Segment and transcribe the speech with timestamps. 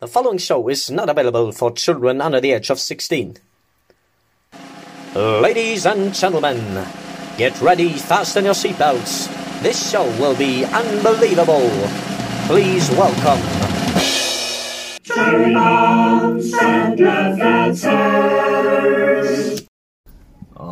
[0.00, 3.36] The following show is not available for children under the age of 16.
[5.14, 6.84] Ladies and gentlemen,
[7.38, 9.30] get ready, fasten your seatbelts.
[9.62, 11.70] This show will be unbelievable.
[12.48, 13.38] Please welcome.
[15.04, 17.84] Cherry bombs and adventures.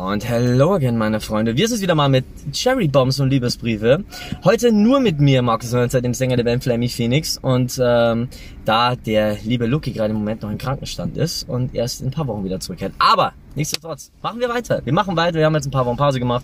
[0.03, 1.55] Und hello again, meine Freunde.
[1.55, 4.03] Wir sind wieder mal mit Cherry Bombs und Liebesbriefe.
[4.43, 7.37] Heute nur mit mir, Markus Hörnzer, dem Sänger der Band Flammy Phoenix.
[7.37, 8.27] Und ähm,
[8.65, 12.11] da der liebe Lucky gerade im Moment noch im Krankenstand ist und erst in ein
[12.11, 12.91] paar Wochen wieder zurückkehrt.
[12.99, 14.81] Aber nichtsdestotrotz, machen wir weiter.
[14.83, 15.37] Wir machen weiter.
[15.37, 16.43] Wir haben jetzt ein paar Wochen Pause gemacht,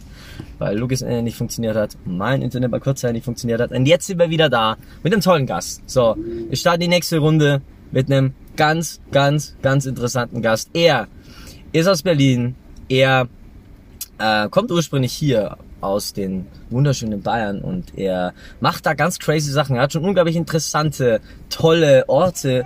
[0.57, 3.71] weil Lukis Internet nicht funktioniert hat, mein Internet bei Kurzzeit nicht funktioniert hat.
[3.71, 5.81] Und jetzt sind wir wieder da mit einem tollen Gast.
[5.85, 6.15] So,
[6.47, 10.69] wir starten die nächste Runde mit einem ganz, ganz, ganz interessanten Gast.
[10.73, 11.09] Er
[11.73, 12.55] ist aus Berlin.
[12.87, 13.27] Er
[14.19, 19.77] äh, kommt ursprünglich hier aus den wunderschönen Bayern und er macht da ganz crazy Sachen.
[19.77, 22.65] Er hat schon unglaublich interessante, tolle Orte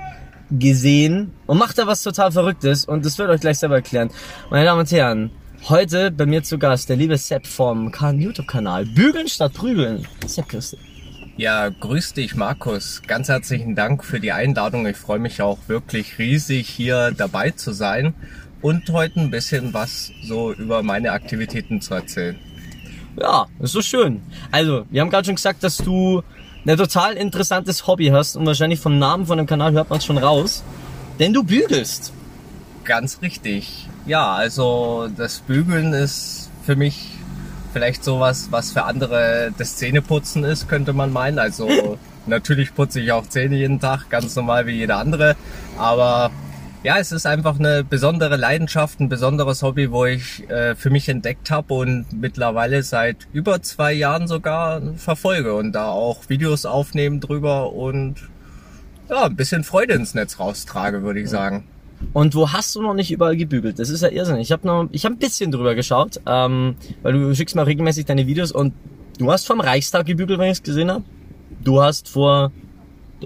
[0.50, 4.10] gesehen und macht da was total Verrücktes und das wird euch gleich selber erklären.
[4.50, 5.32] Meine Damen und Herren,
[5.70, 10.08] heute bei mir zu Gast der liebe Sepp vom YouTube-Kanal Bügeln statt Prügeln.
[10.26, 10.80] Sepp, grüß dich.
[11.36, 13.02] Ja, grüß dich, Markus.
[13.08, 14.86] Ganz herzlichen Dank für die Einladung.
[14.86, 18.14] Ich freue mich auch wirklich riesig, hier dabei zu sein
[18.64, 22.39] und heute ein bisschen was so über meine Aktivitäten zu erzählen.
[23.20, 24.22] Ja, ist so schön.
[24.52, 26.23] Also, wir haben gerade schon gesagt, dass du
[26.66, 30.05] ein total interessantes Hobby hast und wahrscheinlich vom Namen von dem Kanal hört man es
[30.05, 30.64] schon raus.
[31.20, 32.14] Denn du bügelst.
[32.86, 33.88] Ganz richtig.
[34.05, 37.09] Ja, also das Bügeln ist für mich
[37.73, 41.38] vielleicht sowas, was für andere das Zähneputzen ist, könnte man meinen.
[41.38, 45.36] Also natürlich putze ich auch Zähne jeden Tag, ganz normal wie jeder andere.
[45.77, 46.31] Aber
[46.84, 51.08] ja, es ist einfach eine besondere Leidenschaft, ein besonderes Hobby, wo ich äh, für mich
[51.08, 57.22] entdeckt habe und mittlerweile seit über zwei Jahren sogar verfolge und da auch Videos aufnehmen
[57.22, 58.16] drüber und
[59.09, 61.66] ja, ein bisschen Freude ins Netz raustrage, würde ich sagen.
[62.11, 63.80] Und wo hast du noch nicht überall gebügelt?
[63.80, 64.44] Das ist ja irrsinnig.
[64.44, 68.05] Ich habe noch, ich habe ein bisschen drüber geschaut, ähm, weil du schickst mir regelmäßig
[68.05, 68.73] deine Videos und
[69.20, 71.05] du hast vom Reichstag gebügelt, wenn ich es gesehen habe.
[71.64, 72.52] Du hast vor,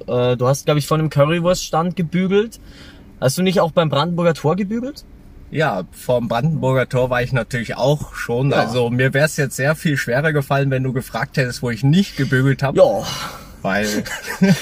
[0.06, 2.60] äh, du hast, glaube ich, von einem Currywurststand gebügelt.
[3.20, 5.04] Hast du nicht auch beim Brandenburger Tor gebügelt?
[5.50, 8.52] Ja, vom Brandenburger Tor war ich natürlich auch schon.
[8.52, 8.58] Ja.
[8.58, 11.84] Also mir wäre es jetzt sehr viel schwerer gefallen, wenn du gefragt hättest, wo ich
[11.84, 12.78] nicht gebügelt habe.
[12.78, 13.04] Ja.
[13.64, 13.88] Weil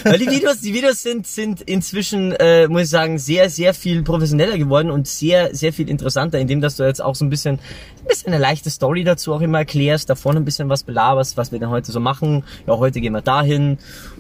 [0.04, 4.04] Weil die Videos, die Videos sind, sind inzwischen, äh, muss ich sagen, sehr, sehr viel
[4.04, 7.56] professioneller geworden und sehr, sehr viel interessanter, indem dass du jetzt auch so ein bisschen,
[7.56, 11.36] ein bisschen eine leichte Story dazu auch immer erklärst, da vorne ein bisschen was belaberst,
[11.36, 12.44] was wir denn heute so machen.
[12.68, 13.80] Ja, heute gehen wir dahin.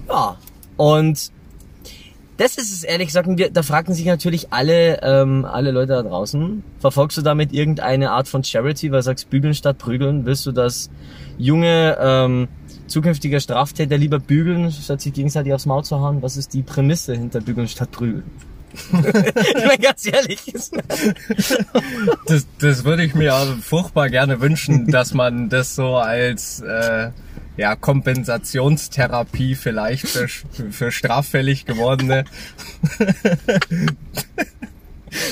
[0.09, 0.37] Ja.
[0.77, 1.31] Und
[2.37, 6.63] das ist es ehrlich gesagt, da fragen sich natürlich alle, ähm, alle Leute da draußen,
[6.79, 10.25] verfolgst du damit irgendeine Art von Charity, weil du sagst, bügeln statt prügeln?
[10.25, 10.89] Willst du, dass
[11.37, 12.47] junge, ähm,
[12.87, 16.21] zukünftige Straftäter lieber bügeln, statt sich gegenseitig aufs Maul zu hauen?
[16.21, 18.23] Was ist die Prämisse hinter bügeln statt prügeln?
[18.91, 20.39] ich meine, ganz ehrlich.
[22.25, 27.11] das, das würde ich mir furchtbar gerne wünschen, dass man das so als äh,
[27.57, 32.25] ja, Kompensationstherapie vielleicht für, für straffällig gewordene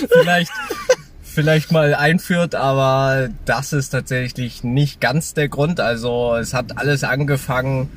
[0.09, 0.51] vielleicht,
[1.21, 5.79] vielleicht mal einführt, aber das ist tatsächlich nicht ganz der Grund.
[5.79, 7.89] Also es hat alles angefangen.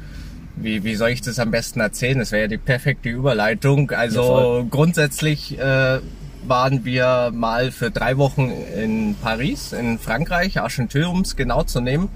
[0.56, 2.18] Wie, wie soll ich das am besten erzählen?
[2.18, 3.90] Das wäre ja die perfekte Überleitung.
[3.90, 6.00] Also Ja, grundsätzlich äh,
[6.46, 11.80] waren wir mal für drei Wochen in Paris, in Frankreich, Argenteuil, um es genau zu
[11.80, 12.08] nehmen.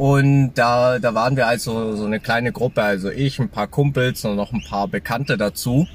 [0.00, 4.24] Und da, da waren wir also so eine kleine Gruppe, also ich, ein paar Kumpels
[4.24, 5.86] und noch ein paar Bekannte dazu.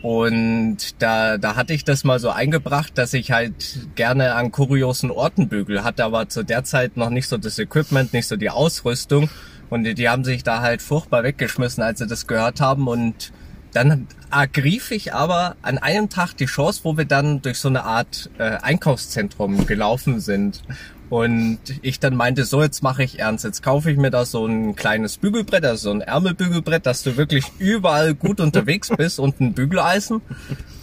[0.00, 5.10] Und da, da hatte ich das mal so eingebracht, dass ich halt gerne an kuriosen
[5.10, 8.48] Orten bügel, hatte aber zu der Zeit noch nicht so das Equipment, nicht so die
[8.48, 9.28] Ausrüstung.
[9.70, 12.86] Und die, die haben sich da halt furchtbar weggeschmissen, als sie das gehört haben.
[12.86, 13.32] Und
[13.72, 17.82] dann ergriff ich aber an einem Tag die Chance, wo wir dann durch so eine
[17.82, 20.62] Art äh, Einkaufszentrum gelaufen sind.
[21.10, 23.44] Und ich dann meinte, so jetzt mache ich ernst.
[23.44, 27.16] Jetzt kaufe ich mir da so ein kleines Bügelbrett, also so ein Ärmelbügelbrett, dass du
[27.16, 30.20] wirklich überall gut unterwegs bist und ein Bügeleisen.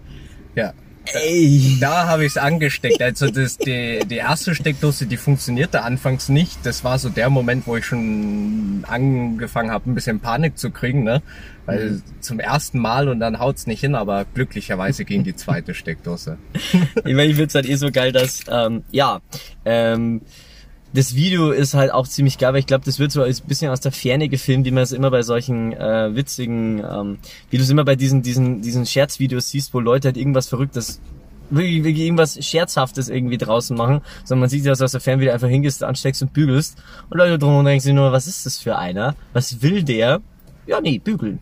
[0.55, 0.73] Ja.
[1.13, 1.77] Ey.
[1.79, 3.01] Da habe ich es angesteckt.
[3.01, 6.65] Also das, die, die erste Steckdose, die funktionierte anfangs nicht.
[6.65, 11.03] Das war so der Moment, wo ich schon angefangen habe, ein bisschen Panik zu kriegen,
[11.03, 11.21] ne?
[11.65, 16.37] Weil zum ersten Mal und dann haut's nicht hin, aber glücklicherweise ging die zweite Steckdose.
[17.03, 19.21] Ich meine, ich find's halt eh so geil, dass, ähm, ja,
[19.65, 20.21] ähm,
[20.95, 23.71] das Video ist halt auch ziemlich geil, weil ich glaube, das wird so ein bisschen
[23.71, 27.17] aus der Ferne gefilmt, wie man es immer bei solchen äh, witzigen, ähm,
[27.49, 30.99] wie du es immer bei diesen, diesen, diesen Scherzvideos siehst, wo Leute halt irgendwas Verrücktes
[31.49, 35.25] wirklich, wirklich irgendwas Scherzhaftes irgendwie draußen machen, sondern man sieht das aus der Ferne, wie
[35.25, 36.77] du einfach hingehst, ansteckst und bügelst
[37.09, 39.15] und Leute drum und denken sich nur, was ist das für einer?
[39.33, 40.21] Was will der?
[40.65, 41.39] Ja, nee, bügeln.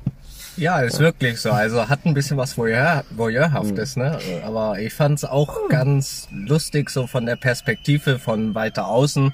[0.57, 1.51] Ja, ist wirklich so.
[1.51, 4.19] Also hat ein bisschen was Voyeur, Voyeurhaftes, ne?
[4.45, 9.33] Aber ich fand's auch ganz lustig, so von der Perspektive von weiter außen.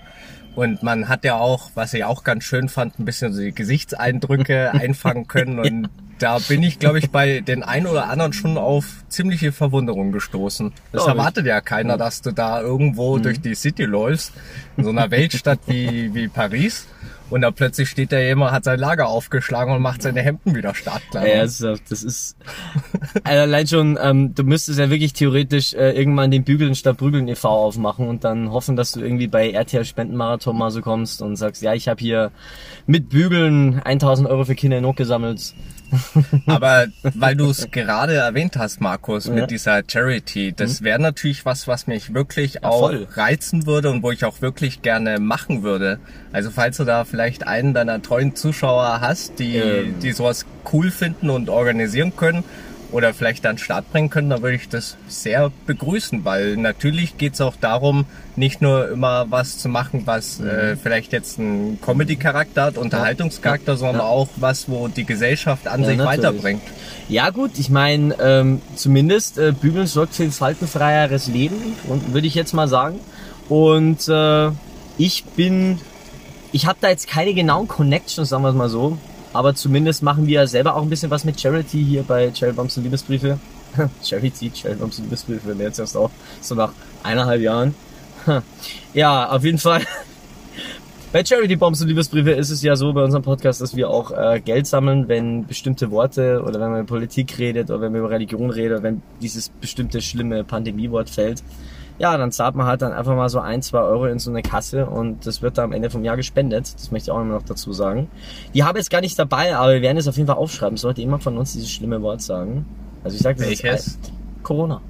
[0.55, 3.53] Und man hat ja auch, was ich auch ganz schön fand, ein bisschen so die
[3.53, 5.59] Gesichtseindrücke einfangen können.
[5.59, 5.89] Und
[6.19, 10.73] da bin ich, glaube ich, bei den einen oder anderen schon auf ziemliche Verwunderung gestoßen.
[10.91, 11.19] Das Glaub ich.
[11.19, 14.33] erwartet ja keiner, dass du da irgendwo durch die City läufst,
[14.75, 16.87] in so einer Weltstadt wie, wie Paris.
[17.29, 20.73] Und da plötzlich steht da jemand, hat sein Lager aufgeschlagen und macht seine Hemden wieder
[20.73, 21.27] startklar.
[21.27, 22.37] Ja, ernsthaft, das ist
[23.23, 27.27] also allein schon, ähm, du müsstest ja wirklich theoretisch äh, irgendwann den Bügeln statt Prügeln
[27.27, 27.47] e.V.
[27.47, 31.61] aufmachen und dann hoffen, dass du irgendwie bei RTL Spendenmarathon mal so kommst und sagst,
[31.61, 32.31] ja, ich habe hier
[32.87, 35.53] mit Bügeln 1000 Euro für Kinder in Not gesammelt.
[36.45, 39.31] Aber weil du es gerade erwähnt hast, Markus, Ja.
[39.33, 39.39] Mhm.
[39.41, 43.07] mit dieser Charity, das wäre natürlich was, was mich wirklich auch voll.
[43.13, 45.99] reizen würde und wo ich auch wirklich gerne machen würde.
[46.31, 49.99] Also falls du da vielleicht einen deiner treuen Zuschauer hast, die, Ähm.
[50.01, 52.43] die sowas cool finden und organisieren können
[52.91, 57.39] oder vielleicht dann Start bringen können, dann würde ich das sehr begrüßen, weil natürlich geht's
[57.41, 58.05] auch darum,
[58.35, 63.95] nicht nur immer was zu machen, was äh, vielleicht jetzt einen Comedy-Charakter hat, Unterhaltungscharakter, sondern
[63.97, 64.01] Mhm.
[64.01, 64.07] Ja.
[64.07, 66.19] auch was, wo die Gesellschaft an Ja, sich natürlich.
[66.23, 66.61] weiterbringt.
[67.09, 71.75] Ja gut, ich meine, ähm, zumindest äh, Bügeln sorgt für ein faltenfreieres Leben,
[72.11, 72.99] würde ich jetzt mal sagen.
[73.49, 74.49] Und äh,
[74.97, 75.79] ich bin,
[76.51, 78.97] ich habe da jetzt keine genauen Connections, sagen wir es mal so,
[79.33, 82.77] aber zumindest machen wir selber auch ein bisschen was mit Charity hier bei Cherry Bombs
[82.77, 83.39] und Liebesbriefe.
[84.03, 86.11] Charity, Cherry Bombs und Liebesbriefe, wenn wir jetzt erst auch
[86.41, 86.71] so nach
[87.03, 87.75] eineinhalb Jahren.
[88.93, 89.81] ja, auf jeden Fall.
[91.11, 94.11] Bei Charity Bombs und Liebesbriefe ist es ja so bei unserem Podcast, dass wir auch
[94.11, 98.01] äh, Geld sammeln, wenn bestimmte Worte oder wenn man über Politik redet oder wenn man
[98.01, 101.41] über Religion redet oder wenn dieses bestimmte schlimme Pandemiewort fällt.
[101.99, 104.41] Ja, dann zahlt man halt dann einfach mal so ein, zwei Euro in so eine
[104.41, 106.73] Kasse und das wird dann am Ende vom Jahr gespendet.
[106.73, 108.07] Das möchte ich auch immer noch dazu sagen.
[108.53, 110.77] Die habe jetzt gar nicht dabei, aber wir werden es auf jeden Fall aufschreiben.
[110.77, 112.65] Sollte jemand von uns dieses schlimme Wort sagen.
[113.03, 113.99] Also ich sage das jetzt
[114.43, 114.81] Corona.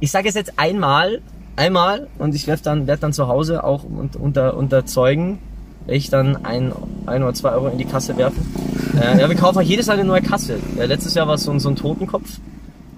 [0.00, 1.20] Ich sage es jetzt einmal,
[1.56, 5.38] einmal und ich werde dann, werd dann zu Hause auch un- unter, unter Zeugen,
[5.86, 6.72] ich dann ein,
[7.06, 8.46] ein oder zwei Euro in die Kasse werfen.
[8.98, 10.58] Äh, ja, wir kaufen auch jedes Jahr eine neue Kasse.
[10.78, 12.38] Ja, letztes Jahr war es so, so ein Totenkopf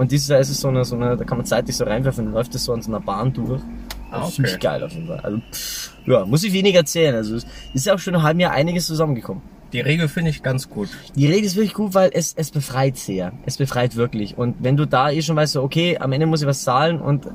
[0.03, 2.25] und dieses Jahr ist es so eine, so eine, da kann man zeitlich so reinwerfen,
[2.25, 3.63] dann läuft es so an so einer Bahn durch.
[4.11, 4.43] Ah, okay.
[4.45, 5.21] ich geil auf jeden Fall.
[5.21, 7.15] Also, pff, ja, muss ich wenig erzählen.
[7.15, 9.45] Also es ist ja auch schon in einem halben Jahr einiges zusammengekommen.
[9.73, 10.89] Die Regel finde ich ganz gut.
[11.15, 13.33] Die Regel ist wirklich gut, weil es, es befreit sehr.
[13.47, 14.37] Es befreit wirklich.
[14.37, 17.01] Und wenn du da eh schon weißt, so, okay, am Ende muss ich was zahlen
[17.01, 17.27] und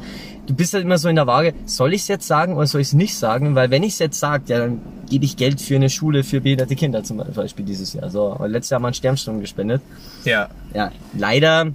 [0.45, 2.81] du bist halt immer so in der Waage, soll ich es jetzt sagen oder soll
[2.81, 3.55] ich es nicht sagen?
[3.55, 6.41] Weil wenn ich es jetzt sage, ja, dann gebe ich Geld für eine Schule für
[6.41, 8.09] behinderte Kinder zum Beispiel dieses Jahr.
[8.11, 9.81] So, letztes Jahr haben wir einen Sternstunden gespendet.
[10.25, 10.49] Ja.
[10.75, 11.71] Ja, leider,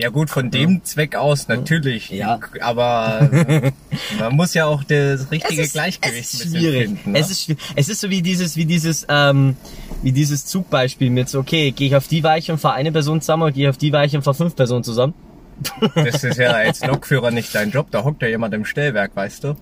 [0.00, 2.08] Ja gut, von dem Zweck aus natürlich.
[2.08, 2.40] Ja.
[2.62, 3.28] Aber
[4.18, 6.84] man muss ja auch das richtige ist, Gleichgewicht es ist schwierig.
[6.84, 7.12] finden.
[7.12, 7.18] Ne?
[7.18, 7.62] Es ist schwierig.
[7.76, 9.56] Es ist so wie dieses, wie dieses, ähm,
[10.02, 13.20] wie dieses Zugbeispiel mit so, okay, gehe ich auf die Weiche und fahre eine Person
[13.20, 15.12] zusammen oder gehe ich auf die Weiche und fahre fünf Personen zusammen.
[15.94, 17.88] das ist ja als Lokführer nicht dein Job.
[17.90, 19.56] Da hockt ja jemand im Stellwerk, weißt du?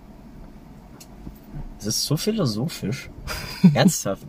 [1.78, 3.10] Das ist so philosophisch.
[3.74, 4.22] Ernsthaft.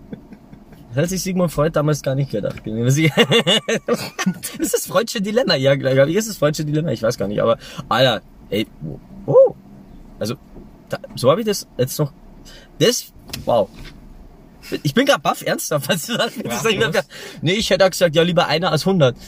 [0.89, 2.61] Das hat sich Sigmund Freud damals gar nicht gedacht.
[2.65, 2.97] Das
[4.57, 5.55] ist das Freudsche Dilemma.
[5.55, 6.91] Ja, glaube ich, ist das Freudsche Dilemma.
[6.91, 8.67] Ich weiß gar nicht, aber, Alter, ey,
[9.25, 9.53] oh.
[10.19, 10.35] Also,
[10.89, 12.11] da, so habe ich das jetzt noch,
[12.79, 13.13] das,
[13.45, 13.69] wow.
[14.83, 15.89] Ich bin grad baff, ernsthaft.
[15.89, 17.05] Was du das, das Sprachlos?
[17.41, 19.15] nee, ich hätte auch gesagt, ja, lieber einer als 100.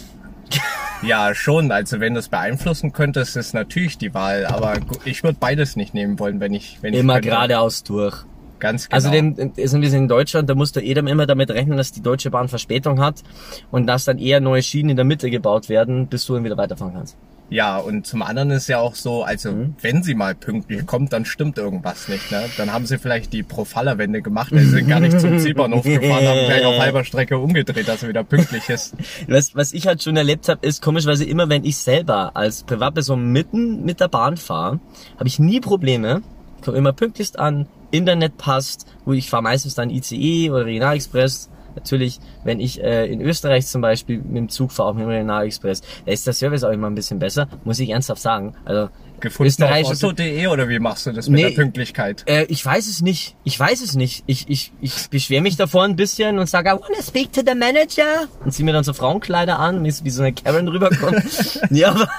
[1.04, 1.72] Ja, schon.
[1.72, 4.46] Also wenn du es beeinflussen könntest, ist natürlich die Wahl.
[4.46, 8.24] Aber ich würde beides nicht nehmen wollen, wenn ich, wenn Immer ich geradeaus durch.
[8.62, 8.96] Ganz genau.
[8.96, 12.02] Also dem, sind wir in Deutschland, da muss der Edem immer damit rechnen, dass die
[12.02, 13.24] Deutsche Bahn Verspätung hat
[13.72, 16.56] und dass dann eher neue Schienen in der Mitte gebaut werden, bis du dann wieder
[16.58, 17.18] weiterfahren kannst.
[17.50, 19.76] Ja, und zum anderen ist ja auch so, also Mhm.
[19.82, 22.32] wenn sie mal pünktlich kommt, dann stimmt irgendwas nicht.
[22.32, 22.44] Ne?
[22.56, 26.46] Dann haben sie vielleicht die Profalla-Wende gemacht, also sind gar nicht zum Zielbahnhof gefahren, haben
[26.46, 28.96] gleich auf halber Strecke umgedreht, dass sie wieder pünktlich ist.
[29.28, 33.22] Was, was ich halt schon erlebt habe, ist komischerweise immer, wenn ich selber als Privatperson
[33.34, 34.80] mitten mit der Bahn fahre,
[35.18, 36.22] habe ich nie Probleme.
[36.64, 41.50] Komme immer pünktlichst an, Internet passt, wo ich fahre meistens dann ICE oder Regionalexpress.
[41.76, 45.10] Natürlich, wenn ich äh, in Österreich zum Beispiel mit dem Zug fahre, auch mit dem
[45.10, 48.56] Regionalexpress, da ist der Service auch immer ein bisschen besser, muss ich ernsthaft sagen.
[48.66, 48.90] Also
[49.22, 51.50] Gefunden auf Otto.de oder wie machst du das mit Nee.
[51.50, 52.24] der Pünktlichkeit?
[52.28, 53.36] Äh, ich weiß es nicht.
[53.44, 54.24] Ich weiß es nicht.
[54.26, 57.56] Ich, ich, ich beschwere mich davor ein bisschen und sage, I wanna speak to the
[57.56, 58.28] manager.
[58.44, 61.62] Und zieh mir dann so Frauenkleider an, wie so eine Karen rüberkommt.
[61.70, 62.10] ja, aber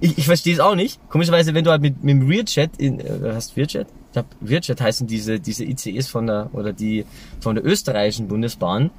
[0.00, 1.00] Ich, ich verstehe es auch nicht.
[1.08, 3.86] Komischerweise, wenn du halt mit, mit dem Rearjet in, äh, hast Rearjet?
[4.06, 7.04] Ich glaube, Rearjet heißen diese, diese ICEs von der, oder die,
[7.40, 8.90] von der österreichischen Bundesbahn.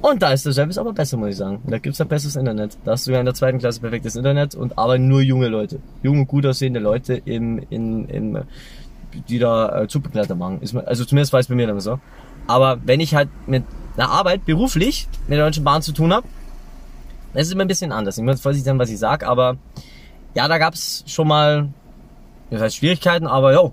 [0.00, 1.62] Und da ist der Service aber besser, muss ich sagen.
[1.66, 2.76] Da gibt's ja besseres Internet.
[2.84, 5.80] Da hast du ja in der zweiten Klasse perfektes Internet und aber nur junge Leute.
[6.02, 8.38] Junge, gut aussehende Leute im, in, in,
[9.28, 10.60] die da äh, Zugbegleiter machen.
[10.60, 12.00] Ist, also zumindest war es bei mir dann so.
[12.46, 13.64] Aber wenn ich halt mit
[13.96, 16.26] einer Arbeit beruflich mit der Deutschen Bahn zu tun habe,
[17.32, 18.18] dann ist es immer ein bisschen anders.
[18.18, 19.56] Ich muss vorsichtig sein, was ich sag, aber
[20.34, 21.68] ja, da gab's schon mal,
[22.50, 23.72] das heißt Schwierigkeiten, aber jo,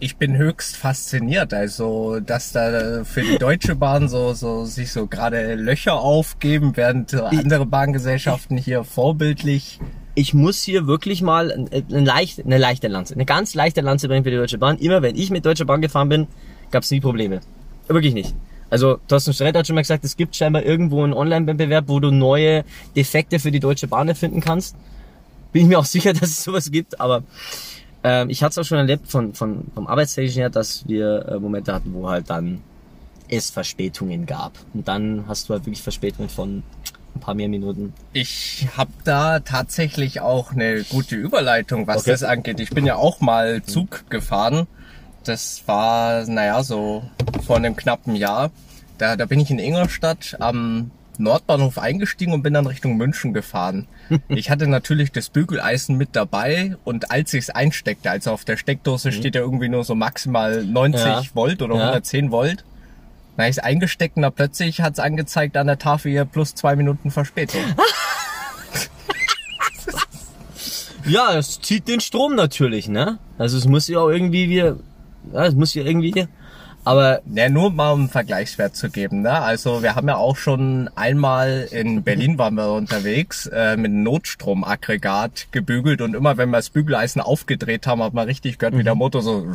[0.00, 5.08] Ich bin höchst fasziniert, also dass da für die Deutsche Bahn so, so sich so
[5.08, 9.80] gerade Löcher aufgeben, während andere Bahngesellschaften hier vorbildlich.
[10.14, 14.06] ich muss hier wirklich mal ein- eine leichte, eine leichte Lanze, eine ganz leichte Lanze
[14.08, 14.78] bringen für die Deutsche Bahn.
[14.78, 16.26] Immer wenn ich mit Deutscher Bahn gefahren bin,
[16.72, 17.40] gab's nie Probleme.
[17.88, 18.34] Wirklich nicht.
[18.70, 22.10] Also Thorsten Sträter hat schon mal gesagt, es gibt scheinbar irgendwo einen Online-Wettbewerb, wo du
[22.10, 22.64] neue
[22.96, 24.76] Defekte für die Deutsche Bahn erfinden kannst.
[25.52, 27.22] Bin ich mir auch sicher, dass es sowas gibt, aber
[28.04, 31.38] ähm, ich hatte es auch schon erlebt von, von, vom Arbeitstechnisch her, dass wir äh,
[31.38, 32.62] Momente hatten, wo halt dann
[33.28, 34.52] es Verspätungen gab.
[34.74, 36.62] Und dann hast du halt wirklich Verspätungen von
[37.14, 37.92] ein paar mehr Minuten.
[38.12, 42.12] Ich habe da tatsächlich auch eine gute Überleitung, was Okay.
[42.12, 42.60] das angeht.
[42.60, 44.66] Ich bin ja auch mal Zug gefahren.
[45.24, 47.02] Das war, naja, so
[47.44, 48.50] vor einem knappen Jahr.
[48.96, 53.86] Da, da bin ich in Ingolstadt am Nordbahnhof eingestiegen und bin dann Richtung München gefahren.
[54.28, 58.56] Ich hatte natürlich das Bügeleisen mit dabei und als ich es einsteckte, also auf der
[58.56, 61.22] Steckdose steht ja irgendwie nur so maximal 90 Ja.
[61.34, 61.80] Volt oder Ja.
[61.88, 62.64] 110 Volt.
[63.36, 66.74] Na, ich es eingesteckt und da plötzlich hat's angezeigt an der Tafel hier plus zwei
[66.76, 67.60] Minuten Verspätung.
[71.04, 73.18] Ja, es zieht den Strom natürlich, ne?
[73.38, 74.78] Also es muss ja auch irgendwie wir,
[75.32, 76.26] ja, es muss ja irgendwie,
[76.88, 79.20] aber Ja, nur mal um einen Vergleichswert zu geben.
[79.20, 79.30] Ne?
[79.30, 84.02] Also wir haben ja auch schon einmal in Berlin waren wir unterwegs äh, mit einem
[84.04, 88.84] Notstromaggregat gebügelt und immer wenn wir das Bügeleisen aufgedreht haben, hat man richtig gehört, wie
[88.84, 89.46] der Motor so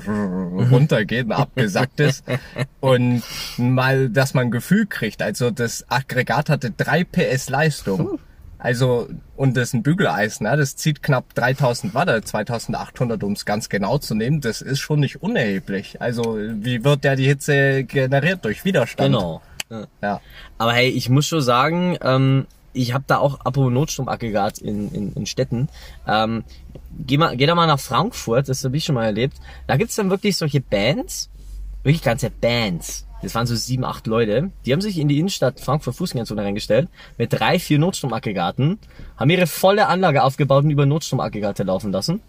[0.71, 2.23] runtergeht und abgesackt ist.
[2.79, 3.23] Und
[3.57, 5.21] mal, dass man ein Gefühl kriegt.
[5.21, 8.19] Also das Aggregat hatte 3 PS Leistung.
[8.63, 10.55] Also, und das ist ein Bügeleisen, ne?
[10.55, 14.39] das zieht knapp 3000 Watt, oder 2800, um es ganz genau zu nehmen.
[14.39, 16.01] Das ist schon nicht unerheblich.
[16.01, 18.45] Also, wie wird der die Hitze generiert?
[18.45, 19.13] Durch Widerstand.
[19.13, 19.41] genau.
[19.69, 19.87] Ja.
[20.01, 20.21] Ja.
[20.57, 25.13] Aber hey, ich muss schon sagen, ähm, ich habe da auch apropos Notstromaggregat in, in,
[25.13, 25.67] in Städten.
[26.07, 26.45] Ähm,
[26.97, 29.35] geh, mal, geh da mal nach Frankfurt, das habe ich schon mal erlebt.
[29.67, 31.29] Da gibt's dann wirklich solche Bands,
[31.83, 33.05] wirklich ganze Bands.
[33.23, 34.51] Das waren so sieben, acht Leute.
[34.65, 38.79] Die haben sich in die Innenstadt Frankfurt Fußgängerzone reingestellt mit drei, vier Notstromaggregaten,
[39.15, 42.19] haben ihre volle Anlage aufgebaut und über Notstromaggregate laufen lassen.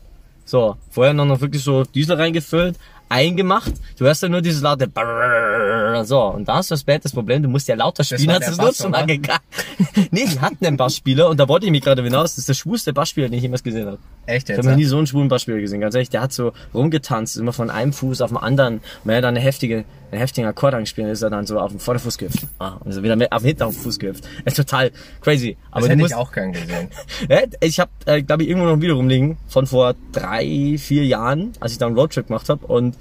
[0.45, 3.73] So, vorher noch, wirklich so Diesel reingefüllt, eingemacht.
[3.99, 6.21] Du hörst ja nur dieses laute Brrrr, so.
[6.23, 8.47] Und da hast du das Band das Problem, du musst ja lauter spielen war als
[8.47, 9.41] der das Bass, Notstromaggregat.
[10.11, 12.33] nee, die hatten einen Bassspieler und da wollte ich mich gerade hinaus.
[12.33, 13.99] Das ist der schwulste Bassspieler, den ich jemals gesehen habe.
[14.27, 14.59] Echt Ich jetzt?
[14.59, 16.11] habe noch nie so einen schwulen Bassspieler gesehen, ganz ehrlich.
[16.11, 18.75] Der hat so rumgetanzt, immer von einem Fuß auf den anderen.
[18.77, 21.71] Und wenn er dann eine heftige, einen heftigen Akkord angespielt ist er dann so auf
[21.71, 22.47] den Vorderfuß gehüpft.
[22.59, 24.25] Ah, und ist er wieder mit, auf den hinteren Fuß gehüpft.
[24.45, 25.57] Ist total crazy.
[25.71, 26.89] Aber Das du hätte musst, ich auch gern gesehen.
[27.61, 31.53] ich habe, äh, glaube ich, irgendwo noch ein Video rumliegen von vor drei, vier Jahren,
[31.61, 32.67] als ich da einen Roadtrip gemacht habe.
[32.67, 32.97] Und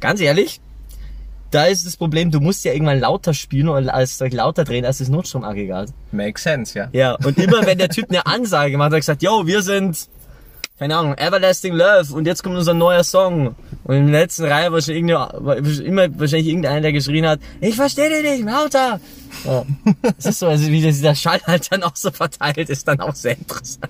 [0.00, 0.60] ganz ehrlich,
[1.50, 4.98] da ist das Problem, du musst ja irgendwann lauter spielen und als lauter drehen als
[4.98, 5.90] das Notstromaggregat.
[6.12, 6.88] Makes sense, ja.
[6.92, 10.08] Ja, und immer wenn der Typ eine Ansage gemacht hat, er gesagt, yo, wir sind,
[10.78, 13.54] keine Ahnung, Everlasting Love und jetzt kommt unser neuer Song.
[13.84, 17.76] Und in der letzten Reihe war schon irgendeine, immer wahrscheinlich irgendeiner, der geschrien hat, ich
[17.76, 19.00] verstehe dich nicht, lauter.
[19.44, 19.64] Ja.
[20.18, 23.14] Es ist so, also wie dieser Schall halt dann auch so verteilt ist, dann auch
[23.14, 23.88] sehr interessant.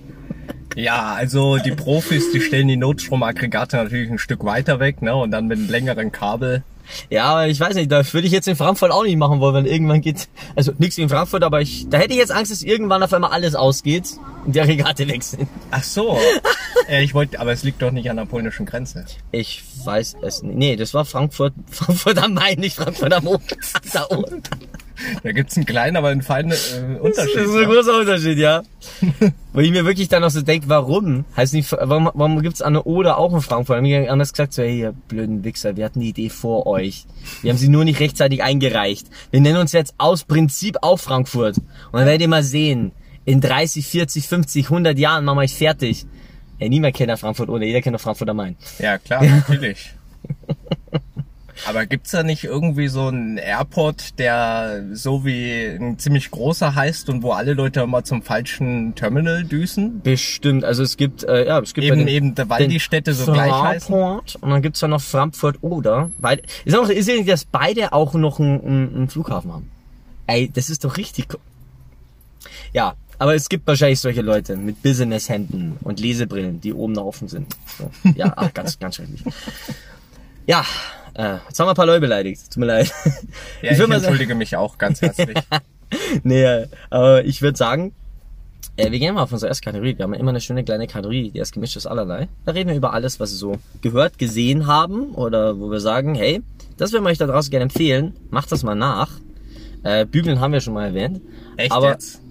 [0.75, 5.15] Ja, also die Profis, die stellen die Notstromaggregate natürlich ein Stück weiter weg, ne?
[5.15, 6.63] Und dann mit einem längeren Kabel.
[7.09, 9.53] Ja, aber ich weiß nicht, das würde ich jetzt in Frankfurt auch nicht machen wollen,
[9.53, 12.63] wenn irgendwann geht, also nichts in Frankfurt, aber ich, da hätte ich jetzt Angst, dass
[12.63, 15.47] irgendwann auf einmal alles ausgeht und die Aggregate weg sind.
[15.71, 16.17] Ach so.
[16.89, 19.05] äh, ich wollte, aber es liegt doch nicht an der polnischen Grenze.
[19.31, 20.55] Ich weiß es nicht.
[20.55, 23.41] Nee, das war Frankfurt, Frankfurt am Main, nicht Frankfurt am Oder.
[23.93, 24.41] Da oben.
[25.23, 27.35] Da gibt's einen kleinen, aber einen feinen äh, Unterschied.
[27.35, 28.63] Das ist ein großer Unterschied, ja.
[29.53, 31.25] Wo ich mir wirklich dann auch so denke, warum?
[31.35, 33.77] Heißt nicht, warum, warum gibt's an der Oder auch in Frankfurt?
[33.77, 37.05] Haben wir anders gesagt, so, hey, ihr blöden Wichser, wir hatten die Idee vor euch.
[37.41, 39.07] Wir haben sie nur nicht rechtzeitig eingereicht.
[39.31, 41.57] Wir nennen uns jetzt aus Prinzip auch Frankfurt.
[41.57, 42.91] Und dann werdet ihr mal sehen,
[43.25, 46.05] in 30, 40, 50, 100 Jahren machen wir euch fertig.
[46.57, 48.57] Ey, niemand kennt ja Frankfurt oder jeder kennt Frankfurt am Main.
[48.79, 49.93] Ja, klar, natürlich.
[51.67, 57.09] Aber gibt's da nicht irgendwie so einen Airport, der so wie ein ziemlich großer heißt
[57.09, 60.01] und wo alle Leute immer zum falschen Terminal düsen?
[60.01, 63.51] Bestimmt, also es gibt, äh, ja, es gibt Eben, eben, weil die Städte so gleich
[63.51, 63.93] heißen.
[63.93, 66.11] Fraport und dann gibt's ja noch Frankfurt oder.
[66.19, 69.71] Beide, ist auch, ist ja nicht, dass beide auch noch einen, einen, einen Flughafen haben.
[70.27, 71.27] Ey, das ist doch richtig.
[72.73, 77.27] Ja, Aber es gibt wahrscheinlich solche Leute mit Business-Händen und Lesebrillen, die oben noch offen
[77.27, 77.53] sind.
[77.77, 77.91] So.
[78.15, 79.21] Ja, ach, ganz, ganz schrecklich.
[80.47, 80.63] Ja,
[81.13, 82.41] äh, jetzt haben wir ein paar Leute beleidigt.
[82.51, 82.91] Tut mir leid.
[83.61, 85.37] Ja, ich, sagen- entschuldige mich auch ganz herzlich.
[86.23, 87.93] nee, aber ich würde sagen,
[88.77, 89.97] äh, wir gehen mal auf unsere erste Kategorie.
[89.97, 92.27] Wir haben ja immer eine schöne kleine Kategorie, die ist gemischtes Allerlei.
[92.45, 96.15] Da reden wir über alles, was wir so gehört, gesehen haben oder wo wir sagen,
[96.15, 96.41] hey,
[96.77, 98.15] das würden wir euch da draußen gerne empfehlen.
[98.29, 99.09] Macht das mal nach.
[99.83, 101.21] Äh, Bügeln haben wir schon mal erwähnt.
[101.57, 102.21] Echt aber jetzt?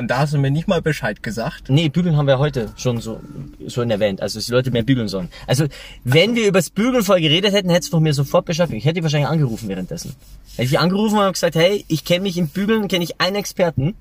[0.00, 1.68] Und da hast du mir nicht mal Bescheid gesagt.
[1.68, 3.20] Nee, bügeln haben wir heute schon so
[3.68, 5.28] schon erwähnt, also dass die Leute mehr bügeln sollen.
[5.46, 5.66] Also,
[6.04, 8.70] wenn wir übers Bügeln voll geredet hätten, hättest du mir sofort Bescheid.
[8.72, 10.16] Ich hätte dich wahrscheinlich angerufen währenddessen.
[10.56, 13.94] Hätte ich angerufen und gesagt, hey, ich kenne mich im Bügeln, kenne ich einen Experten.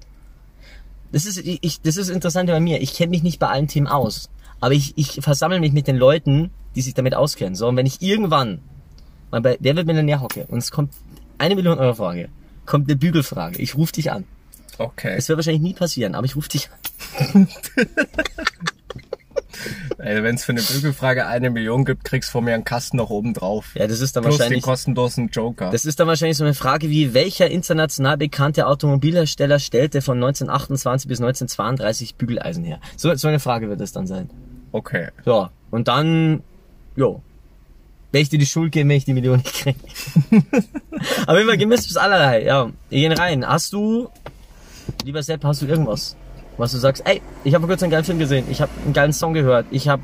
[1.11, 2.81] Das ist, ich, das ist interessant bei mir.
[2.81, 4.29] Ich kenne mich nicht bei allen Themen aus.
[4.61, 7.55] Aber ich, ich versammle mich mit den Leuten, die sich damit auskennen.
[7.55, 8.61] So, und wenn ich irgendwann
[9.31, 10.93] mal bei Wer wird Millionär hocke und es kommt
[11.39, 12.29] eine Million Euro Frage,
[12.65, 14.23] kommt eine Bügelfrage, ich rufe dich an.
[14.79, 15.13] Okay.
[15.17, 16.69] Es wird wahrscheinlich nie passieren, aber ich rufe dich
[17.33, 17.47] an.
[19.97, 22.95] Also wenn es für eine Bügelfrage eine Million gibt, kriegst du von mir einen Kasten
[22.95, 23.71] noch oben drauf.
[23.75, 24.63] Ja, das ist dann Plus den wahrscheinlich.
[24.63, 25.69] kostenlosen Joker.
[25.71, 31.09] Das ist dann wahrscheinlich so eine Frage wie, welcher international bekannte Automobilhersteller stellte von 1928
[31.09, 32.79] bis 1932 Bügeleisen her?
[32.95, 34.29] So, so eine Frage wird es dann sein.
[34.71, 35.09] okay.
[35.25, 36.41] So, und dann,
[36.95, 37.21] jo,
[38.13, 39.79] werde ich dir die Schuld geben, wenn ich die Million nicht kriege.
[41.27, 42.71] Aber immer gemisst bis allerlei, ja.
[42.89, 43.45] Wir gehen rein.
[43.45, 44.09] Hast du,
[45.03, 46.15] lieber Sepp, hast du irgendwas,
[46.57, 48.93] was du sagst, ey, ich habe vor kurzem einen geilen Film gesehen, ich habe einen
[48.93, 50.03] geilen Song gehört, ich habe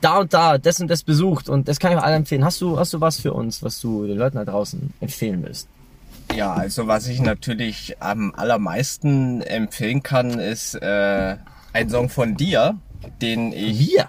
[0.00, 2.44] da und da das und das besucht und das kann ich allen empfehlen.
[2.44, 5.68] Hast du, hast du was für uns, was du den Leuten da draußen empfehlen willst?
[6.34, 11.36] Ja, also was ich natürlich am allermeisten empfehlen kann, ist äh,
[11.72, 12.76] ein Song von dir,
[13.22, 13.78] den ich...
[13.78, 14.08] Wir?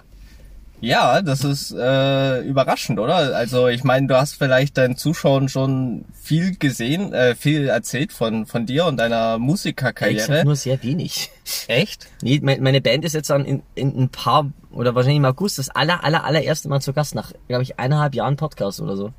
[0.86, 3.16] Ja, das ist äh, überraschend, oder?
[3.36, 8.46] Also ich meine, du hast vielleicht deinen Zuschauern schon viel gesehen, äh, viel erzählt von
[8.46, 10.44] von dir und deiner Ich Musikerkarriere.
[10.44, 11.30] nur sehr wenig.
[11.68, 12.06] Echt?
[12.22, 15.58] Nee, mein- meine Band ist jetzt dann in, in ein paar, oder wahrscheinlich im August,
[15.58, 19.12] das aller, aller, allererste Mal zu Gast nach, glaube ich, eineinhalb Jahren Podcast oder so.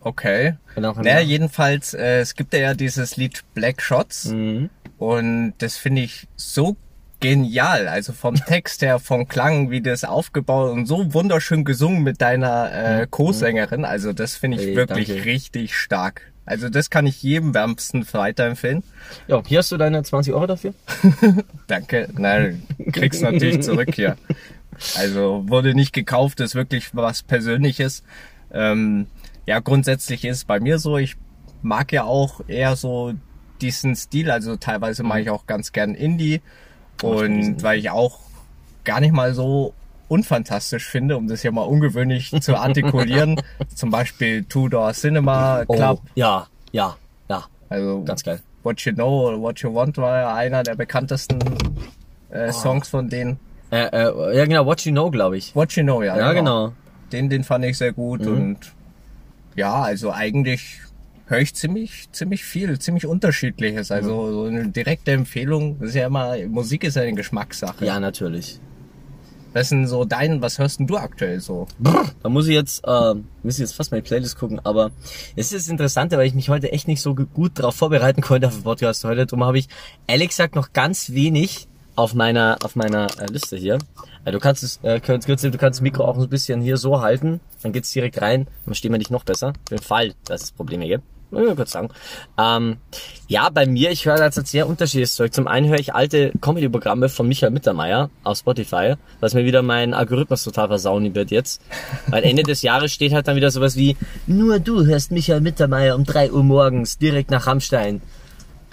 [0.00, 0.54] Okay.
[0.76, 4.68] Auch im Naja, jedenfalls, äh, es gibt ja dieses Lied Black Shots Mhm.
[4.98, 6.76] und das finde ich so
[7.24, 7.88] genial.
[7.88, 12.72] Also vom Text her, vom Klang, wie das aufgebaut und so wunderschön gesungen mit deiner
[12.72, 13.84] äh, Co-Sängerin.
[13.84, 15.24] Also das finde ich Ey, wirklich danke.
[15.24, 16.32] richtig stark.
[16.46, 18.82] Also das kann ich jedem wärmsten weiterempfehlen.
[19.28, 20.74] Ja, hier hast du deine 20 Euro dafür.
[21.66, 22.10] Danke.
[22.18, 24.16] Nein, kriegst natürlich zurück hier.
[24.96, 28.02] Also wurde nicht gekauft, ist wirklich was Persönliches.
[28.52, 29.06] Ähm,
[29.46, 31.14] ja, grundsätzlich ist es bei mir so, ich
[31.62, 33.14] mag ja auch eher so
[33.60, 36.42] diesen Stil, also teilweise mag ich auch ganz gern Indie
[37.02, 38.20] und weil ich auch
[38.84, 39.74] gar nicht mal so
[40.08, 43.40] unfantastisch finde, um das ja mal ungewöhnlich zu artikulieren,
[43.74, 46.96] zum Beispiel Two Door Cinema Club, Oh, ja, ja,
[47.28, 47.44] ja.
[47.68, 48.40] also Ganz geil.
[48.62, 51.38] What You Know oder What You Want war ja einer der bekanntesten
[52.30, 53.38] äh, Songs von denen.
[53.70, 55.54] Äh, äh, ja, genau, What You Know, glaube ich.
[55.54, 56.16] What You Know, ja.
[56.16, 56.72] Ja, genau.
[57.12, 58.58] Den, den fand ich sehr gut und
[59.56, 60.80] ja, also eigentlich
[61.26, 63.90] höre ich ziemlich, ziemlich viel, ziemlich unterschiedliches.
[63.90, 67.84] Also so eine direkte Empfehlung, das ist ja immer, Musik ist ja eine Geschmackssache.
[67.84, 68.60] Ja, natürlich.
[69.54, 71.68] Was ist denn so dein, was hörst denn du aktuell so?
[72.22, 74.90] Da muss ich jetzt, äh, muss ich jetzt fast meine Playlist gucken, aber
[75.36, 78.48] es ist das Interessante, weil ich mich heute echt nicht so gut darauf vorbereiten konnte
[78.48, 79.26] auf den Podcast heute.
[79.26, 79.68] Darum habe ich
[80.08, 83.78] ehrlich gesagt noch ganz wenig auf meiner auf meiner äh, Liste hier.
[84.24, 86.76] Äh, du kannst es, äh, kannst, kannst, du kannst das Mikro auch ein bisschen hier
[86.76, 89.52] so halten, dann geht's direkt rein, dann stehen wir dich noch besser.
[89.68, 91.13] Für den Fall, dass es Probleme gibt.
[91.36, 91.88] Ich kurz sagen.
[92.38, 92.76] Ähm,
[93.26, 95.32] ja, bei mir, ich höre jetzt sehr unterschiedliches Zeug.
[95.32, 99.94] Zum einen höre ich alte Comedy-Programme von Michael Mittermeier auf Spotify, was mir wieder mein
[99.94, 101.62] Algorithmus total versauen wird jetzt.
[102.08, 105.96] Weil Ende des Jahres steht halt dann wieder sowas wie, nur du hörst Michael Mittermeier
[105.96, 108.00] um 3 Uhr morgens direkt nach Rammstein.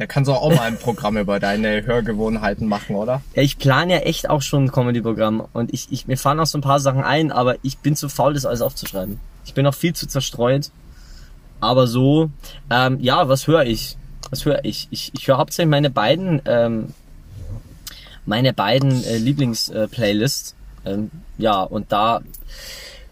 [0.01, 3.21] Da kannst du auch mal ein Programm über deine Hörgewohnheiten machen, oder?
[3.35, 6.47] Ja, ich plane ja echt auch schon ein Comedy-Programm und ich, ich, mir fallen auch
[6.47, 9.19] so ein paar Sachen ein, aber ich bin zu faul, das alles aufzuschreiben.
[9.45, 10.71] Ich bin auch viel zu zerstreut.
[11.61, 12.29] Aber so,
[12.69, 13.97] ähm, ja, was höre ich?
[14.29, 14.87] Was höre ich?
[14.91, 16.93] Ich, ich höre hauptsächlich meine beiden, ähm,
[18.25, 20.55] meine beiden äh, Lieblings-Playlists.
[20.85, 22.21] ähm, ja, und da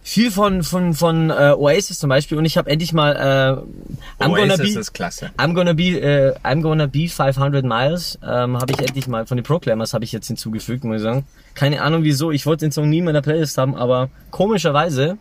[0.10, 4.30] viel von von von äh, Oasis zum Beispiel und ich habe endlich mal äh, I'm
[4.30, 5.30] gonna Oasis be ist klasse.
[5.38, 9.38] I'm gonna be äh, I'm gonna be 500 miles ähm, habe ich endlich mal von
[9.38, 12.72] den Proclaimers habe ich jetzt hinzugefügt muss ich sagen keine Ahnung wieso ich wollte den
[12.72, 15.20] Song nie in meiner Playlist haben aber komischerweise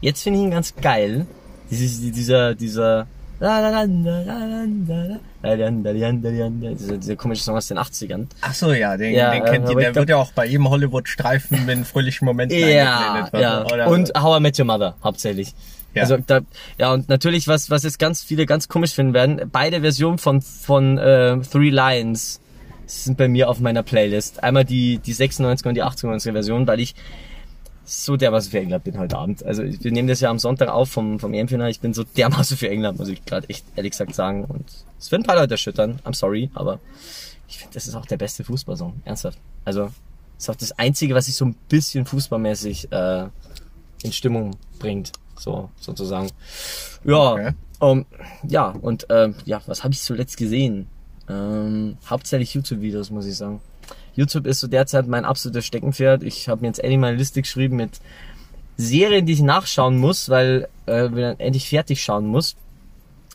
[0.00, 1.26] jetzt finde ich ihn ganz geil
[1.70, 3.06] dieser dieser
[6.70, 9.72] dieser, dieser komische Song aus den 80ern Ach so, ja, den, Ja, den kennt äh,
[9.72, 9.76] ihr.
[9.76, 13.64] Der glaub- wird ja auch bei jedem Hollywood-Streifen mit fröhlichen Momenten Ja, ja.
[13.64, 13.88] Oder?
[13.88, 15.54] Und How I Met Your Mother hauptsächlich.
[15.94, 16.02] Ja.
[16.02, 16.40] Also da,
[16.78, 19.50] ja und natürlich was was jetzt ganz viele ganz komisch finden werden.
[19.50, 22.40] Beide Versionen von von äh, Three Lions
[22.86, 24.42] sind bei mir auf meiner Playlist.
[24.42, 26.94] Einmal die, die 96er und die 98er Version, weil ich
[27.86, 29.44] so dermaßen für England bin heute Abend.
[29.44, 31.70] Also wir nehmen das ja am Sonntag auf vom, vom EM-Finale.
[31.70, 34.44] Ich bin so dermaßen für England, muss ich gerade echt ehrlich gesagt sagen.
[34.44, 34.64] Und
[34.98, 36.00] es wird ein paar Leute erschüttern.
[36.04, 36.80] I'm sorry, aber
[37.48, 39.00] ich finde, das ist auch der beste Fußballsong.
[39.04, 39.38] Ernsthaft.
[39.64, 39.90] Also
[40.36, 43.28] ist auch das Einzige, was sich so ein bisschen fußballmäßig äh,
[44.02, 45.12] in Stimmung bringt.
[45.38, 46.28] So, sozusagen.
[47.04, 47.52] Ja, Okay.
[47.78, 48.04] um,
[48.48, 50.88] ja, und ähm, ja, was habe ich zuletzt gesehen?
[51.28, 53.60] Ähm, hauptsächlich YouTube-Videos, muss ich sagen.
[54.16, 56.22] YouTube ist so derzeit mein absolutes Steckenpferd.
[56.22, 58.00] Ich habe mir jetzt endlich mal eine Liste geschrieben mit
[58.76, 62.56] Serien, die ich nachschauen muss, weil äh, wir dann endlich fertig schauen muss,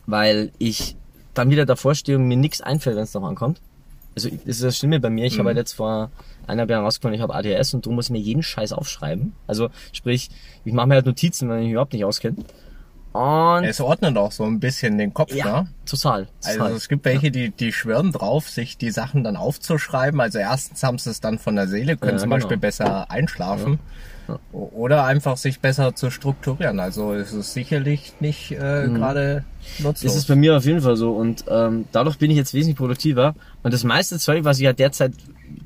[0.05, 0.95] weil ich
[1.33, 3.61] dann wieder davor stehe und mir nichts einfällt, wenn es noch ankommt.
[4.15, 5.25] Also das ist das Schlimme bei mir.
[5.25, 6.11] Ich habe halt jetzt vor
[6.45, 9.33] einer Jahren rausgefunden, ich habe ADS und du musst mir jeden Scheiß aufschreiben.
[9.47, 10.29] Also sprich,
[10.65, 12.35] ich mache mir halt Notizen, wenn ich mich überhaupt nicht auskenne.
[13.13, 15.67] Und Es ordnet auch so ein bisschen den Kopf, ja, ne?
[15.85, 16.27] total.
[16.41, 16.61] total.
[16.61, 20.19] Also es gibt welche, die, die schwören drauf, sich die Sachen dann aufzuschreiben.
[20.21, 22.37] Also erstens haben sie es dann von der Seele, können Ja, zum genau.
[22.37, 23.79] Beispiel besser einschlafen.
[24.53, 26.79] O- Oder einfach sich besser zu strukturieren.
[26.79, 29.43] Also es ist sicherlich nicht äh, gerade
[29.79, 30.13] nutzlos.
[30.13, 30.17] Mhm.
[30.19, 33.35] Ist bei mir auf jeden Fall so und ähm, dadurch bin ich jetzt wesentlich produktiver
[33.63, 35.11] und das meiste Zeug, was ich ja derzeit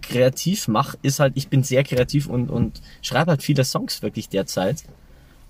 [0.01, 4.29] kreativ mache, ist halt, ich bin sehr kreativ und, und schreibe halt viele Songs wirklich
[4.29, 4.83] derzeit.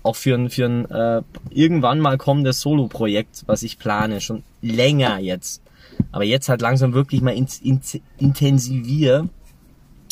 [0.06, 5.18] Auch für ein, für ein äh, irgendwann mal kommendes Solo-Projekt, was ich plane, schon länger
[5.18, 5.62] jetzt.
[6.12, 9.28] Aber jetzt halt langsam wirklich mal ins, ins, intensivier.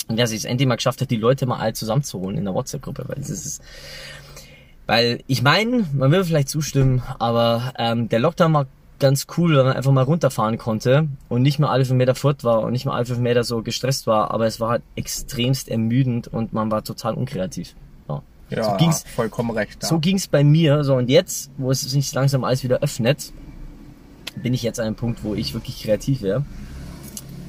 [0.08, 2.54] Und dass ich es endlich mal geschafft habe, die Leute mal alle zusammenzuholen in der
[2.54, 3.22] WhatsApp-Gruppe, weil
[4.86, 8.66] weil ich meine, man will vielleicht zustimmen, aber ähm, der Lockdown war
[8.98, 12.44] ganz cool, weil man einfach mal runterfahren konnte und nicht mehr alle fünf Meter fort
[12.44, 15.68] war und nicht mehr alle fünf Meter so gestresst war, aber es war halt extremst
[15.68, 17.74] ermüdend und man war total unkreativ.
[18.50, 18.64] Ja.
[18.64, 19.82] so ging's, vollkommen recht.
[19.82, 19.88] Ja.
[19.88, 20.84] so ging's bei mir.
[20.84, 23.32] So und jetzt, wo es sich langsam alles wieder öffnet,
[24.36, 26.44] bin ich jetzt an einem Punkt, wo ich wirklich kreativ wäre.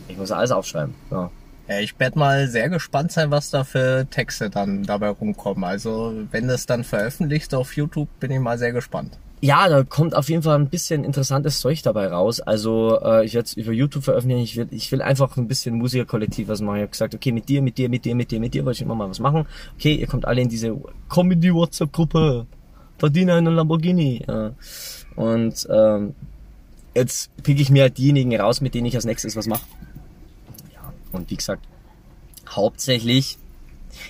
[0.08, 0.94] Ich muss alles aufschreiben.
[1.12, 1.30] Ja.
[1.68, 5.64] Ja, ich werde mal sehr gespannt sein, was da für Texte dann dabei rumkommen.
[5.64, 9.18] Also wenn das dann veröffentlicht auf YouTube, bin ich mal sehr gespannt.
[9.42, 12.40] Ja, da kommt auf jeden Fall ein bisschen interessantes Zeug dabei raus.
[12.40, 14.44] Also äh, ich werde es über YouTube veröffentlichen.
[14.44, 16.78] Ich will, ich will einfach ein bisschen Musikerkollektiv was machen.
[16.78, 18.78] Ich habe gesagt, okay, mit dir, mit dir, mit dir, mit dir, mit dir wollte
[18.78, 19.46] ich immer mal was machen.
[19.78, 20.76] Okay, ihr kommt alle in diese
[21.10, 22.48] Comedy-WhatsApp-Gruppe.
[22.98, 24.24] Verdiene einen Lamborghini.
[24.28, 24.54] Ja.
[25.16, 26.16] Und ähm,
[26.96, 29.66] jetzt pick ich mir halt diejenigen raus, mit denen ich als nächstes was mache.
[30.74, 31.64] Ja, und wie gesagt,
[32.50, 33.38] hauptsächlich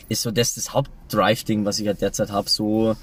[0.07, 2.95] ist so das, das Hauptdrive-Ding, was ich halt derzeit habe, so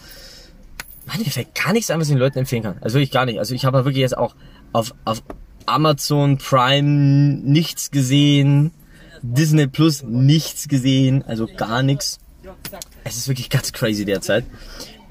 [1.06, 2.78] Mann, mir fällt gar nichts ein, was ich den Leuten empfehlen kann.
[2.80, 3.38] Also wirklich gar nicht.
[3.38, 4.34] Also ich habe wirklich jetzt auch
[4.72, 5.22] auf, auf
[5.66, 8.72] Amazon Prime nichts gesehen,
[9.22, 12.18] Disney Plus nichts gesehen, also gar nichts.
[13.04, 14.44] Es ist wirklich ganz crazy derzeit.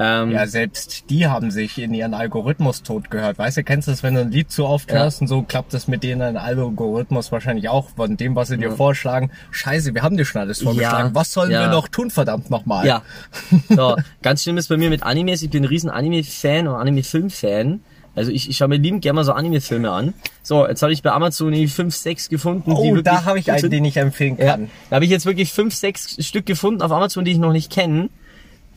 [0.03, 3.37] Ähm, Ja, selbst die haben sich in ihren Algorithmus tot gehört.
[3.37, 4.99] Weißt du, kennst du das, wenn du ein Lied zu oft Ja.
[4.99, 8.57] hörst und so klappt das mit denen ein Algorithmus wahrscheinlich auch von dem, was sie
[8.57, 9.31] dir vorschlagen.
[9.51, 11.09] Scheiße, wir haben dir schon alles vorgeschlagen.
[11.09, 11.61] Ja, Was sollen ja.
[11.61, 12.85] wir noch tun, verdammt nochmal?
[12.85, 13.01] Ja.
[13.69, 15.41] So, ganz schlimm ist bei mir mit Animes.
[15.43, 17.81] Ich bin ein riesen Anime-Fan und Anime-Film-Fan.
[18.15, 20.13] Also ich, ich schaue mir liebend gerne mal so Anime-Filme an.
[20.43, 22.69] So, jetzt habe ich bei Amazon irgendwie fünf, sechs gefunden.
[22.75, 24.69] die Oh, da habe ich einen, den ich empfehlen Ja, kann.
[24.89, 27.71] da habe ich jetzt wirklich fünf, sechs Stück gefunden auf Amazon, die ich noch nicht
[27.71, 28.09] kenne,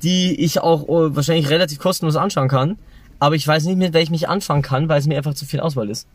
[0.04, 2.78] die ich auch oh, wahrscheinlich relativ kostenlos anschauen kann.
[3.18, 5.60] Aber ich weiß nicht, mit welchem ich anfangen kann, weil es mir einfach zu viel
[5.60, 6.06] Auswahl ist.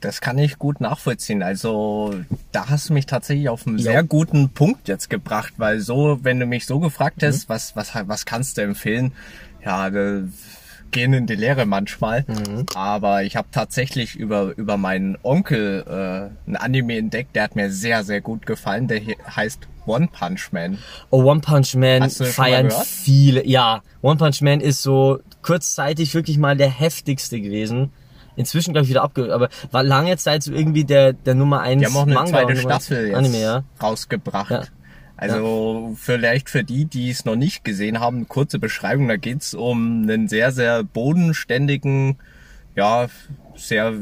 [0.00, 1.42] Das kann ich gut nachvollziehen.
[1.42, 2.14] Also
[2.52, 3.84] da hast du mich tatsächlich auf einen Ja.
[3.92, 7.26] sehr guten Punkt jetzt gebracht, weil so, wenn du mich so gefragt Mhm.
[7.26, 9.12] hast, was, was, was kannst du empfehlen?
[9.64, 9.90] Ja,
[10.96, 12.24] die Lehre manchmal.
[12.26, 12.66] Mhm.
[12.74, 17.70] Aber ich habe tatsächlich über, über meinen Onkel äh, ein Anime entdeckt, der hat mir
[17.70, 18.88] sehr, sehr gut gefallen.
[18.88, 19.00] Der
[19.34, 20.78] heißt One Punch Man.
[21.10, 23.46] Oh, One Punch Man feiern viele.
[23.46, 27.92] Ja, One Punch Man ist so kurzzeitig wirklich mal der heftigste gewesen.
[28.36, 31.80] Inzwischen glaube ich wieder abgehört, aber war lange Zeit so irgendwie der, der Nummer eins
[31.80, 33.64] Die haben auch eine Manga zweite Staffel jetzt Anime, ja.
[33.82, 34.50] rausgebracht.
[34.50, 34.62] Ja.
[35.16, 39.08] Also vielleicht für die, die es noch nicht gesehen haben, kurze Beschreibung.
[39.08, 42.18] Da geht's um einen sehr, sehr bodenständigen,
[42.74, 43.08] ja,
[43.54, 43.94] sehr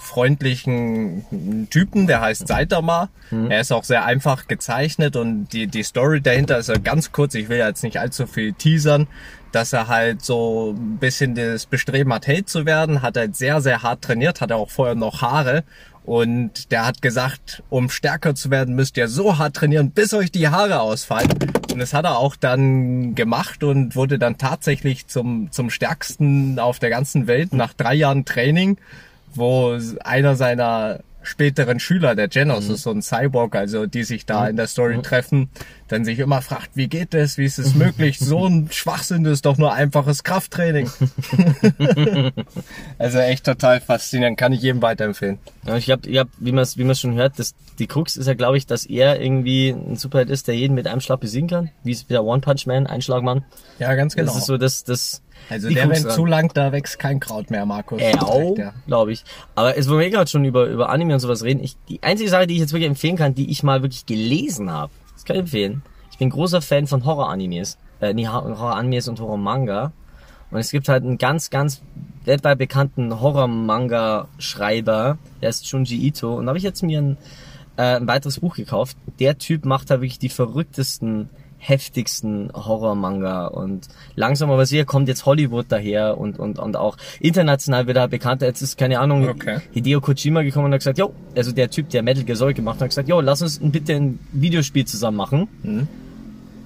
[0.00, 3.10] freundlichen Typen, der heißt Saitama.
[3.50, 7.34] Er ist auch sehr einfach gezeichnet und die, die Story dahinter ist ja ganz kurz.
[7.34, 9.06] Ich will jetzt nicht allzu viel teasern,
[9.52, 13.60] dass er halt so ein bisschen das Bestreben hat, Held zu werden, hat halt sehr,
[13.60, 15.64] sehr hart trainiert, hat er auch vorher noch Haare
[16.04, 20.30] und der hat gesagt, um stärker zu werden, müsst ihr so hart trainieren, bis euch
[20.30, 21.32] die Haare ausfallen.
[21.72, 26.78] Und das hat er auch dann gemacht und wurde dann tatsächlich zum, zum stärksten auf
[26.78, 28.76] der ganzen Welt nach drei Jahren Training,
[29.34, 34.46] wo einer seiner späteren Schüler der Genos ist so ein Cyborg, also die sich da
[34.48, 35.48] in der Story treffen,
[35.88, 38.18] dann sich immer fragt, wie geht das, wie ist es möglich?
[38.18, 40.90] So ein Schwachsinn ist doch nur einfaches Krafttraining.
[42.98, 45.38] also echt total faszinierend, kann ich jedem weiterempfehlen.
[45.66, 48.26] Ja, ich glaube, glaub, wie man es wie man's schon hört, das, die Krux ist
[48.26, 51.48] ja, glaube ich, dass er irgendwie ein Superheld ist, der jeden mit einem Schlag besiegen
[51.48, 51.70] kann.
[51.82, 53.44] Wie es der One-Punch-Man, Einschlagmann.
[53.78, 54.32] Ja, ganz genau.
[54.32, 57.50] Das ist so das, das also die der, wenn zu lang, da wächst kein Kraut
[57.50, 58.00] mehr, Markus.
[58.00, 58.74] Äh, er.
[58.86, 59.24] glaube ich.
[59.54, 62.30] Aber es, wo wir gerade schon über, über Anime und sowas reden, ich, die einzige
[62.30, 65.36] Sache, die ich jetzt wirklich empfehlen kann, die ich mal wirklich gelesen habe, das kann
[65.36, 65.82] ich empfehlen.
[66.10, 67.78] Ich bin großer Fan von Horror-Animes.
[68.00, 69.92] Äh, nee, Ho- Horror-Animes und Horror-Manga.
[70.50, 71.82] Und es gibt halt einen ganz, ganz
[72.24, 76.34] weltweit bekannten Horror-Manga-Schreiber, der ist Junji Ito.
[76.34, 77.16] Und da habe ich jetzt mir ein,
[77.76, 78.96] äh, ein weiteres Buch gekauft.
[79.18, 81.28] Der Typ macht da wirklich die verrücktesten,
[81.66, 83.46] heftigsten Horror-Manga.
[83.46, 88.08] Und langsam aber sicher kommt jetzt Hollywood daher und, und, und auch international wird er
[88.08, 88.46] bekannter.
[88.46, 89.58] Jetzt ist, keine Ahnung, Okay.
[89.72, 92.76] Hideo Kojima gekommen und hat gesagt, jo, also der Typ, der Metal Gear Solid gemacht
[92.76, 95.88] hat, hat gesagt, jo, lass uns bitte ein Videospiel zusammen machen.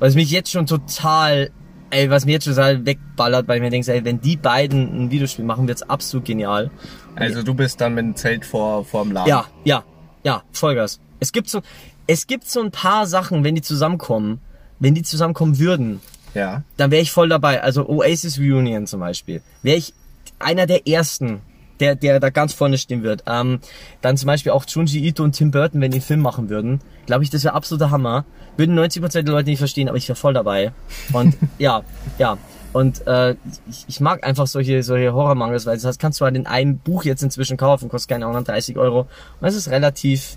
[0.01, 1.51] Was mich jetzt schon total,
[1.91, 5.05] ey, was mir jetzt schon total wegballert, weil ich mir denke, ey, wenn die beiden
[5.05, 6.71] ein Videospiel machen, wird's absolut genial.
[7.15, 9.29] Also du bist dann mit dem Zelt vor, vor dem Laden.
[9.29, 9.85] Ja, ja,
[10.25, 11.01] ja, Vollgas.
[11.21, 11.61] Es gibt so,
[12.07, 14.41] es gibt so ein paar Sachen, wenn die zusammenkommen,
[14.81, 16.01] wenn die zusammenkommen würden,
[16.35, 16.63] Ja.
[16.77, 17.63] dann wäre ich voll dabei.
[17.63, 19.43] Also Oasis Reunion zum Beispiel.
[19.63, 19.95] Wäre ich
[20.39, 21.41] einer der ersten,
[21.81, 23.25] der, der da ganz vorne stehen wird.
[23.27, 23.61] Ähm,
[24.03, 26.81] dann zum Beispiel auch Junji Ito und Tim Burton, wenn die einen Film machen würden.
[27.07, 28.25] Glaube ich, das wäre absoluter Hammer.
[28.57, 30.73] Würden 90% der Leute nicht verstehen, aber ich wäre voll dabei.
[31.13, 31.83] Und ja,
[32.19, 32.37] ja.
[32.73, 33.33] Und äh,
[33.71, 37.05] ich, ich mag einfach solche, solche Horrormangas, weil das kannst du halt in einem Buch
[37.05, 39.01] jetzt inzwischen kaufen, kostet keine Ahnung 30 Euro.
[39.03, 39.09] Und
[39.41, 40.37] das ist relativ,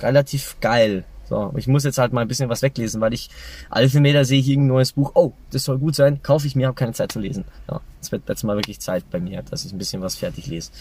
[0.00, 1.04] relativ geil.
[1.30, 3.30] So, ich muss jetzt halt mal ein bisschen was weglesen, weil ich
[3.70, 5.12] alle vier Meter sehe ich irgendein neues Buch.
[5.14, 7.44] Oh, das soll gut sein, kaufe ich mir, habe keine Zeit zu lesen.
[7.70, 10.48] Ja, es wird jetzt mal wirklich Zeit bei mir, dass ich ein bisschen was fertig
[10.48, 10.72] lese.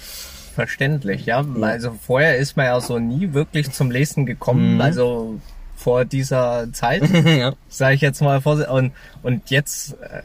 [0.56, 1.46] Verständlich, ja.
[1.62, 4.76] Also vorher ist man ja so nie wirklich zum Lesen gekommen.
[4.76, 4.82] Mhm.
[4.82, 5.40] Also
[5.76, 7.54] vor dieser Zeit, ja.
[7.70, 10.24] sage ich jetzt mal vor und und jetzt äh,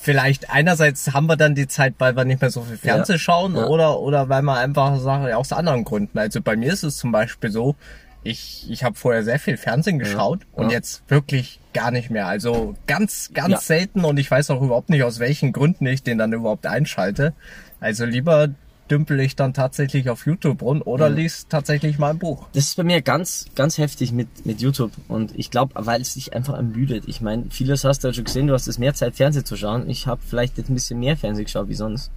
[0.00, 3.18] vielleicht einerseits haben wir dann die Zeit, weil wir nicht mehr so viel Fernsehen Ja.
[3.20, 3.66] schauen Ja.
[3.66, 6.18] oder oder weil man einfach Sachen aus anderen Gründen.
[6.18, 7.76] Also bei mir ist es zum Beispiel so,
[8.22, 10.72] ich ich habe vorher sehr viel Fernsehen geschaut und Ja.
[10.72, 12.26] jetzt wirklich gar nicht mehr.
[12.26, 13.60] Also ganz ganz Ja.
[13.60, 17.32] selten und ich weiß auch überhaupt nicht aus welchen Gründen ich den dann überhaupt einschalte.
[17.80, 18.48] Also lieber
[18.90, 22.48] dümpel ich dann tatsächlich auf YouTube rum oder lies tatsächlich mal ein Buch.
[22.54, 24.92] Das ist bei mir ganz, ganz heftig mit, mit YouTube.
[25.08, 27.04] Und ich glaube, weil es dich einfach ermüdet.
[27.06, 29.56] Ich meine, vieles hast du ja schon gesehen, du hast jetzt mehr Zeit, Fernsehen zu
[29.58, 29.90] schauen.
[29.90, 32.10] Ich habe vielleicht jetzt ein bisschen mehr Fernsehen geschaut wie sonst.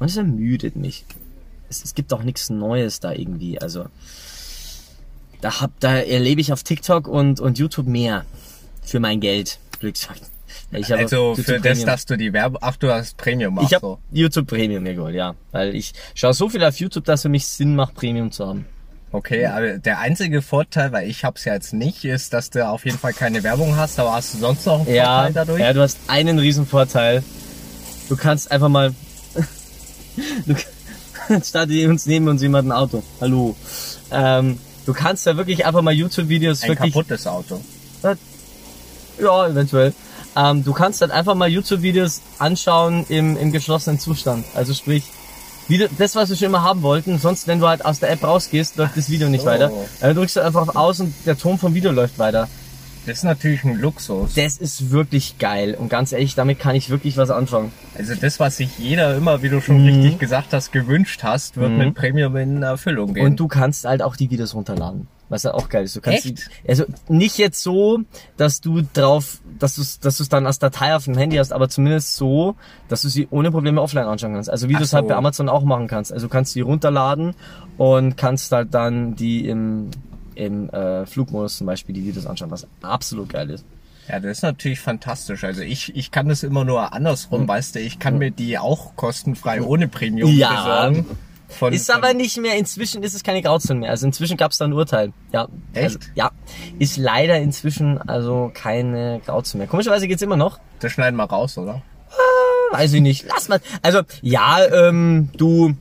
[0.00, 1.06] Und es ermüdet mich.
[1.70, 3.58] Es, es gibt auch nichts Neues da irgendwie.
[3.58, 3.86] Also,
[5.42, 8.24] da, hab, da erlebe ich auf TikTok und, und YouTube mehr
[8.82, 10.22] für mein Geld, blöd gesagt.
[10.70, 11.86] Ich habe Also für das, Premium.
[11.86, 13.98] dass du die Werbung, ach du hast Premium, ach Ich habe so.
[14.10, 15.34] YouTube Premium mir geholt, ja.
[15.50, 18.46] Weil ich schaue so viel auf YouTube, dass es für mich Sinn macht, Premium zu
[18.46, 18.64] haben.
[19.10, 22.86] Okay, aber der einzige Vorteil, weil ich hab's ja jetzt nicht, ist, dass du auf
[22.86, 25.60] jeden Fall keine Werbung hast, aber hast du sonst noch einen Ja, Vorteil dadurch?
[25.60, 27.22] ja, du hast einen riesen Vorteil.
[28.08, 28.94] Du kannst einfach mal,
[30.46, 30.54] du
[31.44, 33.02] statt uns neben uns jemand ein Auto.
[33.20, 33.54] Hallo.
[34.10, 37.60] Ähm, du kannst da wirklich einfach mal YouTube-Videos Ein wirklich, kaputtes Auto.
[39.20, 39.94] ja, eventuell.
[40.34, 44.44] Ähm, du kannst dann einfach mal YouTube-Videos anschauen im, im geschlossenen Zustand.
[44.54, 45.04] Also sprich,
[45.68, 47.18] Video, das, was wir schon immer haben wollten.
[47.18, 49.46] Sonst, wenn du halt aus der App rausgehst, läuft das Video nicht so.
[49.46, 49.70] weiter.
[50.00, 52.48] Dann drückst du einfach auf aus und der Ton vom Video läuft weiter.
[53.06, 54.34] Das ist natürlich ein Luxus.
[54.34, 55.74] Das ist wirklich geil.
[55.78, 57.72] Und ganz ehrlich, damit kann ich wirklich was anfangen.
[57.96, 61.72] Also das, was sich jeder immer, wie du schon richtig gesagt hast, gewünscht hast, wird
[61.72, 63.24] mit Premium in Erfüllung gehen.
[63.24, 63.30] Mhm.
[63.32, 65.08] Und du kannst halt auch die Videos runterladen.
[65.28, 65.96] Was ja auch geil ist.
[65.96, 66.50] Du kannst Echt?
[66.64, 68.00] Die, also nicht jetzt so,
[68.36, 71.54] dass du drauf, dass du dass du es dann als Datei auf dem Handy hast,
[71.54, 72.54] aber zumindest so,
[72.88, 74.50] dass du sie ohne Probleme offline anschauen kannst.
[74.50, 75.08] Also wie du es halt so.
[75.08, 76.12] bei Amazon auch machen kannst.
[76.12, 77.34] Also du kannst die runterladen
[77.78, 79.90] und kannst halt dann die im
[80.34, 83.64] im äh, Flugmodus zum Beispiel die Videos anschauen, was absolut geil ist.
[84.08, 85.44] Ja, das ist natürlich fantastisch.
[85.44, 88.96] Also ich, ich kann das immer nur andersrum, weißt du, ich kann mir die auch
[88.96, 90.88] kostenfrei ohne Premium Ja.
[90.88, 91.06] besorgen.
[91.48, 93.90] Von, Ist aber nicht mehr, inzwischen ist es keine Grauzone mehr.
[93.90, 95.12] Also inzwischen gab es da ein Urteil.
[95.32, 95.48] Ja.
[95.74, 95.84] Echt?
[95.84, 96.30] Also, ja.
[96.78, 99.68] Ist leider inzwischen also keine Grauzone mehr.
[99.68, 100.58] Komischerweise geht's immer noch.
[100.80, 101.82] Das schneiden wir raus, oder?
[102.72, 103.26] Weiß ich nicht.
[103.28, 103.60] Lass mal.
[103.82, 105.74] Also, ja, ähm, du,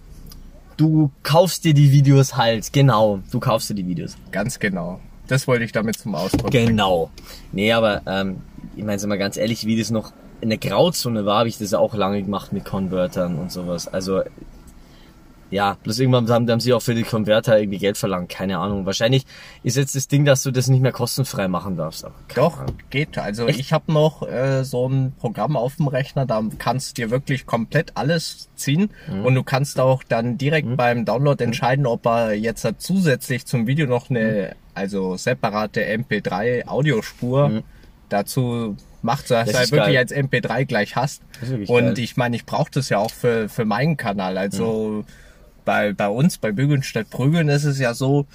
[0.82, 2.74] du kaufst dir die Videos halt.
[2.74, 3.20] Genau.
[3.32, 4.17] Du kaufst dir die Videos.
[4.32, 5.00] Ganz genau.
[5.28, 6.70] Das wollte ich damit zum Ausdruck bringen.
[6.70, 7.12] Genau.
[7.52, 8.38] Nee, aber, ähm,
[8.76, 11.60] ich meine, sind wir ganz ehrlich, wie das noch in der Grauzone war, habe ich
[11.60, 13.88] das auch lange gemacht mit Convertern und sowas.
[13.88, 14.22] Also,
[15.52, 18.30] Ja, bloß irgendwann haben, haben sie auch für die Konverter irgendwie Geld verlangt.
[18.30, 18.86] Keine Ahnung.
[18.86, 19.26] Wahrscheinlich
[19.64, 22.06] ist jetzt das Ding, dass du das nicht mehr kostenfrei machen darfst.
[22.36, 22.78] Doch, Ahnung.
[22.90, 23.18] geht.
[23.18, 27.12] Also ich habe noch äh, so ein Programm auf dem Rechner, da kannst du dir
[27.12, 29.26] wirklich komplett alles ziehen Mhm.
[29.26, 33.68] und du kannst auch dann direkt beim Download entscheiden, ob er jetzt halt zusätzlich zum
[33.68, 37.64] Video noch eine, also separate MP3 Audiospur
[38.10, 39.52] dazu macht, so dass Mhm.
[39.52, 39.98] Das du halt wirklich geil.
[39.98, 41.24] als MP3 gleich hast.
[41.68, 42.00] Und geil.
[42.00, 44.38] ich meine, ich brauche das ja auch für, für meinen Kanal.
[44.38, 45.04] Also
[45.65, 48.26] bei, bei uns, bei Bügeln statt Prügeln ist es ja so,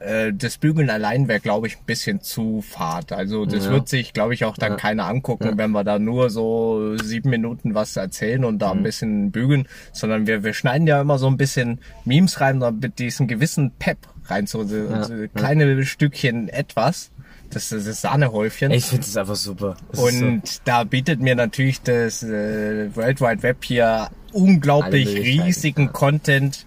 [0.00, 3.12] äh, das Bügeln allein wäre, glaube ich, ein bisschen zu fad.
[3.12, 3.70] Also das Ja.
[3.70, 7.74] wird sich, glaube ich, auch dann keiner angucken, wenn wir da nur so sieben Minuten
[7.74, 8.80] was erzählen und da Mhm.
[8.80, 12.98] ein bisschen bügeln, sondern wir, wir schneiden ja immer so ein bisschen Memes rein, mit
[12.98, 17.10] diesen gewissen Pep rein, so, so, so kleine Stückchen etwas.
[17.50, 18.70] Das ist das Sahnehäufchen.
[18.72, 19.76] Ich finde das einfach super.
[19.90, 25.92] Das Und da bietet mir natürlich das äh, World Wide Web hier unglaublich riesigen ja.
[25.92, 26.66] Content.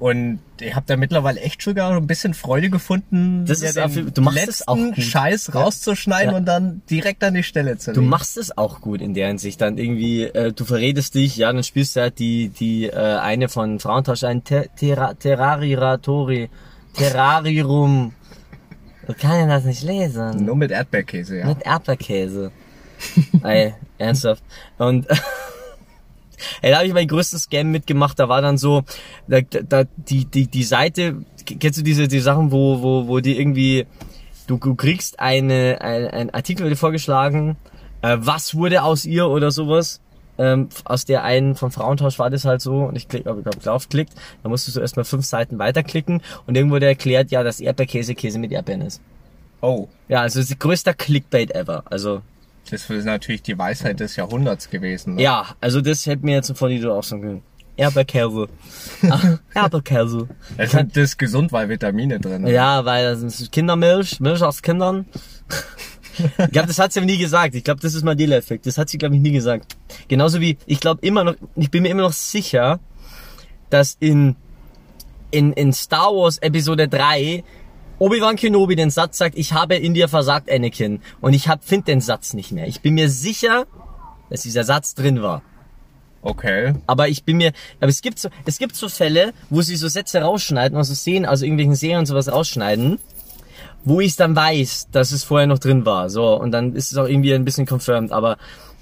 [0.00, 4.10] Und ich habe da mittlerweile echt sogar ein bisschen Freude gefunden, Das ist den dafür-
[4.10, 5.02] du machst es letzten auch gut.
[5.02, 5.60] Scheiß Ja.
[5.60, 6.36] rauszuschneiden Ja.
[6.38, 8.10] und dann direkt an die Stelle zu Du legen.
[8.10, 9.60] machst es auch gut in der Hinsicht.
[9.60, 13.48] Dann irgendwie, äh, du verrätst dich, ja, dann spielst du halt die, die äh, eine
[13.48, 16.50] von Frauentausch, ein Ter Terra Terrariratori,
[16.94, 18.12] Terrarium.
[19.06, 20.44] Du kann ja das nicht lesen.
[20.44, 21.46] Nur mit Erdbeerkäse, ja.
[21.46, 22.50] Mit Erdbeerkäse.
[23.42, 24.42] Ey, ernsthaft.
[24.78, 25.06] Und
[26.62, 28.18] ey, da habe ich mein größtes Scam mitgemacht.
[28.18, 28.82] Da war dann so,
[29.28, 33.38] da, da, die, die, die Seite, kennst du diese die Sachen, wo, wo, wo die
[33.38, 33.86] irgendwie,
[34.46, 37.56] du, du kriegst eine, ein, ein Artikel dir vorgeschlagen,
[38.02, 40.00] äh, was wurde aus ihr oder sowas.
[40.36, 43.46] Ähm, aus der einen vom Frauentausch war das halt so und ich klick, hab ich
[43.46, 47.60] hab draufgeklickt, dann musstest du erstmal fünf Seiten weiterklicken und irgendwo wurde erklärt, ja, dass
[47.60, 49.00] Erdbeerkäse Käse mit Erdbeeren ist.
[49.60, 51.84] Oh, Ja, also das ist größter Clickbait ever.
[51.86, 52.20] Also
[52.74, 55.14] das ist natürlich die Weisheit des Jahrhunderts gewesen.
[55.14, 55.22] Ne?
[55.22, 57.42] Ja, also das hätte mir jetzt von die auch sagen können.
[57.76, 58.48] Erdbeerkäse.
[59.54, 60.28] Erdbeerkäse.
[60.56, 62.42] Es sind das gesund, weil Vitamine drin.
[62.42, 62.52] ne?
[62.52, 65.06] Ja, weil das ist Kindermilch, Milch aus Kindern.
[66.38, 67.54] Ich glaube, das hat sie aber nie gesagt.
[67.56, 68.66] Ich glaube, das ist Mandela-Effekt.
[68.66, 69.76] Das hat sie, glaube ich, nie gesagt.
[70.06, 72.78] Genauso wie, ich glaube immer noch, ich bin mir immer noch sicher,
[73.70, 74.36] dass in,
[75.32, 77.42] in, in Star Wars Episode 3
[77.98, 81.00] Obi-Wan Kenobi den Satz sagt, ich habe in dir versagt, Anakin.
[81.20, 82.66] Und ich hab, find den Satz nicht mehr.
[82.66, 83.66] Ich bin mir sicher,
[84.30, 85.42] dass dieser Satz drin war.
[86.22, 86.74] Okay.
[86.86, 89.88] Aber ich bin mir, aber es gibt so, es gibt so Fälle, wo sie so
[89.88, 92.98] Sätze rausschneiden, also Szenen, also irgendwelchen Serien und sowas rausschneiden,
[93.84, 96.08] wo ich dann weiß, dass es vorher noch drin war.
[96.08, 98.38] So, und dann ist es auch irgendwie ein bisschen confirmed, aber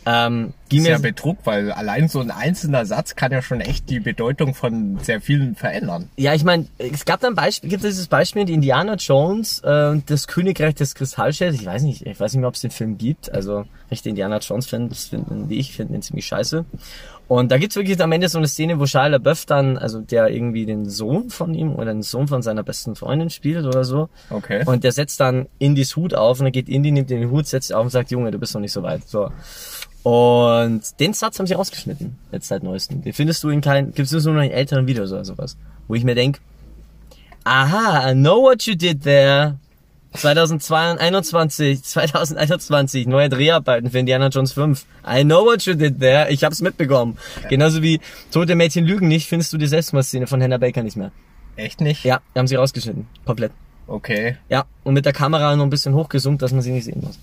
[0.06, 3.88] ähm, ging ist ja Betrug, weil allein so ein einzelner Satz kann ja schon echt
[3.90, 6.08] die Bedeutung von sehr vielen verändern.
[6.16, 9.88] Ja, ich meine, es gab dann Beispiel, gibt es dieses Beispiel, die Indiana Jones äh,
[9.88, 11.60] und das Königreich des Kristallschilds.
[11.60, 13.32] Ich weiß nicht, ich weiß nicht mehr, ob es den Film gibt.
[13.32, 16.64] Also rechte Indiana Jones Fans finden, wie ich, finden den ziemlich scheiße.
[17.28, 20.28] Und da gibt's wirklich am Ende so eine Szene, wo Shia LaBeouf dann, also der
[20.28, 24.10] irgendwie den Sohn von ihm oder den Sohn von seiner besten Freundin spielt oder so.
[24.28, 24.64] Okay.
[24.66, 27.70] Und der setzt dann Indys Hut auf und dann geht Indy, nimmt den Hut, setzt
[27.70, 29.08] ihn auf und sagt, Junge, du bist noch nicht so weit.
[29.08, 29.30] So.
[30.02, 33.02] Und den Satz haben sie rausgeschnitten, jetzt seit neuestem.
[33.02, 35.56] Den findest du in keinen, gibt's nur noch in älteren Videos oder sowas.
[35.86, 36.40] Wo ich mir denk,
[37.44, 39.58] aha, I know what you did there.
[40.14, 44.84] 2021, 2021, neue Dreharbeiten für Indiana Jones 5.
[45.06, 46.30] I know what you did there.
[46.30, 47.16] Ich hab's mitbekommen.
[47.48, 51.12] Genauso wie Tote Mädchen lügen nicht, findest du die Selbstmordszene von Hannah Baker nicht mehr.
[51.56, 52.04] Echt nicht?
[52.04, 53.06] Ja, haben sie rausgeschnitten.
[53.24, 53.52] Komplett.
[53.86, 54.36] Okay.
[54.48, 57.18] Ja, und mit der Kamera noch ein bisschen hochgezoomt, dass man sie nicht sehen muss.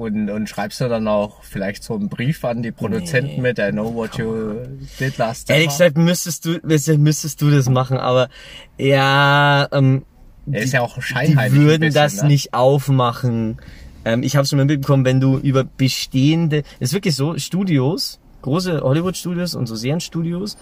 [0.00, 3.48] Und, und schreibst du dann auch vielleicht so einen Brief an die Produzenten Nee.
[3.48, 4.54] mit I know what you
[4.98, 5.58] did last summer?
[5.58, 6.58] Ehrlich gesagt müsstest du,
[6.96, 8.30] müsstest du das machen, aber
[8.78, 10.06] ja, ähm,
[10.50, 12.28] Er ist ja auch die scheinheilig ein würden bisschen, das ne?
[12.28, 13.58] nicht aufmachen.
[14.06, 18.20] Ähm, ich habe schon mal mitbekommen, wenn du über bestehende, es ist wirklich so, Studios,
[18.40, 20.56] große Hollywood-Studios und so Serienstudios,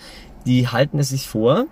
[0.47, 1.67] die halten es sich vor,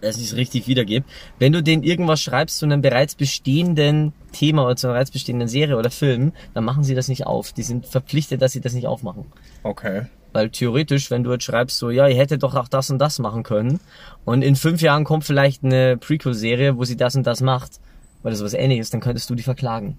[0.00, 1.06] dass ich es richtig wiedergebe.
[1.38, 5.48] Wenn du denen irgendwas schreibst zu einem bereits bestehenden Thema oder zu einer bereits bestehenden
[5.48, 7.52] Serie oder Film, dann machen sie das nicht auf.
[7.52, 9.26] Die sind verpflichtet, dass sie das nicht aufmachen.
[9.62, 10.06] Okay.
[10.32, 13.18] Weil theoretisch, wenn du jetzt schreibst, so, ja, ihr hättet doch auch das und das
[13.18, 13.80] machen können,
[14.24, 17.80] und in fünf Jahren kommt vielleicht eine Prequel-Serie, wo sie das und das macht,
[18.22, 19.98] weil das was ähnliches, dann könntest du die verklagen.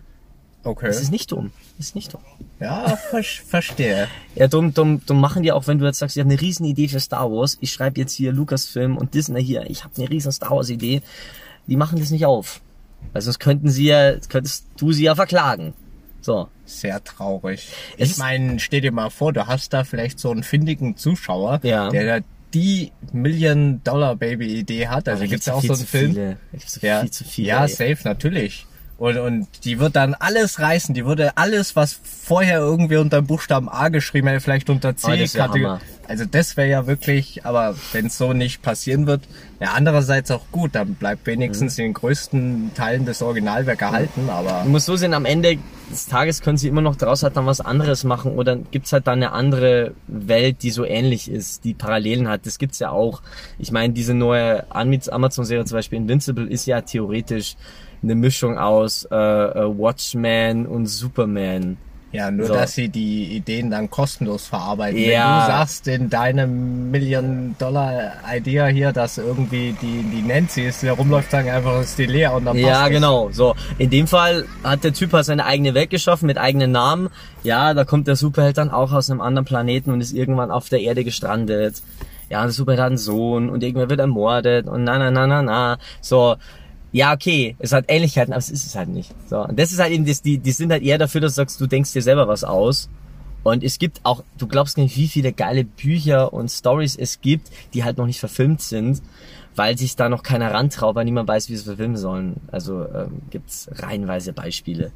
[0.63, 0.85] Okay.
[0.87, 1.51] Das ist nicht dumm.
[1.77, 2.21] Das ist nicht dumm.
[2.59, 4.07] Ja, ver verstehe.
[4.35, 6.65] Ja, dumm, dumm, dumm machen die auch, wenn du jetzt sagst, ich habe eine riesen
[6.65, 10.09] Idee für Star Wars, ich schreibe jetzt hier Lucasfilm und Disney hier, ich habe eine
[10.09, 11.01] riesen Star Wars Idee,
[11.67, 12.61] die machen das nicht auf.
[13.13, 15.73] Weil sonst könnten sie ja, könntest du sie ja verklagen.
[16.21, 16.47] So.
[16.65, 17.67] Sehr traurig.
[17.97, 21.59] Es ich meine, stell dir mal vor, du hast da vielleicht so einen findigen Zuschauer,
[21.63, 21.89] Ja.
[21.89, 25.07] der da die Million-Dollar-Baby-Idee hat.
[25.09, 26.11] Also gibt's ja auch viel so einen Film.
[26.13, 26.37] viele.
[26.51, 27.47] Da gibt's Ja, viel zu viele.
[27.47, 27.69] ja ey.
[27.69, 28.65] safe, natürlich.
[29.01, 30.93] Und, und die wird dann alles reißen.
[30.93, 35.07] Die würde alles, was vorher irgendwie unter dem Buchstaben A geschrieben hätte, vielleicht unter C.
[35.11, 35.81] Oh, das Hammer.
[36.07, 39.23] also das wäre ja wirklich, aber wenn es so nicht passieren wird,
[39.59, 41.81] ja andererseits auch gut, dann bleibt wenigstens Mhm.
[41.81, 45.57] in den größten Teilen das Originalwerk erhalten, aber Du musst so sehen, am Ende
[45.91, 49.07] des Tages können sie immer noch daraus halt dann was anderes machen oder gibt's halt
[49.07, 52.45] dann eine andere Welt, die so ähnlich ist, die Parallelen hat.
[52.45, 53.23] Das gibt's ja auch.
[53.57, 57.55] Ich meine, diese neue Amazon-Serie zum Beispiel Invincible ist ja theoretisch
[58.03, 61.77] eine Mischung aus äh, äh, Watchmen und Superman.
[62.11, 62.53] ja, nur So.
[62.55, 64.99] dass sie die Ideen dann kostenlos verarbeiten.
[64.99, 65.05] Ja.
[65.07, 70.93] Wenn du sagst in deinem Million-Dollar-Idea hier, dass irgendwie die, die Nancy ist, die da
[70.93, 72.91] rumläuft, sagen einfach, es ist die Lea und dann passt Ja, es.
[72.91, 73.29] genau.
[73.31, 77.09] So, in dem Fall hat der Typ halt seine eigene Welt geschaffen mit eigenen Namen.
[77.43, 80.69] Ja, da kommt der Superheld dann auch aus einem anderen Planeten und ist irgendwann auf
[80.69, 81.81] der Erde gestrandet.
[82.29, 85.41] Ja, der Superheld hat einen Sohn und irgendwer wird ermordet und na na na na
[85.41, 85.77] na.
[86.01, 86.35] So,
[86.91, 89.13] ja, okay, es hat Ähnlichkeiten, aber es ist es halt nicht.
[89.29, 91.37] So, und das ist halt eben, das, die, die sind halt eher dafür, dass du
[91.37, 92.89] sagst, du denkst dir selber was aus.
[93.43, 97.49] Und es gibt auch, du glaubst nicht, wie viele geile Bücher und Stories es gibt,
[97.73, 99.01] die halt noch nicht verfilmt sind,
[99.55, 102.35] weil sich da noch keiner rantraut, weil niemand weiß, wie sie es verfilmen sollen.
[102.51, 104.91] Also ähm, gibt's reihenweise Beispiele.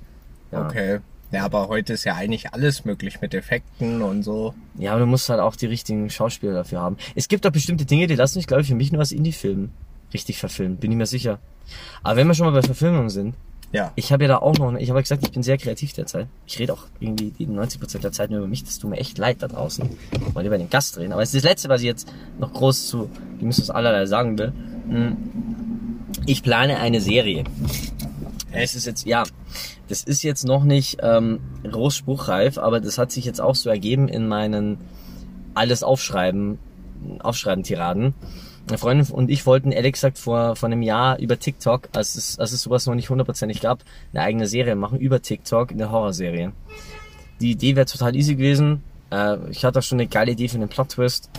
[0.52, 0.66] Ja.
[0.68, 1.00] Okay.
[1.32, 4.54] Ja, aber heute ist ja eigentlich alles möglich mit Effekten und so.
[4.78, 6.98] Ja, aber du musst halt auch die richtigen Schauspieler dafür haben.
[7.16, 9.72] Es gibt auch bestimmte Dinge, die lassen sich, glaube ich, für mich nur als Indie-Film
[10.16, 11.40] richtig verfilmen, bin ich mir sicher.
[12.04, 13.36] Aber wenn wir schon mal bei Verfilmungen sind,
[13.72, 13.92] Ja.
[13.96, 16.28] ich habe ja da auch noch, ich habe ja gesagt, ich bin sehr kreativ derzeit.
[16.48, 19.18] Ich rede auch irgendwie die 90% der Zeit nur über mich, das tut mir echt
[19.18, 19.90] leid da draußen.
[20.12, 21.14] Ich wollte über den Gast reden.
[21.14, 22.08] Aber es ist das Letzte, was ich jetzt
[22.40, 23.10] noch groß zu,
[23.40, 24.54] wie müssen es allerlei sagen will.
[24.90, 25.18] Hm.
[26.26, 27.44] Ich plane eine Serie.
[28.52, 29.24] Es ist jetzt, ja,
[29.90, 31.40] das ist jetzt noch nicht ähm,
[31.70, 34.78] groß spruchreif, aber das hat sich jetzt auch so ergeben in meinen
[35.56, 36.58] alles aufschreiben,
[37.20, 38.14] aufschreiben Tiraden.
[38.68, 42.40] Eine Freundin und ich wollten ehrlich gesagt vor, vor einem Jahr über TikTok, als es,
[42.40, 46.52] als es sowas noch nicht hundertprozentig gab, eine eigene Serie machen über TikTok, eine Horrorserie.
[47.42, 48.82] Die Idee wäre total easy gewesen.
[49.12, 51.30] Äh, ich hatte auch schon eine geile Idee für einen Plot-Twist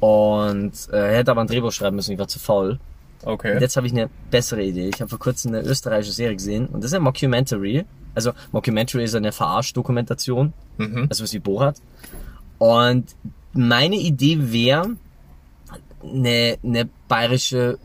[0.00, 2.78] und äh, hätte aber ein Drehbuch schreiben müssen, ich war zu faul.
[3.22, 3.54] Okay.
[3.54, 4.88] Und jetzt habe ich eine bessere Idee.
[4.88, 7.84] Ich habe vor kurzem eine österreichische Serie gesehen und das ist ein Mockumentary.
[8.14, 11.06] Also Mockumentary ist eine Verarsch-Dokumentation, Mhm.
[11.10, 11.76] also was wie Borat.
[12.56, 13.14] Und
[13.52, 14.96] meine Idee wäre,
[16.02, 17.78] eine, eine bayerische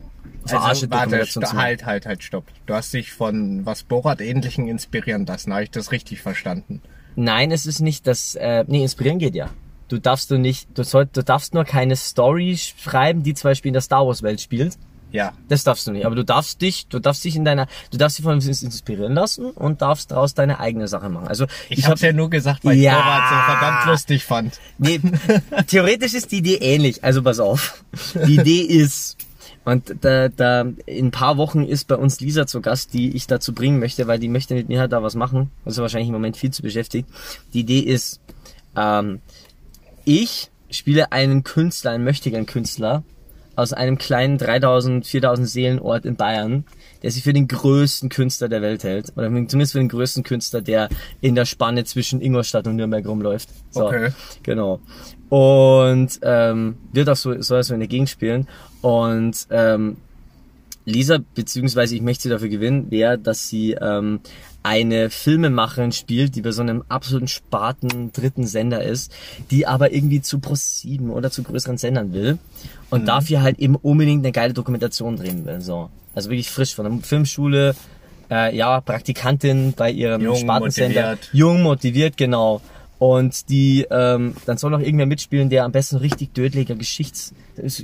[0.44, 1.18] Also, warte,
[1.56, 2.44] halt, halt, halt, stopp.
[2.66, 5.52] Du hast dich von was Borat-ähnlichen inspirieren lassen.
[5.52, 6.82] Habe ich das richtig verstanden?
[7.16, 9.50] Nein, es ist nicht das, äh, nee, inspirieren geht ja.
[9.88, 13.70] Du darfst du nicht, du sollst, du darfst nur keine Story schreiben, die zum Beispiel
[13.70, 14.76] in der Star Wars Welt spielt.
[15.16, 15.32] Ja.
[15.48, 16.04] Das darfst du nicht.
[16.04, 19.14] Aber du darfst dich, du darfst dich in deiner, du darfst dich von uns inspirieren
[19.14, 21.26] lassen und darfst daraus deine eigene Sache machen.
[21.26, 22.92] Also Ich, hab's ja nur gesagt, weil Ja.
[22.92, 24.60] ich Borat so verdammt lustig fand.
[24.78, 25.00] Nee,
[25.66, 27.02] theoretisch ist die Idee ähnlich.
[27.02, 27.82] Also pass auf.
[28.26, 29.16] Die Idee ist,
[29.64, 33.26] und da, da in ein paar Wochen ist bei uns Lisa zu Gast, die ich
[33.26, 35.50] dazu bringen möchte, weil die möchte mit mir halt da was machen.
[35.64, 37.08] Also wahrscheinlich im Moment viel zu beschäftigt.
[37.54, 38.20] Die Idee ist,
[38.76, 39.20] ähm,
[40.04, 43.02] ich spiele einen Künstler, einen mächtigen Künstler
[43.56, 46.64] aus einem kleinen 3000, 4000 Seelenort in Bayern,
[47.02, 49.12] der sich für den größten Künstler der Welt hält.
[49.16, 50.88] Oder zumindest für den größten Künstler, der
[51.20, 53.48] in der Spanne zwischen Ingolstadt und Nürnberg rumläuft.
[53.70, 54.10] So, Okay.
[54.42, 54.80] Genau.
[55.28, 58.46] Und ähm, wird auch so, so in der Gegend spielen.
[58.82, 59.96] Und ähm,
[60.86, 64.20] Lisa, beziehungsweise ich möchte sie dafür gewinnen, wäre, dass sie ähm,
[64.62, 69.12] eine Filmemacherin spielt, die bei so einem absoluten Spaten dritten Sender ist,
[69.50, 72.38] die aber irgendwie zu Pro7 oder zu größeren Sendern will
[72.88, 75.60] und dafür halt eben unbedingt eine geile Dokumentation drehen will.
[75.60, 75.90] So.
[76.14, 77.74] Also wirklich frisch von der Filmschule,
[78.30, 81.10] äh, ja, Praktikantin bei ihrem Jung, Spartensender.
[81.10, 81.30] motiviert.
[81.32, 82.60] Jung, motiviert, genau.
[82.98, 87.34] Und die, ähm, dann soll noch irgendwer mitspielen, der am besten richtig dödeliger Geschichts,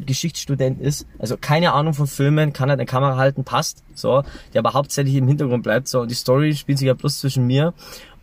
[0.07, 1.07] Geschichtsstudent ist.
[1.19, 3.83] Also keine Ahnung von Filmen, kann halt eine Kamera halten, passt.
[3.95, 4.23] So,
[4.55, 5.89] der aber hauptsächlich im Hintergrund bleibt.
[5.89, 7.75] So, und die Story spielt sich ja bloß zwischen mir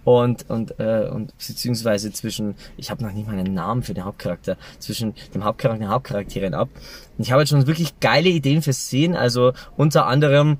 [0.04, 4.06] und und äh, und beziehungsweise zwischen ich habe noch nicht mal einen Namen für den
[4.06, 6.70] Hauptcharakter zwischen dem Hauptcharakter und den Hauptcharakteren ab
[7.18, 10.58] und ich habe jetzt schon wirklich geile Ideen für Szenen also unter anderem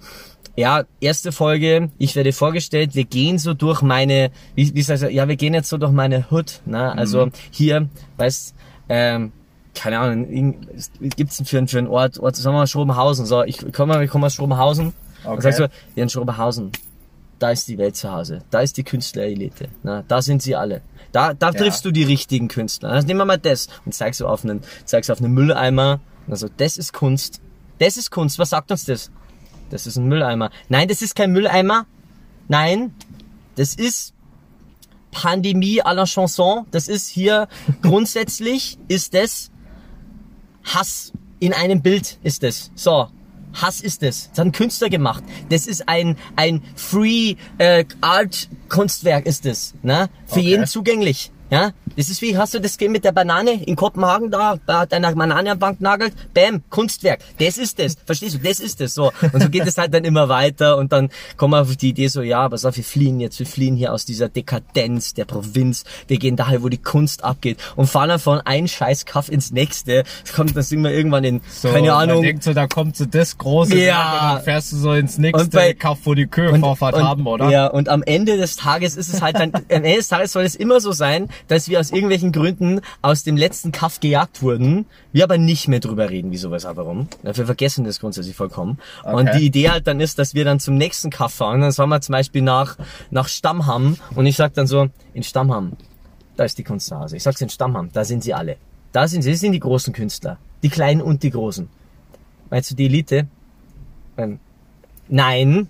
[0.60, 5.10] ja, erste Folge, ich werde vorgestellt, wir gehen so durch meine, wie, wie sagst du,
[5.10, 6.92] ja, wir gehen jetzt so durch meine Hood, ne?
[6.98, 7.88] Also hier,
[8.18, 8.54] weißt,
[8.90, 9.32] ähm,
[9.74, 13.44] keine Ahnung, irgend- es gibt's für, für einen Ort, Ort, sagen wir mal Schrobenhausen, so,
[13.44, 14.94] ich komme ich komme aus Schrobenhausen,
[15.24, 15.34] Okay.
[15.36, 15.64] und sagst du,
[15.96, 16.72] ja, in Schrobenhausen,
[17.40, 20.04] da ist die Welt zu Hause, da ist die Künstlerelite, ne?
[20.10, 20.82] da sind sie alle.
[21.14, 22.90] Da, da triffst du die richtigen Künstler.
[22.90, 26.48] Also nehmen wir mal das und zeigst du auf einen, zeigst auf einen Mülleimer, also
[26.58, 27.40] das ist Kunst.
[27.80, 29.10] Das ist Kunst, was sagt uns das?
[29.70, 30.50] Das ist ein Mülleimer.
[30.68, 31.86] Nein, das ist kein Mülleimer.
[32.48, 32.94] Nein,
[33.56, 34.14] das ist
[35.12, 36.66] Pandemie à la Chanson.
[36.72, 37.48] Das ist hier
[37.82, 39.52] grundsätzlich ist das
[40.64, 42.72] Hass in einem Bild ist es.
[42.76, 43.08] So.
[43.54, 44.30] Hass ist es.
[44.30, 45.24] Das hat ein Künstler gemacht.
[45.50, 49.74] Das ist ein, ein Free äh, Art Kunstwerk ist es.
[49.82, 50.10] Ne?
[50.28, 50.42] Für Okay.
[50.50, 51.32] jeden zugänglich.
[51.52, 54.82] Ja, das ist wie, hast du das Game mit der Banane in Kopenhagen da, da
[54.82, 57.22] hat einer Banane am Bank nagelt, bam, Kunstwerk.
[57.40, 57.98] Das ist es.
[58.06, 58.40] Verstehst du?
[58.40, 59.12] Das ist es so.
[59.34, 62.08] Und so geht es halt dann immer weiter und dann kommen wir auf die Idee
[62.08, 65.86] so, ja, pass auf, wir fliehen jetzt, wir fliehen hier aus dieser Dekadenz der Provinz.
[66.08, 69.52] Wir gehen daher, wo die Kunst abgeht und fahren dann von einem scheiß Kaff ins
[69.52, 70.04] nächste.
[70.24, 73.06] Das kommt, dann sind wir irgendwann in, So, keine Ahnung, denkt so, da kommt so
[73.06, 74.12] das große Ja.
[74.30, 77.50] Und dann fährst du so ins nächste bei- Kaff, wo die Kühe Vorfahrt haben, oder?
[77.50, 80.44] Ja, und am Ende des Tages ist es halt dann, am Ende des Tages soll
[80.44, 84.86] es immer so sein, dass wir aus irgendwelchen Gründen aus dem letzten Kaff gejagt wurden,
[85.12, 87.08] wir aber nicht mehr drüber reden, wieso, weshalb, warum.
[87.24, 88.80] Wir vergessen das grundsätzlich vollkommen.
[89.04, 89.40] Und Okay.
[89.40, 92.02] die Idee halt dann ist, dass wir dann zum nächsten Kaff fahren, dann fahren wir
[92.02, 92.78] zum Beispiel nach,
[93.12, 95.74] nach Stammham und ich sag dann so, in Stammham,
[96.38, 97.18] da ist die Kunst zu Hause.
[97.18, 98.58] Ich sag's in Stammham, da sind sie alle.
[98.92, 100.38] Da sind sie, das sind die großen Künstler.
[100.64, 101.70] Die Kleinen und die Großen.
[102.50, 103.28] Meinst du die Elite?
[104.18, 104.40] Ähm,
[105.08, 105.68] nein.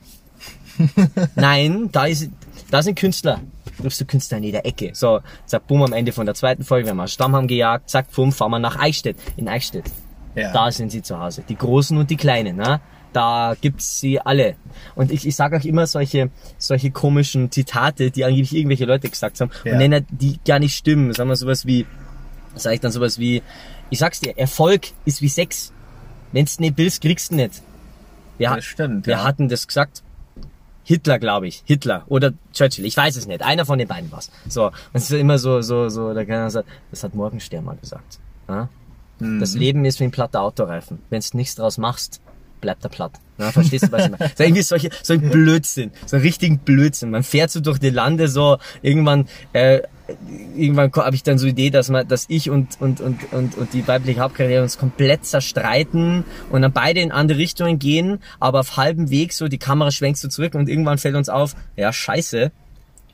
[1.36, 2.30] nein, da ist,
[2.72, 3.42] da sind Künstler.
[3.82, 4.92] Triffst du Künstler in jeder Ecke.
[4.94, 8.12] So, zack, bumm, am Ende von der zweiten Folge, wir haben mal Stammham gejagt, zack,
[8.12, 9.18] bumm, fahren wir nach Eichstätt.
[9.38, 9.86] In Eichstätt.
[10.36, 10.52] Ja.
[10.54, 11.44] Da sind sie zu Hause.
[11.48, 12.80] Die Großen und die Kleinen, ne?
[13.12, 14.56] Da gibt's sie alle.
[14.96, 19.42] Und ich, ich sage auch immer solche, solche komischen Zitate, die angeblich irgendwelche Leute gesagt
[19.42, 19.72] haben Ja.
[19.74, 21.12] und nenne die gar nicht stimmen.
[21.14, 21.88] Sagen wir sowas wie,
[22.54, 23.42] sage ich dann sowas wie,
[23.90, 25.74] ich sag's dir, Erfolg ist wie Sex.
[26.32, 27.64] Wenn's nicht willst, kriegst du nicht.
[28.38, 29.24] Wir, Das stimmt, Wir ja.
[29.24, 30.04] hatten das gesagt.
[30.90, 31.62] Hitler, glaube ich.
[31.66, 32.04] Hitler.
[32.08, 32.84] Oder Churchill.
[32.84, 33.44] Ich weiß es nicht.
[33.44, 34.32] Einer von den beiden war's.
[34.48, 34.66] So.
[34.66, 37.78] Und es ist immer so, so, so, da kann man sagen, das hat Morgenstern mal
[37.78, 38.18] gesagt.
[38.48, 38.70] Ja?
[39.20, 40.98] Das Leben ist wie ein platter Autoreifen.
[41.12, 42.22] Wenn du nichts draus machst,
[42.60, 43.12] bleibt er platt.
[43.38, 44.32] Ja, verstehst du, was ich meine?
[44.36, 45.92] So irgendwie solche, so ein Blödsinn.
[46.08, 47.12] So ein richtigen Blödsinn.
[47.12, 49.82] Man fährt so durch die Lande so, irgendwann, äh,
[50.56, 53.74] irgendwann habe ich dann so Idee, dass man, dass ich und, und, und, und, und
[53.74, 58.78] die weibliche Hauptkarriere uns komplett zerstreiten und dann beide in andere Richtungen gehen, aber auf
[58.78, 62.52] halbem Weg so, die Kamera schwenkst so zurück und irgendwann fällt uns auf, ja, scheiße,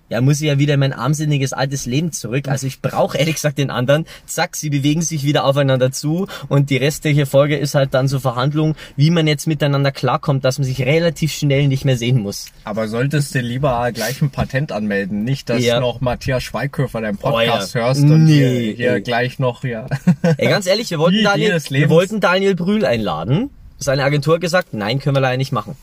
[0.09, 2.47] ja, muss ich ja wieder in mein armsinniges altes Leben zurück.
[2.47, 4.05] Also ich brauche ehrlich gesagt den anderen.
[4.25, 8.19] Zack, sie bewegen sich wieder aufeinander zu und die restliche Folge ist halt dann so
[8.19, 12.47] Verhandlung, wie man jetzt miteinander klarkommt, dass man sich relativ schnell nicht mehr sehen muss.
[12.65, 15.79] Aber solltest du lieber gleich ein Patent anmelden, nicht, dass Ja.
[15.79, 17.85] noch Matthias Schweighöfer deinen Podcast Oh ja.
[17.85, 18.33] hörst und Nee.
[18.75, 19.87] hier, hier gleich noch, ja.
[20.37, 23.49] Ey, ganz ehrlich, wir wollten Daniel, wir wollten Daniel Brühl einladen.
[23.77, 25.75] Seine Agentur hat gesagt, nein, können wir leider nicht machen.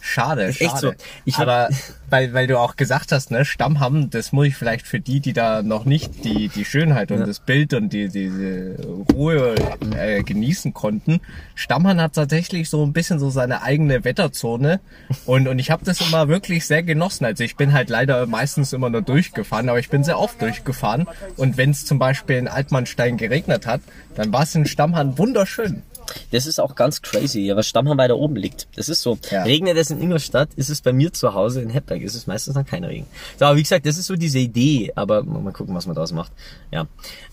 [0.00, 0.70] Schade, Ist schade.
[0.70, 0.92] echt so.
[1.24, 1.68] Ich- Aber
[2.08, 5.32] weil, weil du auch gesagt hast, ne, Stammham, das muss ich vielleicht für die, die
[5.32, 8.76] da noch nicht die, die Schönheit und das Bild und die, diese
[9.12, 9.54] Ruhe
[9.96, 11.20] äh, genießen konnten.
[11.54, 14.80] Stammham hat tatsächlich so ein bisschen so seine eigene Wetterzone
[15.26, 17.24] und, und ich habe das immer wirklich sehr genossen.
[17.26, 21.06] Also ich bin halt leider meistens immer nur durchgefahren, aber ich bin sehr oft durchgefahren
[21.36, 23.82] und wenn es zum Beispiel in Altmannstein geregnet hat,
[24.16, 25.82] dann war es in Stammham wunderschön.
[26.30, 28.68] Das ist auch ganz crazy, was Stammheim weiter oben liegt.
[28.76, 29.18] Das ist so.
[29.30, 29.42] Ja.
[29.42, 32.54] Regnet es in Ingolstadt, ist es bei mir zu Hause in Hepberg, ist es meistens
[32.54, 33.06] dann kein Regen.
[33.38, 36.12] So, aber wie gesagt, das ist so diese Idee, aber mal gucken, was man daraus
[36.12, 36.32] macht.
[36.70, 36.86] Ja.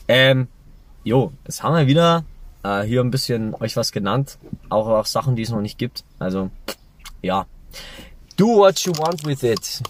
[0.08, 0.48] Ähm,
[1.04, 2.24] jo, jetzt haben wir wieder
[2.64, 4.38] äh, hier ein bisschen euch was genannt,
[4.70, 6.04] auch, auch Sachen, die es noch nicht gibt.
[6.20, 6.50] Also,
[7.22, 7.46] ja.
[8.36, 9.82] Do what you want with it.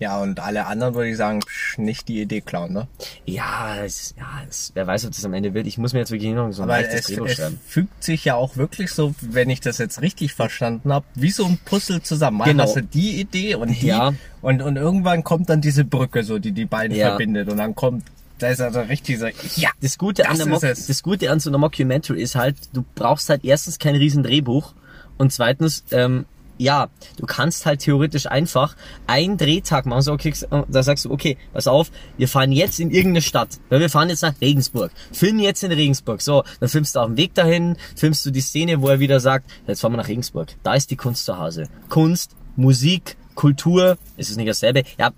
[0.00, 2.88] Ja, und alle anderen würde ich sagen, psch, nicht die Idee klauen, ne?
[3.26, 5.66] Ja, es, ja es, wer weiß, ob das am Ende wird.
[5.66, 7.60] Ich muss mir jetzt wirklich noch so ein Aber leichtes es, Drehbuch es schreiben.
[7.66, 11.44] fügt sich ja auch wirklich so, wenn ich das jetzt richtig verstanden habe, wie so
[11.44, 12.38] ein Puzzle zusammen.
[12.38, 12.62] Mal Genau.
[12.64, 14.14] hast du die Idee und die Ja.
[14.40, 17.08] und, und irgendwann kommt dann diese Brücke, so die die beiden Ja.
[17.10, 18.04] verbindet und dann kommt,
[18.38, 19.26] da ist also richtig so,
[19.56, 20.86] ja, Das Gute, an Das der ist Mock, es.
[20.86, 24.72] das Gute an so einer Mockumentary ist halt, du brauchst halt erstens kein riesen Drehbuch
[25.18, 26.24] und zweitens, ähm,
[26.60, 30.02] ja, du kannst halt theoretisch einfach einen Drehtag machen.
[30.02, 30.32] So, okay,
[30.68, 33.58] da sagst du, okay, pass auf, wir fahren jetzt in irgendeine Stadt.
[33.70, 34.92] Ja, wir fahren jetzt nach Regensburg.
[35.10, 36.20] Filmen jetzt in Regensburg.
[36.20, 39.20] So, dann filmst du auf dem Weg dahin, filmst du die Szene, wo er wieder
[39.20, 40.48] sagt, jetzt fahren wir nach Regensburg.
[40.62, 41.68] Da ist die Kunst zu Hause.
[41.88, 44.82] Kunst, Musik, Kultur, ist es nicht dasselbe?
[44.98, 45.12] Ja,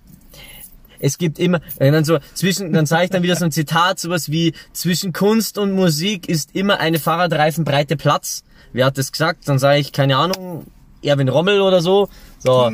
[1.00, 4.30] es gibt immer, dann so zwischen, dann sage ich dann wieder so ein Zitat, sowas
[4.30, 8.44] wie, zwischen Kunst und Musik ist immer eine Fahrradreifenbreite Platz.
[8.72, 9.48] Wer hat das gesagt?
[9.48, 10.66] Dann sage ich, keine Ahnung,
[11.02, 12.08] Erwin Rommel oder so.
[12.38, 12.70] So.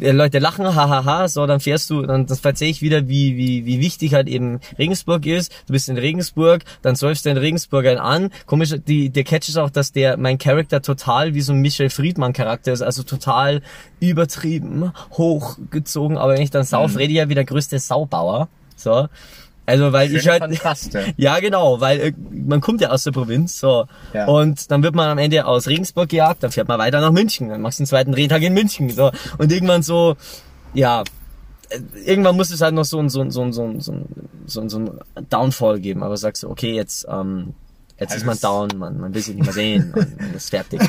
[0.00, 3.66] Die Leute lachen, hahaha, so, dann fährst du, dann das erzähle ich wieder, wie, wie,
[3.66, 5.52] wie wichtig halt eben Regensburg ist.
[5.66, 8.30] Du bist in Regensburg, dann säufst du den Regensburgern an.
[8.46, 11.90] Komisch, die, der Catch ist auch, dass der, mein Charakter total wie so ein Michel
[11.90, 13.60] Friedmann Charakter ist, also total
[13.98, 18.48] übertrieben, hochgezogen, aber wenn ich dann sauf, rede ich ja wie der größte Saubauer.
[18.76, 19.08] So.
[19.68, 21.04] Also, weil ich Schöne halt, Kontraste.
[21.18, 23.84] ja, genau, weil äh, man kommt ja aus der Provinz, so.
[24.14, 24.26] Ja.
[24.26, 27.50] Und dann wird man am Ende aus Regensburg gejagt, dann fährt man weiter nach München,
[27.50, 29.10] dann machst du einen zweiten Drehtag in München, so.
[29.36, 30.16] Und irgendwann so,
[30.72, 31.02] ja,
[31.68, 33.80] äh, irgendwann muss es halt noch so ein, so ein, so ein, so ein,
[34.46, 34.90] so ein, so ein
[35.28, 37.52] Downfall geben, aber sagst du, okay, jetzt, ähm,
[38.00, 40.50] Jetzt Also ist man down, man, man will sich nicht mehr sehen und, und ist
[40.50, 40.80] fertig.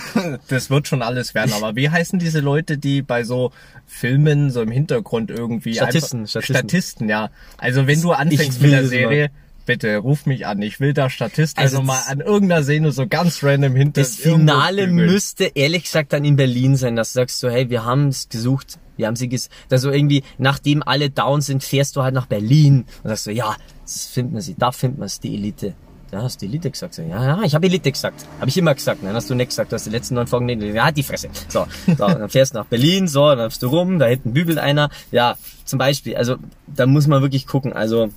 [0.47, 1.53] Das wird schon alles werden.
[1.53, 3.51] Aber wie heißen diese Leute, die bei so
[3.88, 6.55] Filmen so im Hintergrund irgendwie Statisten, einfach, Statisten.
[6.55, 7.32] Statisten, ja.
[7.57, 9.32] Also wenn du anfängst mit der Serie,
[9.66, 10.62] bitte ruf mich an.
[10.62, 14.16] Ich will da Statist, Also also, mal an irgendeiner Szene so ganz random hinter Das
[14.16, 18.07] Finale müsste ehrlich gesagt dann in Berlin sein, dass du sagst so, hey, wir haben
[18.07, 22.14] es gesucht, wir haben sie ges also irgendwie, nachdem alle down sind, fährst du halt
[22.14, 25.36] nach Berlin und sagst so, ja, das finden wir sie, da finden wir es, die
[25.36, 25.74] Elite.
[26.12, 26.97] Ja, hast du Elite gesagt?
[26.97, 28.26] Ja, ja, ich habe Elite gesagt.
[28.39, 29.03] Habe ich immer gesagt.
[29.03, 29.72] Nein, hast du nicht gesagt.
[29.72, 30.62] Du hast die letzten neun Folgen nicht.
[30.62, 31.30] Ja, die Fresse.
[31.49, 34.57] So, so dann fährst du nach Berlin, so, dann läufst du rum, da hinten bügelt
[34.57, 34.89] einer.
[35.12, 36.16] Ja, zum Beispiel.
[36.16, 36.38] Also,
[36.68, 37.74] da muss man wirklich gucken.
[37.74, 38.10] Also,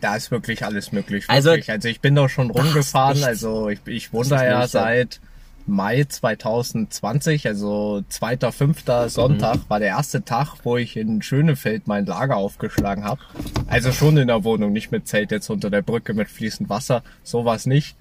[0.00, 1.24] Da ist wirklich alles möglich.
[1.28, 1.70] Also- Wirklich.
[1.70, 3.22] Also, ich bin da schon rumgefahren.
[3.24, 5.20] Also ich, ich wohne da ja seit
[5.68, 8.84] Mai 2020, also 2., 5.
[9.08, 9.62] Sonntag Mhm.
[9.68, 13.20] war der erste Tag, wo ich in Schönefeld mein Lager aufgeschlagen habe.
[13.66, 17.02] Also schon in der Wohnung, nicht mit Zelt jetzt unter der Brücke mit fließend Wasser,
[17.22, 17.96] sowas nicht.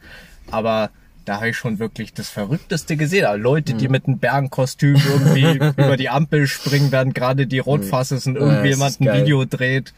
[0.50, 0.90] Aber
[1.26, 3.26] da habe ich schon wirklich das Verrückteste gesehen.
[3.26, 3.78] Also Leute, Mhm.
[3.80, 8.38] die mit einem Bärenkostüm irgendwie über die Ampel springen, während gerade die Rotfass ist und
[8.38, 9.14] irgendjemand ein.
[9.14, 9.94] Video dreht.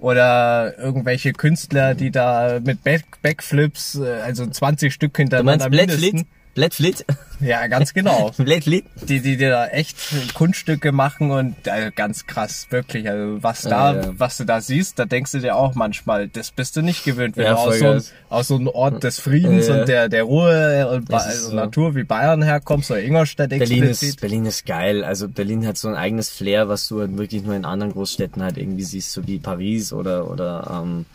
[0.00, 6.24] Oder irgendwelche Künstler, die da mit Back Backflips, äh, also 20 Stück hintereinander mindestens.
[6.58, 7.04] Blatt Fleet?
[7.38, 8.32] Ja, ganz genau.
[8.38, 8.84] Blatt Fleet?
[9.08, 9.96] Die, die, die da echt
[10.34, 13.08] Kunststücke machen und also ganz krass, wirklich.
[13.08, 14.10] Also was da, Ja, ja.
[14.18, 17.36] was du da siehst, da denkst du dir auch manchmal, das bist du nicht gewöhnt,
[17.36, 17.98] wenn Ja, du aus so,
[18.28, 21.54] aus so einem Ort des Friedens und der, der Ruhe und also so.
[21.54, 24.08] Natur wie Bayern herkommst oder Ingolstadt Berlin explizit.
[24.08, 25.04] ist, Berlin ist geil.
[25.04, 28.42] Also Berlin hat so ein eigenes Flair, was du halt wirklich nur in anderen Großstädten
[28.42, 31.06] halt irgendwie siehst, so wie Paris oder oder ähm,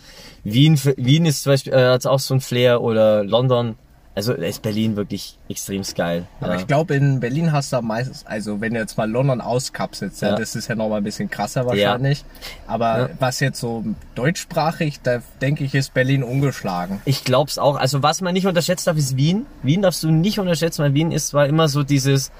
[0.45, 0.79] Wien.
[0.95, 3.75] Wien ist zum Beispiel äh, hat auch so ein Flair oder London.
[4.15, 6.27] Also ist Berlin wirklich extremst geil.
[6.39, 6.59] Aber ja.
[6.59, 10.35] ich glaube, in Berlin hast du meistens, also wenn du jetzt mal London auskapselst, ja,
[10.35, 12.23] das ist ja nochmal ein bisschen krasser wahrscheinlich.
[12.67, 13.09] Aber Ja.
[13.19, 13.83] was jetzt so
[14.13, 17.01] deutschsprachig, da denke ich, ist Berlin ungeschlagen.
[17.05, 17.75] Ich glaub's auch.
[17.75, 19.47] Also was man nicht unterschätzt darf, ist Wien.
[19.63, 22.31] Wien darfst du nicht unterschätzen, weil Wien ist zwar immer so dieses,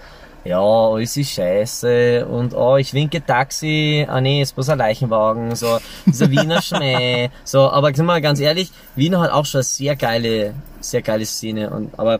[0.45, 2.25] ja, alles ist scheiße.
[2.25, 7.29] Und oh, ich winke Taxi, ah nee, ist bloß ein Leichenwagen, so, dieser Wiener Schmäh,
[7.43, 11.01] so, aber sind wir mal ganz ehrlich, Wien hat auch schon eine sehr geile, sehr
[11.01, 11.69] geile Szene.
[11.69, 12.19] Und, aber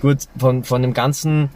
[0.00, 1.50] gut, von, von dem ganzen,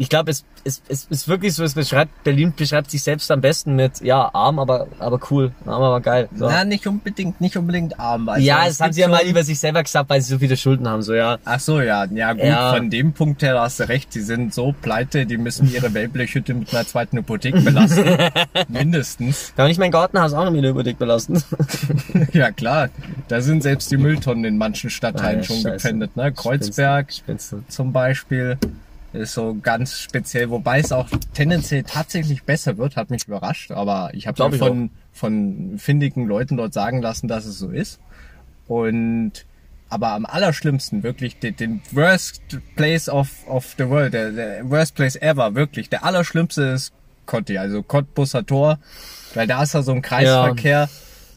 [0.00, 3.42] ich glaube, es, es, es ist wirklich so, es beschreibt, Berlin beschreibt sich selbst am
[3.42, 6.30] besten mit, ja, arm, aber, aber cool, arm, aber geil.
[6.34, 6.48] So.
[6.48, 8.26] Na, nicht unbedingt, nicht unbedingt arm.
[8.30, 10.38] Also ja, es das haben sie ja mal über sich selber gesagt, weil sie so
[10.38, 11.36] viele Schulden haben, so, ja.
[11.44, 12.72] Ach so, ja, ja gut, Ja.
[12.74, 16.54] von dem Punkt her hast du recht, die sind so pleite, die müssen ihre Wellblechhütte
[16.54, 18.04] mit einer zweiten Hypothek belasten.
[18.68, 19.52] Mindestens.
[19.54, 21.42] Kann ich mein Gartenhaus auch noch mit der Hypothek belasten?
[22.32, 22.88] Ja klar,
[23.28, 25.72] da sind selbst die Mülltonnen in manchen Stadtteilen Ah, ja, schon scheiße.
[25.72, 26.16] gepfändet.
[26.16, 26.32] Ne?
[26.32, 27.62] Kreuzberg Spinnst du?
[27.68, 28.56] zum Beispiel
[29.12, 34.10] ist so ganz speziell, wobei es auch tendenziell tatsächlich besser wird, hat mich überrascht, aber
[34.14, 38.00] ich habe mir ich von, von findigen Leuten dort sagen lassen, dass es so ist.
[38.68, 39.46] Und
[39.88, 42.42] aber am allerschlimmsten, wirklich den, den worst
[42.76, 45.90] place of, of the world, der, der worst place ever, wirklich.
[45.90, 46.92] Der allerschlimmste ist
[47.26, 48.78] Cotti, also Cottbusser Tor,
[49.34, 50.88] weil da ist ja so ein Kreisverkehr.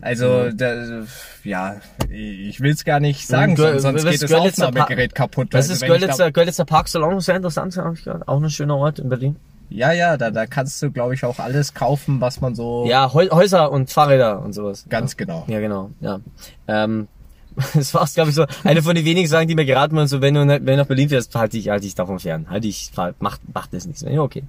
[0.04, 1.04] Also, da,
[1.46, 1.78] ja,
[2.10, 5.48] ich will es gar nicht sagen, sonst was geht das Görlitzer Aufnahmegerät kaputt.
[5.54, 8.28] Das Also, ist wenn ich Görlitzer, Görlitzer Park Salon, sehr interessant, hab ich gehört.
[8.28, 9.36] Auch ein schöner Ort in Berlin.
[9.70, 12.86] Da, ja, ja, da, da kannst du, glaube ich, auch alles kaufen, was man so
[12.88, 14.86] Ja, Häu- Häuser und Fahrräder und sowas.
[14.90, 15.46] ganz genau.
[15.48, 16.20] Ja, genau, ja.
[16.68, 17.08] Ähm,
[17.74, 20.22] das war's, glaube ich, so eine von den wenigen Sachen, die mir geraten wurden, so
[20.22, 22.48] wenn du, wenn du nach Berlin fährst, halte ich, halte ich davon fern.
[22.50, 24.14] Halte ich, fahr- mach, mach das nichts mehr.
[24.14, 24.44] Ja, okay.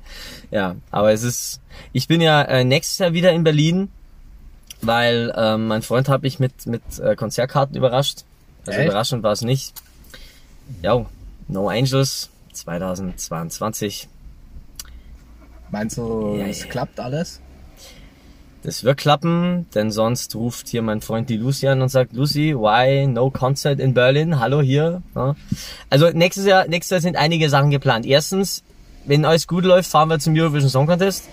[0.51, 1.61] Ja, aber es ist,
[1.93, 3.89] ich bin ja äh, nächstes Jahr wieder in Berlin,
[4.83, 8.21] weil ähm, mein Freund habe ich mit, mit äh, Konzertkarten überrascht.
[8.67, 8.89] Also Echt?
[8.89, 9.75] überraschend war es nicht.
[10.83, 11.05] Ja,
[11.49, 14.09] No Angels 2022.
[15.71, 16.67] Meinst du, Ja, es ja.
[16.71, 17.41] klappt alles?
[18.63, 22.55] Das wird klappen, denn sonst ruft hier mein Freund die Lucy an und sagt, Lucy,
[22.57, 24.41] why no concert in Berlin?
[24.41, 25.03] Hallo hier.
[25.15, 25.37] Ja.
[25.91, 28.07] Also nächstes Jahr, nächstes Jahr sind einige Sachen geplant.
[28.07, 28.63] Erstens,
[29.05, 31.25] wenn alles gut läuft, fahren wir zum Eurovision Song Contest.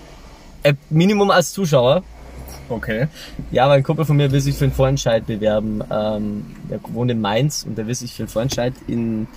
[0.64, 2.04] Äh, Minimum als Zuschauer.
[2.72, 3.08] Okay.
[3.52, 5.82] Ja, weil ein Kumpel von mir will sich für einen Vorentscheid bewerben.
[5.92, 9.28] Ähm, der wohnt in Mainz und der will sich für einen Vorentscheid in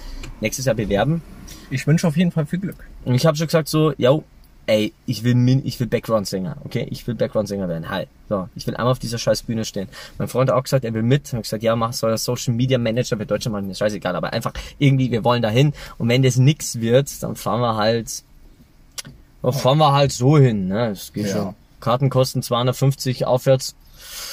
[0.41, 1.23] nächstes Jahr bewerben.
[1.71, 2.77] Ich wünsche auf jeden Fall viel Glück.
[3.05, 4.23] Und ich habe schon gesagt so, yo,
[4.67, 6.87] ey, ich will min ich will Background-Sänger, okay?
[6.91, 7.91] Ich will Background-Sänger werden.
[7.91, 8.07] Hi.
[8.29, 9.89] So, ich will einmal auf dieser scheiß Bühne stehen.
[10.19, 11.33] Mein Freund hat auch gesagt, er will mit.
[11.33, 14.33] Ich gesagt, ja, mach soll das Social Media Manager für Deutschland machen, ist scheißegal, aber
[14.33, 15.73] einfach irgendwie, wir wollen dahin.
[15.99, 18.23] Und wenn das nix wird, dann fahren wir halt,
[19.43, 20.91] dann fahren wir halt so hin, ne?
[20.91, 21.33] Das geht Ja.
[21.33, 21.55] schon.
[21.85, 23.77] Karten kosten 250 aufwärts.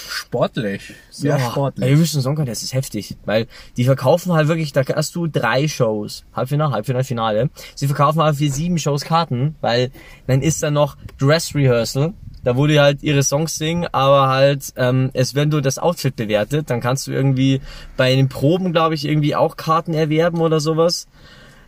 [0.09, 0.93] Sportlich.
[1.09, 1.89] Sehr Ja, sportlich.
[1.89, 3.47] Eurovision Song Contest ist heftig, weil
[3.77, 7.49] die verkaufen halt wirklich, da hast du drei Shows, Halbfinale, Halbfinale, Finale.
[7.75, 9.91] Sie verkaufen halt für sieben Shows Karten, weil
[10.27, 14.73] dann ist da noch Dress Rehearsal, da wo die halt ihre Songs singen, aber halt,
[14.75, 17.61] ähm, es werden nur das Outfit bewertet, dann kannst du irgendwie
[17.97, 21.07] bei den Proben, glaube ich, irgendwie auch Karten erwerben oder sowas.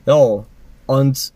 [0.05, 0.45] Ja,
[0.85, 1.33] und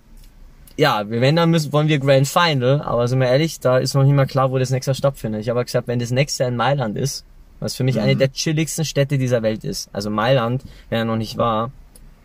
[0.78, 4.04] ja, wenn dann müssen, wollen wir Grand Final, aber sind wir ehrlich, da ist noch
[4.04, 5.42] nicht mal klar, wo das nächste stattfindet.
[5.42, 7.26] Ich habe gesagt, wenn das nächste in Mailand ist,
[7.60, 11.18] was für mich eine der chilligsten Städte dieser Welt ist, also Mailand, wenn er noch
[11.18, 11.72] nicht war,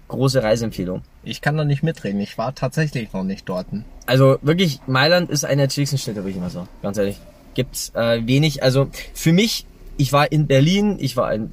[0.08, 1.02] große Reiseempfehlung.
[1.24, 2.20] Ich kann da nicht mitreden.
[2.20, 3.66] Ich war tatsächlich noch nicht dort.
[4.04, 6.68] Also wirklich, Mailand ist eine der chilligsten Städte, würde ich mal sagen.
[6.82, 7.18] Ganz ehrlich.
[7.54, 9.64] Gibt's äh, wenig, also für mich,
[9.96, 11.52] ich war in Berlin, ich war in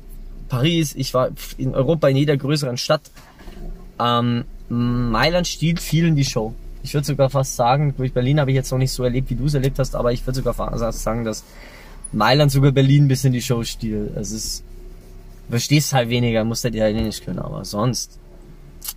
[0.50, 3.12] Paris, ich war in Europa in jeder größeren Stadt.
[4.00, 6.54] Ähm, Mailand stiehlt vielen die Show.
[6.84, 9.36] Ich würde sogar fast sagen, durch Berlin habe ich jetzt noch nicht so erlebt, wie
[9.36, 11.44] du es erlebt hast, aber ich würde sogar fast sagen, dass
[12.12, 14.16] Mailand sogar Berlin ein bisschen die Show stiehlt.
[14.16, 14.64] Es ist,
[15.48, 18.18] du verstehst halt weniger, musst halt Italienisch können, aber sonst.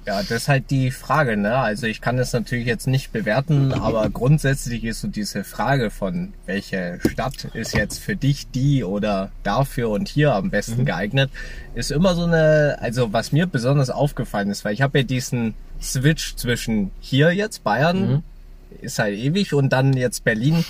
[0.07, 1.57] Ja, das ist halt die Frage, ne?
[1.57, 6.33] Also ich kann das natürlich jetzt nicht bewerten, aber grundsätzlich ist so diese Frage von,
[6.47, 11.30] welche Stadt ist jetzt für dich die oder dafür und hier am besten geeignet,
[11.74, 15.55] ist immer so eine, also was mir besonders aufgefallen ist, weil ich habe ja diesen
[15.83, 18.22] Switch zwischen hier jetzt, Bayern,
[18.80, 20.64] ist halt ewig und dann jetzt Berlin,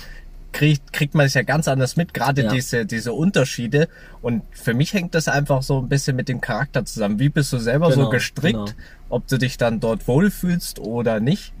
[0.51, 2.51] kriegt, kriegt man es ja ganz anders mit, gerade Ja.
[2.51, 3.87] diese, diese Unterschiede.
[4.21, 7.17] Und für mich hängt das einfach so ein bisschen mit dem Charakter zusammen.
[7.19, 8.71] Wie bist du selber so Genau, gestrickt, genau.
[9.09, 11.53] ob du dich dann dort wohlfühlst oder nicht?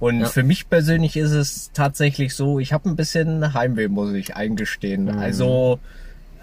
[0.00, 0.26] Und Ja.
[0.28, 5.04] für mich persönlich ist es tatsächlich so, ich habe ein bisschen Heimweh, muss ich eingestehen.
[5.04, 5.18] Mhm.
[5.18, 5.78] Also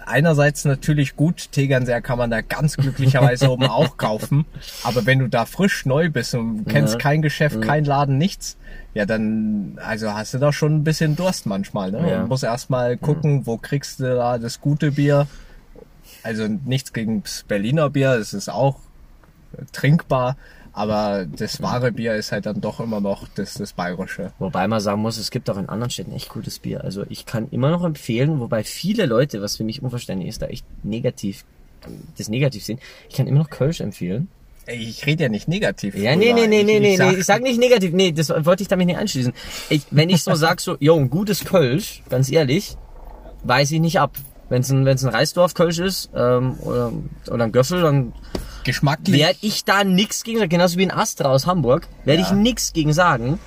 [0.08, 4.44] einerseits natürlich gut, Tegernseer kann man da ganz glücklicherweise oben auch kaufen.
[4.82, 6.98] Aber wenn du da frisch neu bist und kennst Ja.
[6.98, 8.56] kein Geschäft, kein Laden, nichts,
[8.94, 11.92] ja dann, also hast du da schon ein bisschen Durst manchmal.
[11.92, 12.10] Ne?
[12.10, 12.22] Ja.
[12.22, 15.26] Und musst erstmal gucken, wo kriegst du da das gute Bier.
[16.22, 18.76] Also nichts gegen das Berliner Bier, es ist auch
[19.72, 20.36] trinkbar,
[20.78, 24.32] aber das wahre Bier ist halt dann doch immer noch das, das bayerische.
[24.38, 26.84] Wobei man sagen muss, es gibt auch in anderen Städten echt gutes Bier.
[26.84, 30.46] Also ich kann immer noch empfehlen, wobei viele Leute, was für mich unverständlich ist, da
[30.46, 31.44] echt negativ,
[32.16, 32.78] das negativ sehen.
[33.08, 34.28] Ich kann immer noch Kölsch empfehlen.
[34.66, 35.94] Ich rede ja nicht negativ.
[35.96, 38.12] Ja, nee, nee, nee, Ich- nee, ich nee, sag- nee, ich sag nicht negativ, nee,
[38.12, 39.32] das wollte ich damit nicht anschließen.
[39.70, 42.76] Ich, wenn ich so sag, so, yo, ein gutes Kölsch, ganz ehrlich,
[43.44, 44.12] weiß ich nicht ab.
[44.48, 46.92] Wenn's ein, wenn's ein Reisdorf-Kölsch ist, ähm, oder,
[47.30, 48.12] oder ein Göffel, dann
[48.64, 49.18] Geschmacklich.
[49.20, 50.48] werde ich da nix gegen sagen.
[50.50, 52.26] Genauso wie ein Astra aus Hamburg, werde Ja.
[52.28, 53.38] ich nix gegen sagen.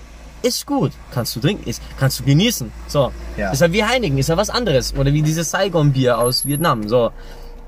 [0.44, 0.92] Ist gut.
[1.14, 2.72] Kannst du trinken, ist, kannst du genießen.
[2.88, 3.12] So.
[3.38, 3.52] Ja.
[3.52, 4.94] Ist halt wie Heineken, ist ja was anderes.
[4.96, 6.88] Oder wie dieses Saigon-Bier aus Vietnam.
[6.90, 7.12] So.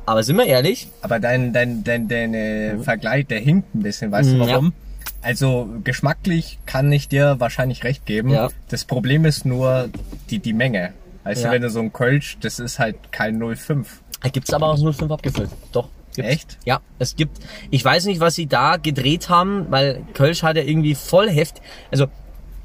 [0.05, 0.87] Aber sind wir ehrlich?
[1.01, 4.47] Aber dein, dein, dein, dein äh, Vergleich, der hinkt ein bisschen, weißt du Mhm, ja.
[4.47, 4.73] warum?
[5.21, 8.29] Also geschmacklich kann ich dir wahrscheinlich recht geben.
[8.31, 8.49] Ja.
[8.69, 9.89] Das Problem ist nur
[10.29, 10.93] die, die Menge.
[11.23, 11.49] Weißt Ja.
[11.49, 14.01] du, wenn du so ein Kölsch, das ist halt kein 05.
[14.21, 15.49] Da Gibt's aber aus 05 abgefüllt.
[15.71, 15.89] Doch.
[16.15, 16.31] Gibt's.
[16.31, 16.57] Echt?
[16.65, 17.39] Ja, es gibt,
[17.71, 21.61] ich weiß nicht, was sie da gedreht haben, weil Kölsch hat ja irgendwie voll Heft,
[21.91, 22.05] also,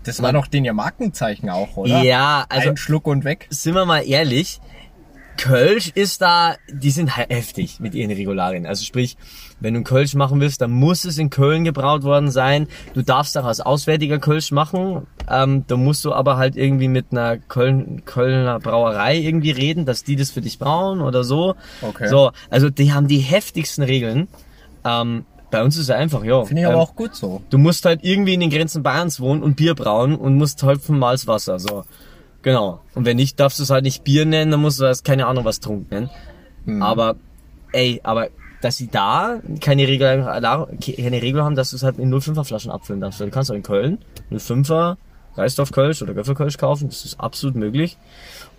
[0.05, 2.03] Das war doch den ihr Markenzeichen auch, oder?
[2.03, 3.47] ja, also, Ein Schluck und weg.
[3.51, 4.61] sind wir mal ehrlich,
[5.39, 8.67] Kölsch ist da, die sind he- heftig mit ihren Regularien.
[8.67, 9.17] Also sprich,
[9.61, 12.69] wenn du einen Kölsch machen willst, dann muss es in Köln gebraut worden sein.
[12.93, 15.07] Du darfst auch als auswärtiger Kölsch machen.
[15.31, 20.05] Ähm, da musst du aber halt irgendwie mit einer Köln, Kölner Brauerei irgendwie reden, dass
[20.05, 21.55] die das für dich brauen oder so.
[21.83, 22.09] Okay.
[22.09, 24.29] So, also die haben die heftigsten Regeln.
[24.85, 26.45] Ähm, bei uns ist es einfach, ja.
[26.45, 27.43] Finde ich ähm, aber auch gut so.
[27.49, 30.83] Du musst halt irgendwie in den Grenzen Bayerns wohnen und Bier brauen und musst halt
[30.83, 31.85] vom Malzwasser, so.
[32.49, 32.81] Genau.
[32.95, 35.27] Und wenn nicht, darfst du es halt nicht Bier nennen, dann musst du das, keine
[35.27, 36.09] Ahnung, was Trunk nennen.
[36.83, 37.17] Aber,
[37.73, 38.29] ey, aber,
[38.63, 42.71] dass sie da keine Regel, keine Regel haben, dass du es halt in 05er Flaschen
[42.71, 43.21] abfüllen darfst.
[43.21, 43.99] Du kannst auch in Köln
[44.33, 44.97] 05er
[45.37, 47.99] Reisdorf Kölsch oder Göffel Kölsch kaufen, das ist absolut möglich.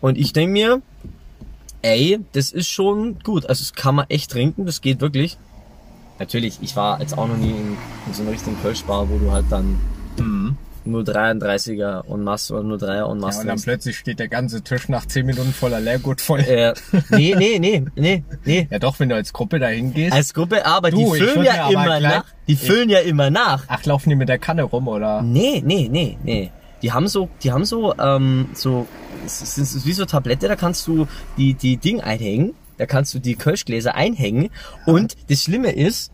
[0.01, 0.83] Und ich denke mir,
[1.81, 3.47] ey, das ist schon gut.
[3.47, 5.39] Also, das kann man echt trinken, das geht wirklich.
[6.19, 7.75] Natürlich, ich war jetzt auch noch nie in,
[8.05, 9.79] in so einer richtigen Kölschbar, wo du halt dann
[10.89, 14.27] nur 33er und Masse oder nur 3er und Ja, Masse und dann plötzlich steht der
[14.27, 16.39] ganze Tisch nach 10 Minuten voller Leergut voll.
[16.41, 16.73] Äh,
[17.09, 18.67] nee, nee, nee, nee, nee.
[18.69, 20.13] Ja doch, wenn du als Gruppe dahin gehst.
[20.13, 22.25] Als Gruppe, aber Du, die ich füllen ja immer nach.
[22.47, 23.65] Die füllen ja immer nach.
[23.67, 25.21] Ach, laufen die mit der Kanne rum, oder?
[25.21, 26.51] Nee, nee, nee, nee.
[26.81, 28.87] Die haben so, die haben so, ähm, so,
[29.25, 33.19] es ist, wie so Tablette, da kannst du die, die Ding einhängen, da kannst du
[33.19, 34.49] die Kölschgläser einhängen
[34.85, 36.11] und das Schlimme ist,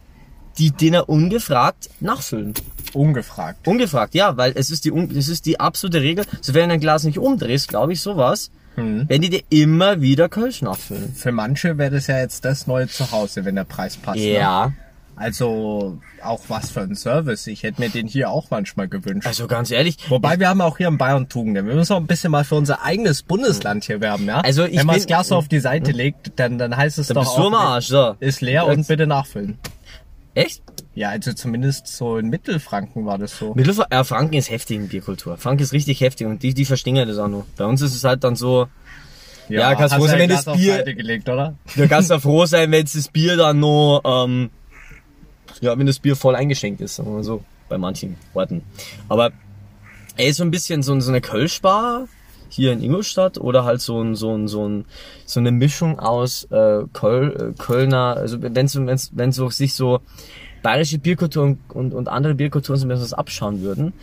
[0.58, 2.54] die Dinner ungefragt nachfüllen.
[2.94, 3.68] Ungefragt.
[3.68, 6.26] Ungefragt, ja, weil es ist die, es ist die absolute Regel.
[6.42, 9.08] So wenn du ein Glas nicht umdrehst, glaube ich, sowas, Mhm.
[9.08, 11.14] werden die dir immer wieder Kölsch nachfüllen.
[11.16, 14.18] Für manche wäre das ja jetzt das neue Zuhause, wenn der Preis passt.
[14.20, 14.34] Ne?
[14.34, 14.74] Ja.
[15.18, 17.48] Also auch was für ein Service.
[17.48, 19.26] Ich hätte mir den hier auch manchmal gewünscht.
[19.26, 21.66] Also ganz ehrlich, Wobei wir haben auch hier in Bayern Tugenden.
[21.68, 24.42] Wir müssen auch ein bisschen mal für unser eigenes Bundesland hier werben, ja?
[24.42, 27.08] Also ich Wenn man das Glas so auf die Seite legt, dann, dann heißt es
[27.08, 28.16] dann doch bist du auch, am Arsch, so.
[28.20, 29.58] ist leer und bitte nachfüllen.
[30.36, 30.62] Echt?
[30.94, 33.54] Ja, also zumindest so in Mittelfranken war das so.
[33.56, 35.38] Mittelfranken, ja, Franken ist heftig in Bierkultur.
[35.38, 37.46] Franken ist richtig heftig und die, die verstehen das auch noch.
[37.58, 38.68] Bei uns ist es halt dann so,
[39.50, 41.56] ja, kannst hast froh sein, wenn das Bier- gelegt, oder?
[41.76, 44.50] du kannst da froh sein, wenn das Bier dann nur, ähm,
[45.62, 48.62] ja, wenn das Bier voll eingeschenkt ist, sagen wir mal so, bei manchen Orten.
[49.08, 49.32] Aber
[50.18, 52.08] ey, so ein bisschen so, so eine Kölschbar
[52.56, 54.86] hier in Ingolstadt oder halt so ein, so ein, so ein,
[55.26, 59.74] so eine Mischung aus äh, Köl, äh, Kölner, also wenn so, wenn's, wenn so sich
[59.74, 60.00] so
[60.64, 63.94] bayerische Bierkultur und, und, und andere Bierkulturen so ein bisschen was abschauen würden,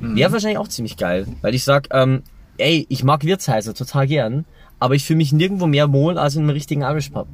[0.00, 1.26] wäre wahrscheinlich auch ziemlich geil.
[1.40, 2.22] Weil ich sag, ähm,
[2.58, 4.44] ey, ich mag Wirtshäuser total gern,
[4.80, 7.26] aber ich fühle mich nirgendwo mehr wohl als in einem richtigen Irish Pub.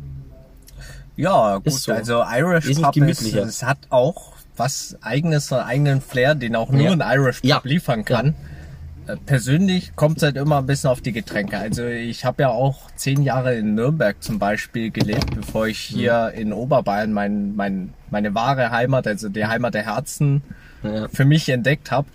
[1.16, 1.92] Ja, gut, Ist so.
[1.92, 6.70] also Irish Wesentlich Pub ist, es hat auch was eigenes, einen eigenen Flair, den auch
[6.70, 6.92] nur Ja.
[6.92, 7.60] ein Irish Pub Ja.
[7.64, 8.28] liefern kann.
[8.28, 8.34] Äh,
[9.26, 11.58] Persönlich kommt es halt immer ein bisschen auf die Getränke.
[11.58, 16.32] Also ich habe ja auch zehn Jahre in Nürnberg zum Beispiel gelebt, bevor ich hier
[16.34, 16.40] Mhm.
[16.40, 20.42] in Oberbayern mein, mein, meine wahre Heimat, also die Heimat der Herzen,
[20.82, 21.08] Ja.
[21.08, 22.08] für mich entdeckt habe.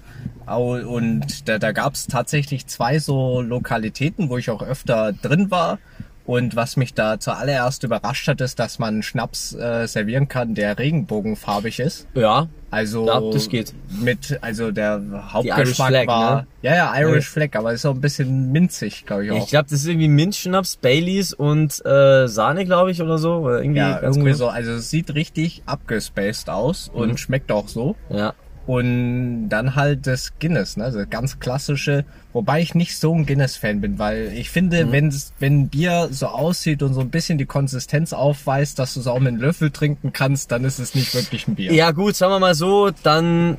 [0.47, 5.79] Und da, da gab es tatsächlich zwei so Lokalitäten, wo ich auch öfter drin war.
[6.25, 10.79] Und was mich da zuallererst überrascht hat, ist, dass man Schnaps äh, servieren kann, der
[10.79, 12.07] regenbogenfarbig ist.
[12.15, 13.73] Ja, Also Ja, das geht.
[14.01, 15.01] mit, also der
[15.31, 16.47] Hauptgeschmack Flag, war, ne?
[16.63, 17.31] ja ja Irish Ja.
[17.31, 19.37] Flag, aber ist auch ein bisschen minzig, glaube ich auch.
[19.43, 23.35] ich glaube, das ist irgendwie Minzschnaps, Baileys und äh, Sahne, glaube ich, oder so.
[23.35, 24.47] Oder irgendwie ja, irgendwie so.
[24.47, 27.17] Also es sieht richtig abgespaced aus und Mhm.
[27.17, 27.95] schmeckt auch so.
[28.09, 28.33] Ja.
[28.67, 30.91] Und dann halt das Guinness, ne?
[30.91, 32.03] Das ganz klassische,
[32.33, 34.91] wobei ich nicht so ein Guinness-Fan bin, weil ich finde, Mhm.
[34.91, 39.01] wenn's wenn ein Bier so aussieht und so ein bisschen die Konsistenz aufweist, dass du
[39.01, 41.73] es auch mit einem Löffel trinken kannst, dann ist es nicht wirklich ein Bier.
[41.73, 43.57] Ja gut, sagen wir mal so, dann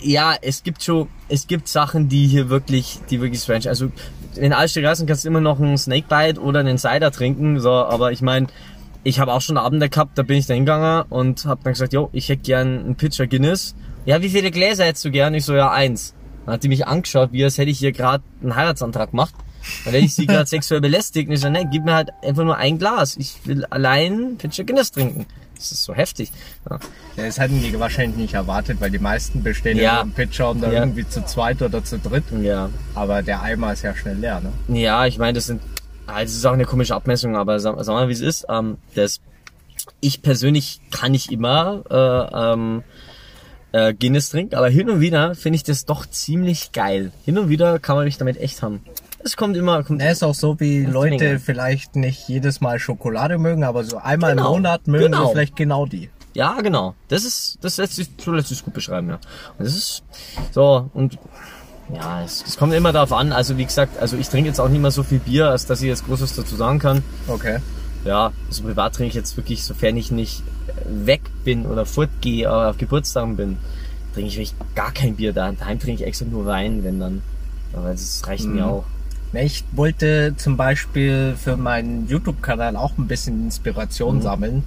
[0.00, 3.68] ja, es gibt schon, es gibt Sachen, die hier wirklich, die wirklich strange.
[3.68, 3.90] Also
[4.34, 8.20] in Altstadtgassen kannst du immer noch einen Snakebite oder einen Cider trinken, so, aber ich
[8.22, 8.46] meine,
[9.04, 11.92] ich habe auch schon Abende gehabt, da bin ich da hingegangen und habe dann gesagt,
[11.92, 13.74] jo, ich hätte gern einen Pitcher Guinness.
[14.06, 15.34] Ja, wie viele Gläser hättest du gern?
[15.34, 16.14] Ich so, ja, eins.
[16.44, 19.34] Dann hat die mich angeschaut, wie als hätte ich hier gerade einen Heiratsantrag gemacht.
[19.84, 21.28] Dann hätte ich sie gerade sexuell belästigt.
[21.28, 23.16] Und ich so, ne, gib mir halt einfach nur ein Glas.
[23.16, 25.26] Ich will allein Pitcher Guinness trinken.
[25.56, 26.30] Das ist so heftig.
[26.70, 26.78] Ja.
[27.16, 30.60] Ja, Das hätten die wahrscheinlich nicht erwartet, weil die meisten bestellen ja, einen Pitcher und
[30.60, 30.80] dann Ja.
[30.80, 32.24] irgendwie zu zweit oder zu dritt.
[32.42, 32.68] ja.
[32.94, 34.78] Aber der Eimer ist ja schnell leer, ne?
[34.78, 35.62] Ja, ich meine, das sind,
[36.06, 38.46] ah, das ist auch eine komische Abmessung, aber sag, sag mal, wie es ist.
[38.50, 39.20] Ähm, das,
[40.00, 42.84] ich persönlich kann nicht immer äh, ähm,
[43.76, 47.12] äh, Guinness trinken, aber hin und wieder finde ich das doch ziemlich geil.
[47.24, 48.80] Hin und wieder kann man mich damit echt haben.
[49.22, 53.38] Es kommt immer, kommt, Er ist auch so, wie Leute vielleicht nicht jedes Mal Schokolade
[53.38, 55.26] mögen, aber so einmal Genau, im Monat mögen genau.
[55.26, 56.08] sie vielleicht genau die.
[56.32, 56.94] ja genau.
[57.08, 59.18] Das ist, das lässt sich, so lässt sich gut beschreiben, ja.
[59.58, 60.02] Und das ist
[60.52, 61.18] so und
[61.92, 63.32] ja, es, es kommt immer darauf an.
[63.32, 65.82] Also wie gesagt, also ich trinke jetzt auch nicht mehr so viel Bier, als dass
[65.82, 67.02] ich jetzt Großes dazu sagen kann.
[67.28, 67.58] Okay.
[68.04, 70.42] ja, also privat trinke ich jetzt wirklich, sofern ich nicht
[70.88, 73.56] weg bin oder fortgehe, aber auf Geburtstagen bin,
[74.14, 75.52] trinke ich wirklich gar kein Bier da.
[75.52, 77.22] Daheim trinke ich extra nur Wein, wenn dann.
[77.72, 78.84] Aber das reicht mir auch.
[79.32, 84.62] Ich wollte zum Beispiel für meinen YouTube-Kanal auch ein bisschen Inspiration sammeln.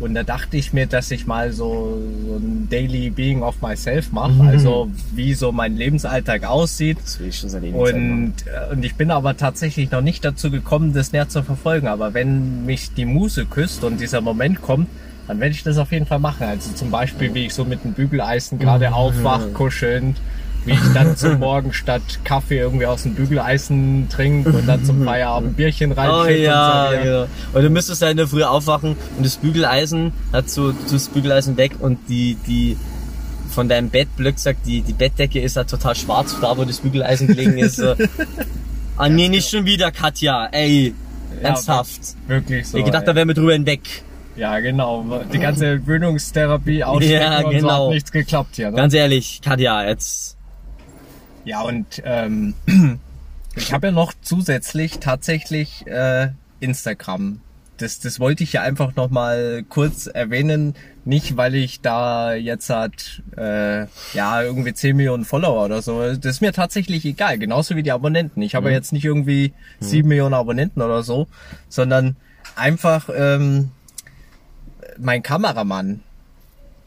[0.00, 4.12] Und da dachte ich mir, dass ich mal so, so ein Daily Being of Myself
[4.12, 4.40] mache.
[4.42, 6.98] Also wie so mein Lebensalltag aussieht.
[7.02, 7.64] Das will ich schon seit.
[7.64, 11.88] Und, äh, und ich bin aber tatsächlich noch nicht dazu gekommen, das näher zu verfolgen.
[11.88, 14.88] Aber wenn mich die Muse küsst und dieser Moment kommt,
[15.28, 16.44] dann werde ich das auf jeden Fall machen.
[16.44, 20.20] Also zum Beispiel, wie ich so mit dem Bügeleisen gerade aufwach, kuschelnd,
[20.64, 25.04] wie ich dann zum Morgen statt Kaffee irgendwie aus dem Bügeleisen trinke und dann zum
[25.04, 27.02] Feierabend Bierchen Oh reinschütte ja, und so.
[27.02, 27.26] genau.
[27.52, 31.56] Und du müsstest ja in der Früh aufwachen und das Bügeleisen hat so, das Bügeleisen
[31.56, 32.76] weg und die, die,
[33.50, 36.78] von deinem Bett, blöd gesagt, die, die Bettdecke ist halt total schwarz, da wo das
[36.78, 37.76] Bügeleisen gelegen ist.
[37.76, 37.94] So.
[38.98, 40.94] Ah nee, nicht schon wieder, Katja, ey.
[41.42, 42.14] Ja, Ernsthaft.
[42.28, 42.76] Wirklich so.
[42.76, 43.06] ich gedacht, ey.
[43.06, 43.80] da wären wir drüber hinweg.
[44.36, 45.22] Ja, genau.
[45.32, 47.86] Die ganze Gewöhnungstherapie ausstecken Ja, und so genau.
[47.86, 48.70] hat nichts geklappt hier.
[48.70, 48.76] Ne?
[48.76, 50.36] Ganz ehrlich, Katja, jetzt.
[51.44, 52.54] Ja, und ähm,
[53.56, 56.28] ich habe ja noch zusätzlich tatsächlich äh,
[56.60, 57.40] Instagram.
[57.78, 60.74] Das, das wollte ich ja einfach noch mal kurz erwähnen.
[61.04, 66.00] Nicht, weil ich da jetzt hat, äh, ja, irgendwie 10 Millionen Follower oder so.
[66.00, 67.38] Das ist mir tatsächlich egal.
[67.38, 68.40] Genauso wie die Abonnenten.
[68.40, 71.26] Ich habe ja jetzt nicht irgendwie 7 Millionen Abonnenten oder so,
[71.68, 72.14] sondern
[72.54, 73.72] einfach ähm,
[74.98, 76.00] mein Kameramann,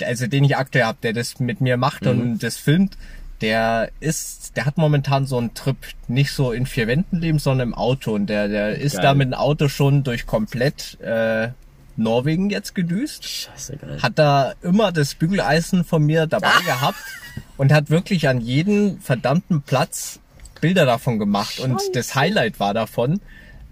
[0.03, 2.97] also den ich aktuell habe, der das mit mir macht und das filmt,
[3.41, 5.77] der ist, der hat momentan so einen Trip,
[6.07, 8.13] nicht so in vier Wänden leben, sondern im Auto.
[8.13, 9.03] Und der, der ist Geil.
[9.03, 11.49] da mit dem Auto schon durch komplett äh,
[11.97, 13.25] Norwegen jetzt gedüst.
[13.25, 13.99] Scheiße, geil.
[14.01, 16.99] Hat da immer das Bügeleisen von mir dabei gehabt
[17.57, 20.19] und hat wirklich an jedem verdammten Platz
[20.61, 21.59] Bilder davon gemacht.
[21.59, 23.19] Und das Highlight war davon,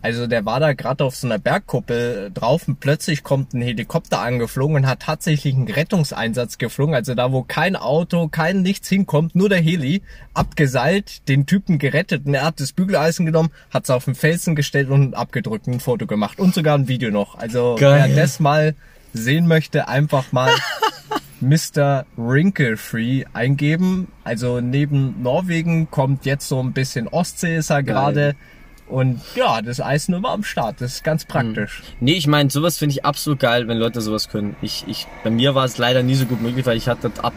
[0.04, 4.20] Also der war da gerade auf so einer Bergkuppel drauf und plötzlich kommt ein Helikopter
[4.20, 6.94] angeflogen und hat tatsächlich einen Rettungseinsatz geflogen.
[6.94, 10.02] Also da, wo kein Auto, kein nichts hinkommt, nur der Heli,
[10.34, 14.56] abgeseilt, den Typen gerettet und er hat das Bügeleisen genommen, hat es auf den Felsen
[14.56, 17.36] gestellt und abgedrückt, ein Foto gemacht und sogar ein Video noch.
[17.38, 18.10] Also Geil.
[18.10, 18.76] wer das mal
[19.14, 20.52] sehen möchte, einfach mal
[21.40, 22.06] Mr.
[22.18, 24.10] Wrinkle Free eingeben.
[24.26, 28.36] Also neben Norwegen kommt jetzt so ein bisschen Ostsee ist er gerade.
[28.88, 30.82] Und ja, das Eis nur mal am Start.
[30.82, 31.82] Das ist ganz praktisch.
[32.00, 34.56] Nee, ich meine, sowas finde ich absolut geil, wenn Leute sowas können.
[34.62, 37.34] Ich, ich, bei mir war es leider nie so gut möglich, weil ich hatte ab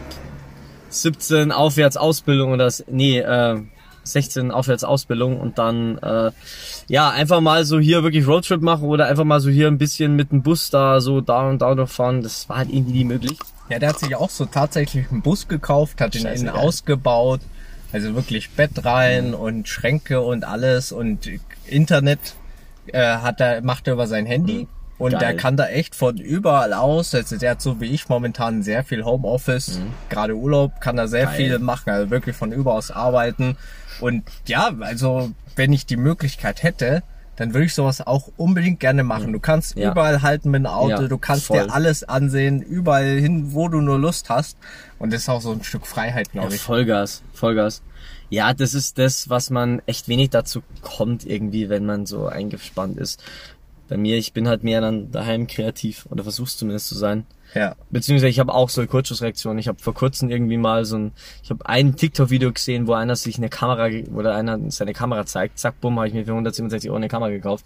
[0.89, 3.61] 17 aufwärts Ausbildung oder s- nee, äh,
[4.03, 6.31] 16 aufwärts Ausbildung und dann äh,
[6.87, 10.15] ja einfach mal so hier wirklich Roadtrip machen oder einfach mal so hier ein bisschen
[10.15, 12.21] mit dem Bus da so da und da noch fahren.
[12.21, 13.37] Das war halt irgendwie nie möglich.
[13.69, 17.41] Ja, der hat sich auch so tatsächlich einen Bus gekauft, hat ihn innen ausgebaut.
[17.91, 21.29] Also wirklich Bett rein und Schränke und alles und
[21.65, 22.35] Internet
[22.87, 24.67] äh, hat er, macht er über sein Handy.
[24.97, 25.19] Und Geil.
[25.19, 28.83] der kann da echt von überall aus, also der hat so wie ich momentan sehr
[28.83, 29.79] viel Homeoffice,
[30.09, 31.35] gerade Urlaub, kann da sehr Geil.
[31.35, 33.57] viel machen, also wirklich von überall aus arbeiten.
[33.99, 37.03] Und ja, also wenn ich die Möglichkeit hätte,
[37.37, 39.31] dann würde ich sowas auch unbedingt gerne machen.
[39.31, 39.91] Du kannst Ja.
[39.91, 41.63] überall halten mit dem Auto, Ja, du kannst voll.
[41.63, 44.57] dir alles ansehen, überall hin, wo du nur Lust hast.
[44.99, 46.61] Und das ist auch so ein Stück Freiheit, glaube ich.
[46.61, 47.81] Vollgas, Vollgas.
[48.29, 52.97] Ja, das ist das, was man echt wenig dazu kommt irgendwie, wenn man so eingespannt
[52.97, 53.23] ist.
[53.87, 57.25] Bei mir, ich bin halt mehr dann daheim kreativ oder versuch's zumindest zu sein.
[57.57, 57.75] Ja.
[57.89, 59.57] Beziehungsweise ich habe auch so eine Kurzschussreaktion.
[59.57, 61.11] Ich habe vor kurzem irgendwie mal so ein,
[61.43, 65.57] ich habe ein TikTok-Video gesehen, wo einer sich eine Kamera oder einer seine Kamera zeigt.
[65.59, 67.65] Zack, bumm, habe ich mir für 167 Euro eine Kamera gekauft.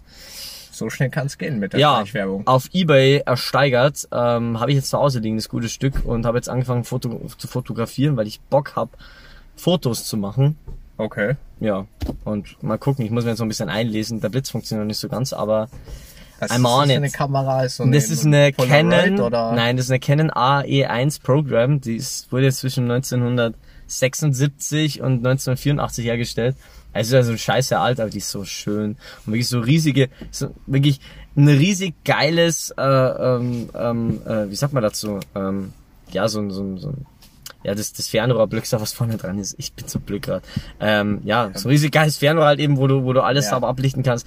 [0.70, 2.46] So schnell kann es gehen mit der Ja, Schleichwerbung.
[2.46, 6.38] auf Ebay ersteigert, ähm, habe ich jetzt zu Hause liegen, das gute Stück, und habe
[6.38, 8.88] jetzt angefangen Foto zu fotografieren, weil ich Bock hab,
[9.54, 10.56] Fotos zu machen.
[10.96, 11.36] Okay.
[11.60, 11.86] Ja,
[12.24, 14.20] und mal gucken, ich muss mir jetzt noch ein bisschen einlesen.
[14.22, 15.68] Der Blitz funktioniert noch nicht so ganz, aber
[16.42, 16.96] Was I'm ist das on für it.
[16.96, 17.64] eine Kamera?
[17.64, 19.52] Ist so das ist eine Polaroid Canon, oder?
[19.52, 26.56] nein, das ist eine Canon AE1 Program, die ist, wurde zwischen 1976 und 1984 hergestellt.
[26.92, 30.98] Also also scheiße alt, aber die ist so schön und wirklich so riesige, so wirklich
[31.36, 35.20] ein riesig geiles, äh, ähm, ähm, äh, wie sagt man dazu?
[35.36, 35.72] Ähm,
[36.10, 37.06] ja, so so ein, so ein
[37.64, 39.54] ja, das, das Fernrohr Blöckster, was vorne dran ist.
[39.58, 40.42] Ich bin so blöd gerade.
[40.80, 43.50] Ähm, ja, so ein riesig geiles Fernrohr halt eben, wo du, wo du alles Ja.
[43.52, 44.26] sauber ablichten kannst.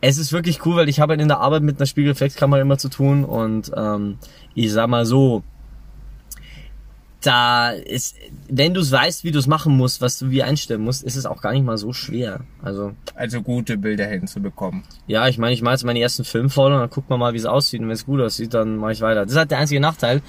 [0.00, 2.78] Es ist wirklich cool, weil ich habe halt in der Arbeit mit einer Spiegelreflexkamera immer
[2.78, 4.18] zu tun und ähm,
[4.54, 5.42] ich sag mal so,
[7.20, 8.16] da ist,
[8.48, 11.14] wenn du es weißt, wie du es machen musst, was du wie einstellen musst, ist
[11.14, 12.40] es auch gar nicht mal so schwer.
[12.62, 14.82] Also Also gute Bilder hinzubekommen.
[15.06, 17.36] ja, ich meine, ich mache jetzt meine ersten Filmfolgen und dann guckt man mal, wie
[17.38, 17.80] es aussieht.
[17.80, 19.22] Und wenn es gut aussieht, dann mache ich weiter.
[19.22, 20.20] Das ist halt der einzige Nachteil.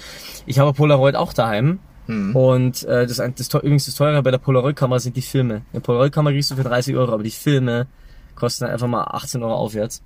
[0.46, 1.80] Ich habe Polaroid auch daheim.
[2.06, 5.62] Und äh, das, das, teu- übrigens das teure bei der Polaroid-Kamera sind die Filme.
[5.72, 7.86] Eine Polaroid-Kamera kriegst du für 30 Euro, aber die Filme
[8.34, 10.02] kosten einfach mal 18 Euro aufwärts.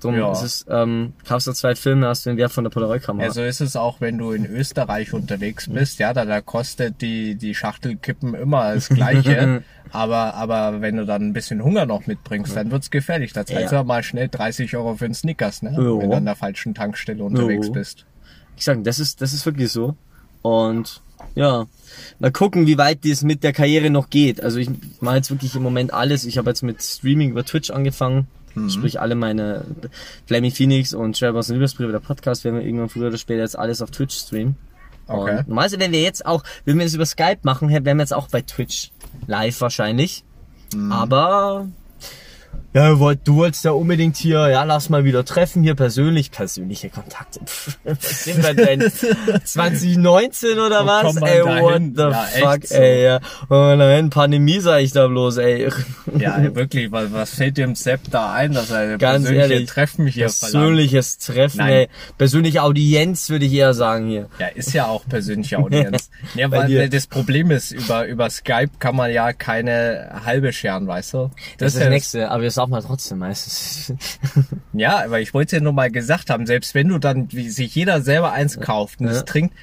[0.00, 0.32] Drum Ja.
[0.32, 3.26] ist es, ähm, kaufst du zwei Filme, hast du den Wert von der Polaroid-Kamera.
[3.26, 5.98] Ja, so ist es auch, wenn du in Österreich unterwegs bist.
[5.98, 9.62] Ja, da, da kostet die, die Schachtelkippen immer das Gleiche.
[9.92, 13.32] aber, aber wenn du dann ein bisschen Hunger noch mitbringst, dann wird's gefährlich.
[13.34, 13.82] Da zahlst Ja.
[13.82, 15.74] du mal schnell 30 Euro für einen Snickers, ne?
[15.76, 16.00] Jo.
[16.00, 17.72] Wenn du an der falschen Tankstelle unterwegs Jo.
[17.74, 18.06] bist.
[18.56, 19.96] ich sag, das ist, das ist wirklich so.
[20.40, 21.02] Und
[21.34, 21.66] ja,
[22.18, 24.42] mal gucken, wie weit das mit der Karriere noch geht.
[24.42, 24.68] Also ich
[25.00, 26.24] mache jetzt wirklich im Moment alles.
[26.24, 28.26] Ich habe jetzt mit Streaming über Twitch angefangen.
[28.68, 29.64] Sprich, alle meine
[30.26, 33.56] Flaming Phoenix und Sherboss und Liebesbriefe, der Podcast, werden wir irgendwann früher oder später jetzt
[33.56, 34.56] alles auf Twitch streamen.
[35.06, 35.38] Okay.
[35.38, 38.12] Und normalerweise, wenn wir jetzt auch, wenn wir das über Skype machen, wären wir jetzt
[38.12, 38.90] auch bei Twitch
[39.28, 40.24] live wahrscheinlich.
[40.90, 41.68] Aber
[42.72, 46.88] ja, wollt, du wolltest ja unbedingt hier, ja, lass mal wieder treffen, hier persönlich, persönliche
[46.88, 47.40] Kontakte.
[47.44, 48.80] Pff, was sind wir denn?
[49.44, 51.16] 2019 oder Wo was?
[51.16, 52.74] Ey, what the Ja, fuck, so.
[52.76, 53.20] ey, ja.
[53.48, 55.68] Oh nein, Pandemie sag ich da bloß, ey.
[56.16, 60.06] Ja, wirklich, was, was fällt dem Sepp da ein, dass er Ganz persönliche ehrlich, Treffen
[60.06, 60.52] hier verlangt?
[60.60, 61.72] Persönliches Treffen, Nein.
[61.72, 61.88] ey.
[62.18, 64.28] Persönliche Audienz würde ich eher sagen hier.
[64.38, 66.10] Ja, ist ja auch persönliche Audienz.
[66.34, 66.88] ja, Bei weil dir.
[66.88, 71.30] das Problem ist, über, über Skype kann man ja keine halbe scheren, weißt du?
[71.58, 73.92] Das, ist ja das nächste, aber wir saufen halt trotzdem meistens.
[74.72, 77.74] Ja, aber ich wollte ja nur mal gesagt haben, selbst wenn du dann, wie sich
[77.74, 79.12] jeder selber eins kauft und Ja.
[79.12, 79.54] es trinkt,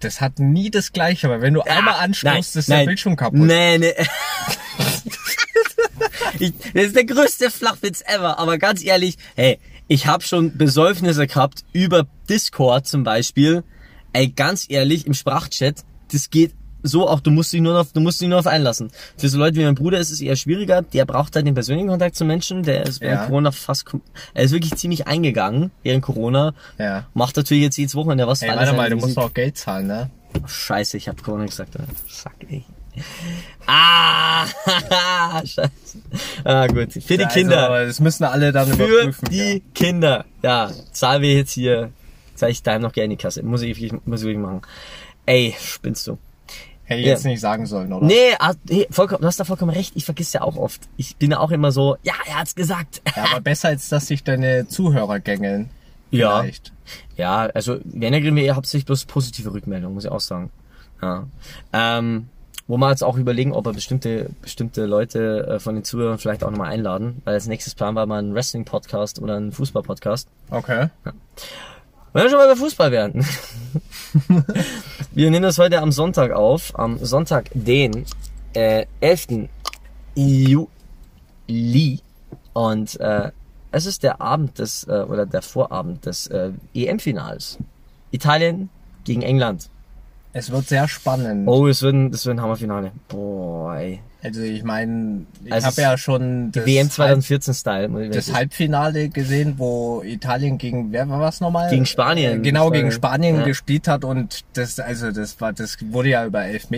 [0.00, 3.40] das hat nie das Gleiche, aber wenn du einmal anstoßt, ist der Bildschirm kaputt.
[3.40, 3.94] Nee, nee.
[6.38, 11.26] ich, das ist der größte Flachwitz ever, aber ganz ehrlich, hey, ich habe schon Besäufnisse
[11.26, 13.64] gehabt über Discord zum Beispiel.
[14.12, 18.00] Ey, ganz ehrlich, im Sprachchat, das geht so auch, du musst dich nur auf, du
[18.00, 18.90] musst dich nur auf einlassen.
[19.16, 21.88] Für so Leute wie mein Bruder ist es eher schwieriger, der braucht halt den persönlichen
[21.88, 23.26] Kontakt zu Menschen, der ist während Ja.
[23.26, 23.84] Corona fast,
[24.34, 26.54] er ist wirklich ziemlich eingegangen während Corona.
[26.78, 27.06] Ja.
[27.14, 28.42] Macht natürlich jetzt jedes Wochenende was.
[28.42, 30.10] Ey, warte mal, du musst auch Geld zahlen, ne?
[30.46, 31.76] Scheiße, ich hab Corona gesagt.
[31.78, 31.90] Alter.
[32.06, 32.64] Fuck, ey.
[33.66, 34.46] Ah,
[35.44, 35.70] scheiße.
[36.44, 36.92] Ah, gut.
[36.92, 37.86] Für die Also, Kinder.
[37.86, 39.28] das müssen alle dann Für überprüfen.
[39.30, 40.24] die Kinder.
[40.42, 41.90] Ja, zahlen wir jetzt hier.
[42.34, 43.42] Zahl ich daheim noch gerne in die Kasse.
[43.42, 44.62] Muss ich, muss ich wirklich machen.
[45.26, 46.18] Ey, spinnst du.
[46.88, 47.12] Hätte ich Ja.
[47.12, 48.06] jetzt nicht sagen sollen, oder?
[48.06, 49.92] Nee, ah, nee vollkommen, du hast da vollkommen recht.
[49.94, 50.88] Ich vergiss ja auch oft.
[50.96, 53.02] Ich bin ja auch immer so, ja, er hat's gesagt.
[53.14, 55.68] Ja, aber besser als dass sich deine Zuhörer gängeln.
[56.10, 56.40] Ja.
[56.40, 56.72] Vielleicht.
[57.18, 60.50] Ja, also wenn er wir eher hauptsächlich bloß positive Rückmeldungen, muss ich auch sagen.
[61.02, 61.26] Ja.
[61.74, 62.30] Ähm,
[62.66, 66.42] wo wir jetzt auch überlegen, ob wir bestimmte, bestimmte Leute äh, von den Zuhörern vielleicht
[66.42, 70.26] auch nochmal einladen, weil als nächstes Plan war mal ein Wrestling-Podcast oder ein Fußball-Podcast.
[70.50, 70.88] Okay.
[72.14, 73.26] Wenn wir schon mal bei Fußball werden.
[75.12, 78.04] wir nehmen das heute am Sonntag auf, am Sonntag, den
[78.54, 79.48] äh, 11.
[80.14, 82.00] Juli.
[82.52, 83.30] Und äh,
[83.70, 87.58] es ist der Abend des, äh, oder der Vorabend des äh, EM-Finals.
[88.10, 88.68] Italien
[89.04, 89.70] gegen England.
[90.38, 91.48] Es wird sehr spannend.
[91.48, 92.92] Oh, es wird ein, das wird ein Hammerfinale.
[93.08, 94.00] Boah, ey.
[94.20, 97.88] Also ich meine, ich Also habe es- ja schon das, WM Halb, 2014-Style.
[97.88, 101.70] muss ich das Halbfinale gesehen, wo Italien gegen wer war was nochmal?
[101.70, 102.40] Gegen Spanien.
[102.40, 103.36] Äh, Genau, gegen Spanien.
[103.36, 103.44] Ja.
[103.44, 106.68] gespielt hat und das, also das war, das wurde ja über das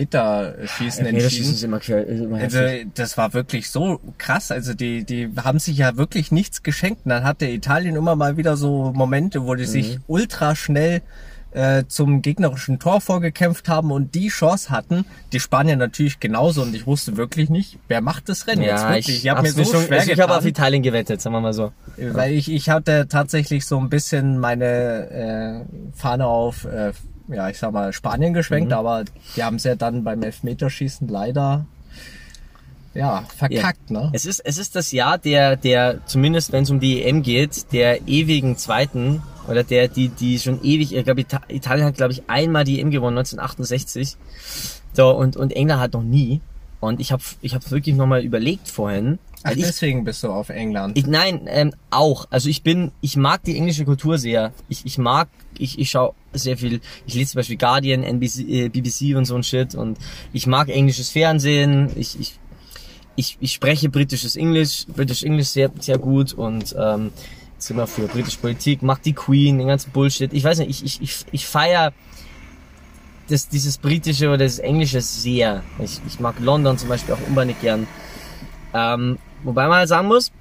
[0.71, 1.51] schießen entschieden.
[1.51, 2.59] ist immer, quer- ist immer Also
[2.93, 4.51] das war wirklich so krass.
[4.51, 7.05] Also die, die haben sich ja wirklich nichts geschenkt.
[7.05, 10.03] Und dann hatte Italien immer mal wieder so Momente, wo die sich Mhm.
[10.07, 11.01] ultra schnell
[11.51, 15.05] äh, zum gegnerischen Tor vorgekämpft haben und die Chance hatten.
[15.33, 18.89] Die Spanier natürlich genauso und ich wusste wirklich nicht, wer macht das Rennen jetzt Ja,
[18.89, 19.09] wirklich.
[19.09, 21.41] ich, Ich, habe mir so schon, schwer also ich habe auf Italien gewettet, sagen wir
[21.41, 21.71] mal so.
[21.97, 26.93] weil ich, ich hatte tatsächlich so ein bisschen meine äh, Fahne auf, äh,
[27.27, 28.77] ja ich sag mal Spanien geschwenkt, Mhm.
[28.77, 29.03] aber
[29.35, 31.65] die haben es ja dann beim Elfmeterschießen leider
[32.93, 34.09] ja verkackt, ne?
[34.13, 37.71] Es ist, es ist das Jahr der, der, zumindest wenn es um die EM geht,
[37.71, 42.13] der ewigen Zweiten, oder der, die, die schon ewig, ich glaube, Ita Italien hat, glaube
[42.13, 44.15] ich, einmal die EM gewonnen, 1968.
[44.93, 46.41] So, und, und England hat noch nie.
[46.79, 49.19] Und ich habe ich hab wirklich nochmal überlegt vorhin.
[49.43, 50.97] Ach, ich, deswegen bist du auf England.
[50.97, 52.27] ich, nein, ähm, auch.
[52.29, 54.53] Also ich bin, ich mag die englische Kultur sehr.
[54.69, 58.69] Ich, ich mag, ich, ich schaue sehr viel, ich lese zum Beispiel Guardian, NBC, äh,
[58.69, 59.97] BBC und so ein Shit und
[60.33, 61.91] ich mag englisches Fernsehen.
[61.95, 62.39] Ich, ich,
[63.15, 67.11] ich, ich spreche britisches Englisch, British English sehr, sehr gut und ähm,
[67.69, 70.33] wir für britische Politik, mag die Queen, den ganzen Bullshit.
[70.33, 71.93] Ich weiß nicht, ich, ich, ich, ich feier
[73.29, 75.63] das, dieses britische oder das englische sehr.
[75.79, 77.87] Ich, ich mag London zum Beispiel auch unbedingt gern.
[78.73, 80.31] Ähm, wobei man halt sagen muss,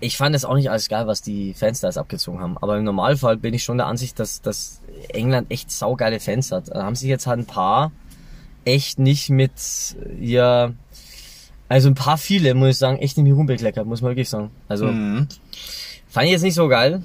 [0.00, 2.56] ich fand es auch nicht alles geil, was die Fans da jetzt abgezogen haben.
[2.58, 6.68] Aber im Normalfall bin ich schon der Ansicht, dass, dass England echt saugeile Fans hat.
[6.68, 7.90] Da haben sich jetzt halt ein paar
[8.64, 9.52] echt nicht mit,
[10.20, 10.72] ja,
[11.68, 14.50] also ein paar viele, muss ich sagen, echt nicht mit rumbekleckert, muss man wirklich sagen.
[14.68, 15.26] Also, Mhm.
[16.08, 17.02] Fand ich jetzt nicht so geil.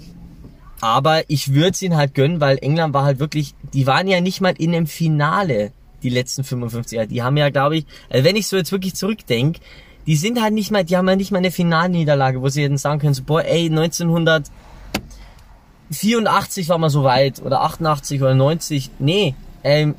[0.82, 4.20] Aber ich würde es ihnen halt gönnen, weil England war halt wirklich, die waren ja
[4.20, 5.72] nicht mal in dem Finale,
[6.04, 7.08] die letzten 55 Jahre.
[7.08, 9.62] Die haben ja, glaube ich, also wenn ich so jetzt wirklich zurückdenke,
[10.06, 12.78] die sind halt nicht mal, die haben ja nicht mal eine Finalniederlage, wo sie hätten
[12.78, 18.90] sagen können, so, boah, ey, 1984 war mal so weit, oder 88 oder 90.
[19.00, 19.96] Nee, ähm,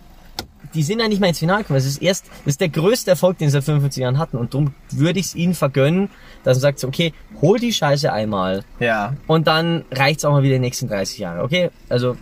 [0.74, 1.78] die sind ja nicht mal ins Finale gekommen.
[1.78, 4.36] Das ist erst, das ist der größte Erfolg, den sie seit 55 Jahren hatten.
[4.36, 6.10] Und darum würde ich es ihnen vergönnen,
[6.42, 8.64] dass man sagt, so, okay, hol die Scheiße einmal.
[8.80, 11.70] Ja, Und dann reicht's auch mal wieder die nächsten 30 Jahre, okay?
[11.88, 12.16] Also,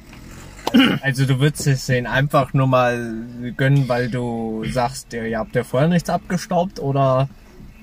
[1.03, 3.14] also du würdest es denen einfach nur mal
[3.57, 7.28] gönnen, weil du sagst, ihr habt ja vorher nichts abgestaubt oder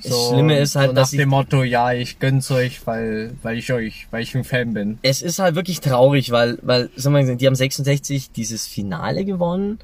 [0.02, 2.88] so, Das Schlimme ist halt, so nach dass ich- dem Motto, ja, ich gönn's euch,
[2.88, 4.98] weil, weil ich euch, weil ich ein Fan bin.
[5.02, 9.26] es ist halt wirklich traurig, weil, weil, sagen wir mal, die haben 66 dieses Finale
[9.26, 9.78] gewonnen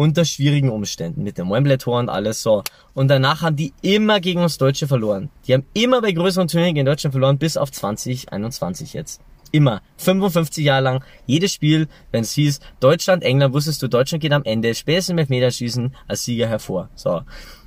[0.00, 2.64] unter schwierigen Umständen mit dem Wembley-Tor und alles so.
[2.94, 5.28] Und danach haben die immer gegen uns Deutsche verloren.
[5.46, 9.20] Die haben immer bei größeren Turnieren gegen Deutschland verloren, bis auf 2021 jetzt.
[9.52, 9.82] Immer.
[9.98, 11.04] 55 Jahre lang.
[11.26, 15.18] Jedes Spiel, wenn es hieß, Deutschland, England, wusstest du, Deutschland geht am Ende, spätestens im
[15.18, 16.88] Elfmeterschießen als Sieger hervor.
[16.94, 17.20] So.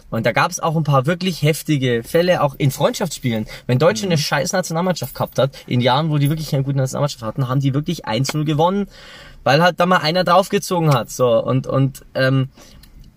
[0.10, 3.46] Und da gab es auch ein paar wirklich heftige Fälle, auch in Freundschaftsspielen.
[3.68, 7.24] Wenn Deutschland eine scheiß Nationalmannschaft gehabt hat, in Jahren, wo die wirklich eine gute Nationalmannschaft
[7.24, 8.88] hatten, haben die wirklich 1-0 gewonnen,
[9.44, 11.10] weil halt da mal einer draufgezogen hat.
[11.10, 12.50] So und und ähm,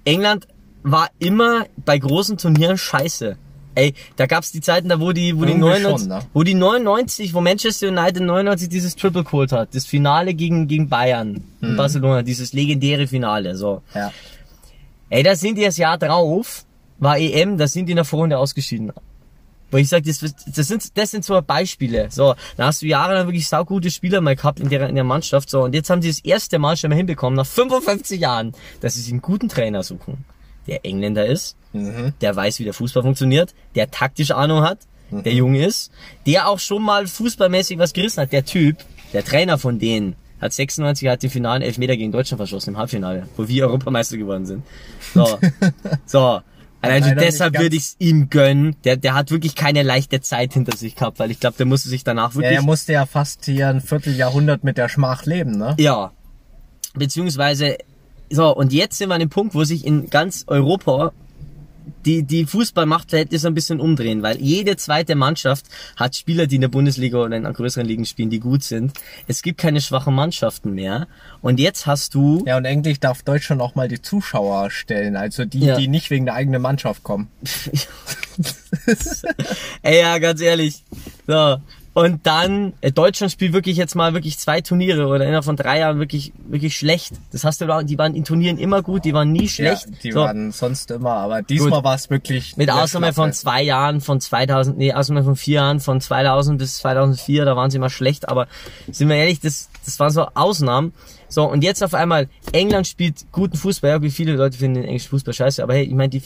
[0.05, 0.47] England
[0.83, 3.37] war immer bei großen Turnieren scheiße.
[3.75, 6.21] Ey, da gab's die Zeiten, da wo die, wo die Irgendwie 99, schon, ne?
[6.33, 10.89] wo die 99, wo Manchester United 99 dieses Triple geholt hat, das Finale gegen gegen
[10.89, 13.83] Bayern in Barcelona, dieses legendäre Finale, so.
[13.95, 14.13] Ja.
[15.11, 16.65] Ey, da sind die das Jahr drauf,
[16.99, 18.93] war EM, da sind die in der Vorrunde ausgeschieden.
[19.71, 22.09] Wo ich sage, das, das sind das sind so Beispiele.
[22.11, 25.51] So, da hast du jahrelang wirklich saugute Spieler mal gehabt in der in der Mannschaft.
[25.51, 28.95] So und jetzt haben sie das erste Mal schon mal hinbekommen nach 55 Jahren, dass
[28.95, 30.25] sie sich einen guten Trainer suchen,
[30.67, 31.57] der Engländer ist,
[32.21, 34.79] der weiß, wie der Fußball funktioniert, der taktisch Ahnung hat,
[35.11, 35.91] der jung ist,
[36.27, 38.33] der auch schon mal fußballmäßig was gerissen hat.
[38.33, 38.79] Der Typ,
[39.13, 43.27] der Trainer von denen, hat 96 hat den finalen Elfmeter gegen Deutschland verschossen im Halbfinale,
[43.37, 44.65] wo wir Europameister geworden sind.
[45.15, 45.39] So,
[46.07, 46.41] so.
[46.91, 48.77] Also deshalb würde ich es ihm gönnen.
[48.85, 51.89] Der, der hat wirklich keine leichte Zeit hinter sich gehabt, weil ich glaube, der musste
[51.89, 55.53] sich danach Ja, wirklich er musste ja fast hier ein Vierteljahrhundert mit der Schmach leben,
[55.53, 55.75] ne?
[55.79, 56.13] Ja.
[56.95, 57.77] Beziehungsweise,
[58.31, 61.13] so, und jetzt sind wir an dem Punkt, wo sich in ganz Europa
[62.05, 66.69] die, die Fußballmachtverhältnisse ein bisschen umdrehen, weil jede zweite Mannschaft hat Spieler, die in der
[66.69, 68.93] Bundesliga oder in größeren Ligen spielen, die gut sind.
[69.27, 71.09] Es gibt keine schwachen Mannschaften mehr.
[71.43, 75.45] Und jetzt hast du, Ja, und endlich darf Deutschland auch mal die Zuschauer stellen, also
[75.45, 75.77] die, Ja.
[75.77, 77.29] die nicht wegen der eigenen Mannschaft kommen.
[79.83, 80.85] ey, ja, ganz ehrlich.
[81.27, 81.57] So.
[81.97, 85.79] Und dann, äh, Deutschland spielt wirklich jetzt mal wirklich zwei Turniere oder innerhalb von drei
[85.79, 87.15] Jahren wirklich, wirklich schlecht.
[87.33, 89.87] Das hast du die waren in Turnieren immer gut, die waren nie schlecht.
[89.87, 90.21] Ja, die So.
[90.21, 92.59] waren sonst immer, aber diesmal war es wirklich.
[92.59, 96.77] Mit Ausnahme von zwei Jahren, von 2000, nee, Ausnahme von vier Jahren, von 2000 bis
[96.77, 98.47] 2004, da waren sie immer schlecht, aber
[98.93, 100.93] sind wir ehrlich, das, das waren so Ausnahmen.
[101.29, 104.85] So, und jetzt auf einmal, England spielt guten Fußball, ja, wie viele Leute finden den
[104.85, 106.23] englischen Fußball scheiße, aber hey, ich meine, die,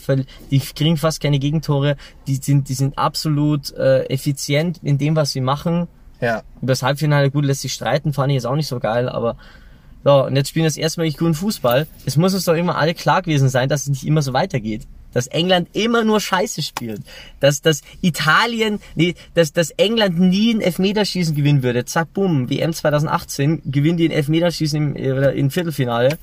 [0.50, 1.96] die kriegen fast keine Gegentore,
[2.26, 5.88] die sind, die sind absolut äh, effizient in dem, was sie machen.
[6.20, 9.08] Ja, Über das Halbfinale, gut, lässt sich streiten, fand ich jetzt auch nicht so geil,
[9.08, 9.36] aber
[10.04, 11.86] so, und jetzt spielen das erstmal wirklich guten Fußball.
[12.06, 14.86] Es muss uns doch immer alle klar gewesen sein, dass es nicht immer so weitergeht.
[15.12, 17.00] Dass England immer nur Scheiße spielt.
[17.40, 21.84] Dass, dass Italien, nee, dass, dass England nie ein Elfmeterschießen gewinnen würde.
[21.84, 26.18] Zack, bumm, WM 2018, gewinnen die ein Elfmeterschießen im, im Viertelfinale.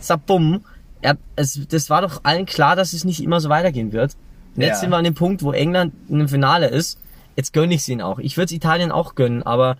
[0.00, 0.64] Zack, bumm.
[1.02, 4.14] Ja, es, das war doch allen klar, dass es nicht immer so weitergehen wird.
[4.54, 4.80] Und jetzt Ja.
[4.80, 6.98] sind wir an dem Punkt, wo England in einem Finale ist.
[7.36, 8.18] Jetzt gönne ich es ihnen auch.
[8.18, 9.78] Ich würde es Italien auch gönnen, aber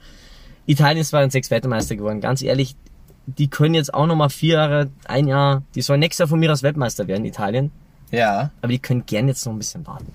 [0.67, 2.21] Italien ist zwar ein sechs Weltmeister geworden.
[2.21, 2.75] Ganz ehrlich,
[3.27, 6.41] die können jetzt auch noch mal vier Jahre, ein Jahr, die sollen nächstes Jahr von
[6.41, 7.71] mir aus Weltmeister werden, Italien.
[8.13, 8.51] Ja.
[8.61, 10.07] Aber die können gern jetzt noch ein bisschen warten.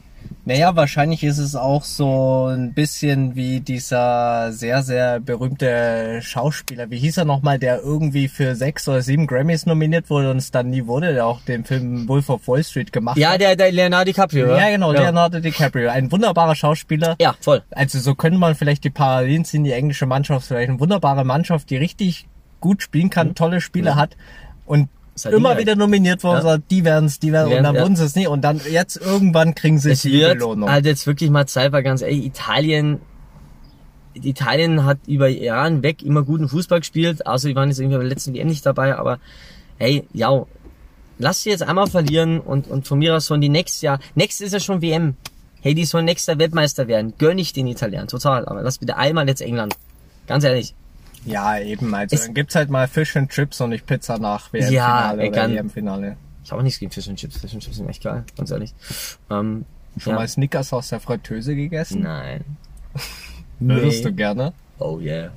[0.43, 6.89] Naja, wahrscheinlich ist es auch so ein bisschen wie dieser sehr, sehr berühmte Schauspieler.
[6.89, 10.51] Wie hieß er nochmal, der irgendwie für sechs oder sieben Grammys nominiert wurde und es
[10.51, 13.41] dann nie wurde, der auch den Film Wolf of Wall Street gemacht Ja, hat.
[13.41, 14.55] der, der Leonardo DiCaprio.
[14.55, 15.01] ja, genau, ja.
[15.01, 15.89] Leonardo DiCaprio.
[15.89, 17.15] Ein wunderbarer Schauspieler.
[17.19, 17.63] Ja, voll.
[17.71, 21.69] Also so könnte man vielleicht die Parallelen ziehen, die englische Mannschaft, vielleicht eine wunderbare Mannschaft,
[21.69, 22.25] die richtig
[22.61, 24.15] gut spielen kann, tolle Spiele hat
[24.65, 24.89] und
[25.25, 26.57] Halt immer wieder nominiert worden, Ja.
[26.57, 27.81] die werden's, die werden, und dann werden- ja.
[27.81, 30.69] wurden sie es nicht und dann jetzt irgendwann kriegen sie Es die wird Belohnung.
[30.71, 32.99] halt jetzt wirklich mal Zeit, weil ganz ehrlich, Italien,
[34.13, 38.03] Italien hat über Jahre hinweg immer guten Fußball gespielt, außer die waren jetzt irgendwie bei
[38.03, 39.19] der letzten WM nicht dabei, aber
[39.77, 40.43] hey, ja,
[41.19, 44.47] lass sie jetzt einmal verlieren und, und von mir aus sollen die nächstes Jahr, nächstes
[44.47, 45.15] ist ja schon WM.
[45.61, 47.13] Hey, die sollen nächster Weltmeister werden.
[47.17, 48.45] Gönn ich den Italienern, total.
[48.45, 49.75] Aber lass bitte einmal jetzt England.
[50.27, 50.75] Ganz ehrlich.
[51.27, 51.93] Ja, eben.
[51.93, 55.13] Also Es- dann gibt's halt mal Fish and Chips und nicht Pizza nach WM-Finale Ja,
[55.13, 56.17] oder EM-Finale.
[56.43, 57.37] Ich habe auch nichts gegen Fish and Chips.
[57.37, 58.73] Fish and Chips sind echt geil, ganz ehrlich.
[59.29, 59.65] Ähm,
[59.99, 60.19] Schon ja.
[60.19, 62.01] mal Snickers aus der Fritteuse gegessen?
[62.03, 62.43] Nein.
[63.59, 64.53] Würdest du gerne?
[64.79, 65.31] Oh yeah.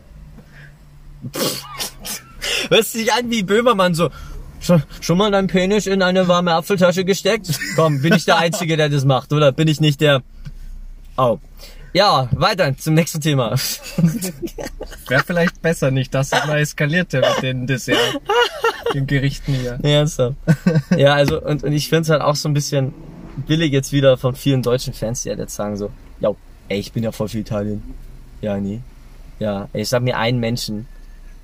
[2.69, 4.11] Hörst dich an wie Böhmermann so.
[4.61, 7.59] Schon, schon mal dein Penis in eine warme Apfeltasche gesteckt?
[7.77, 9.53] Komm, bin ich der Einzige, der das macht, oder?
[9.53, 10.23] Bin ich nicht der...
[11.17, 11.39] Oh.
[11.93, 13.51] Ja, weiter zum nächsten Thema.
[15.09, 18.21] Wäre vielleicht besser nicht, dass es mal eskalierte mit den Dessert,
[18.95, 19.79] den Gerichten hier.
[19.83, 20.37] Nee, ernsthaft.
[20.97, 22.95] Ja, also, und, und ich finde es halt auch so ein bisschen
[23.47, 25.91] billig jetzt wieder von vielen deutschen Fans, die halt jetzt sagen so,
[26.21, 26.31] ja,
[26.69, 27.83] ey, ich bin ja voll für Italien.
[28.41, 28.81] Ja, nie.
[29.39, 30.87] Ja, ey, ich sag mir einen Menschen,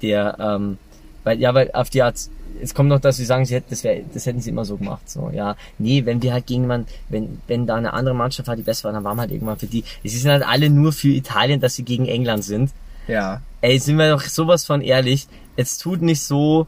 [0.03, 0.79] der, ähm,
[1.25, 2.17] weil, ja, weil auf die Art,
[2.63, 4.77] es kommt noch, dass sie sagen, sie hätten, das, wär, das hätten sie immer so
[4.77, 5.09] gemacht.
[5.09, 8.57] So, ja, nee, wenn wir halt gegen jemanden, wenn, wenn da eine andere Mannschaft war,
[8.57, 9.85] die besser war, dann waren wir halt irgendwann für die.
[10.03, 12.71] Sie sind halt alle nur für Italien, dass sie gegen England sind.
[13.09, 13.41] Ja.
[13.61, 15.29] Ey, sind wir doch sowas von ehrlich.
[15.57, 16.67] Jetzt tut nicht so,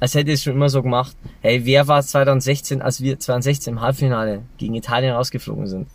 [0.00, 1.16] als hätte ich es schon immer so gemacht.
[1.40, 5.88] Hey, wer war 2016, als wir 2016 im Halbfinale gegen Italien rausgeflogen sind?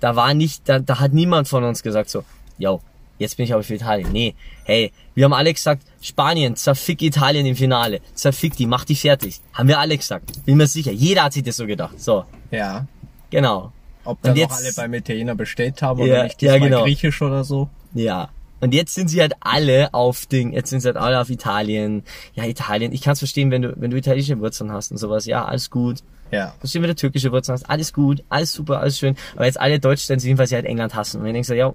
[0.00, 2.24] Da war nicht, da, da hat niemand von uns gesagt so,
[2.58, 2.80] yo,
[3.18, 4.10] jetzt bin ich aber für Italien.
[4.12, 4.34] Nee,
[4.64, 8.00] hey, wir haben alle gesagt, Spanien, zerfick Italien im Finale.
[8.14, 9.40] Zerfick die, mach die fertig.
[9.54, 10.44] Haben wir alle gesagt.
[10.44, 10.92] Bin mir sicher.
[10.92, 12.00] Jeder hat sich das so gedacht.
[12.00, 12.86] So, Ja.
[13.30, 13.72] genau.
[14.04, 16.82] Ob dann jetzt- noch alle beim Italiener bestellt haben Ja, oder nicht ja, genau.
[16.84, 17.68] griechisch oder so.
[17.94, 18.28] Ja.
[18.60, 22.04] Und jetzt sind sie halt alle auf Ding, jetzt sind sie halt alle auf Italien.
[22.34, 25.26] Ja, Italien, ich kann es verstehen, wenn du, wenn du italienische Wurzeln hast und sowas.
[25.26, 25.98] Ja, alles gut.
[26.30, 26.54] Ja.
[26.60, 27.68] Verstehen, wenn du türkische Wurzeln hast.
[27.68, 29.14] Alles gut, alles super, alles schön.
[29.34, 31.20] Aber jetzt alle Deutsch hin, weil sie halt England hassen.
[31.20, 31.74] Und ich denke so, ja.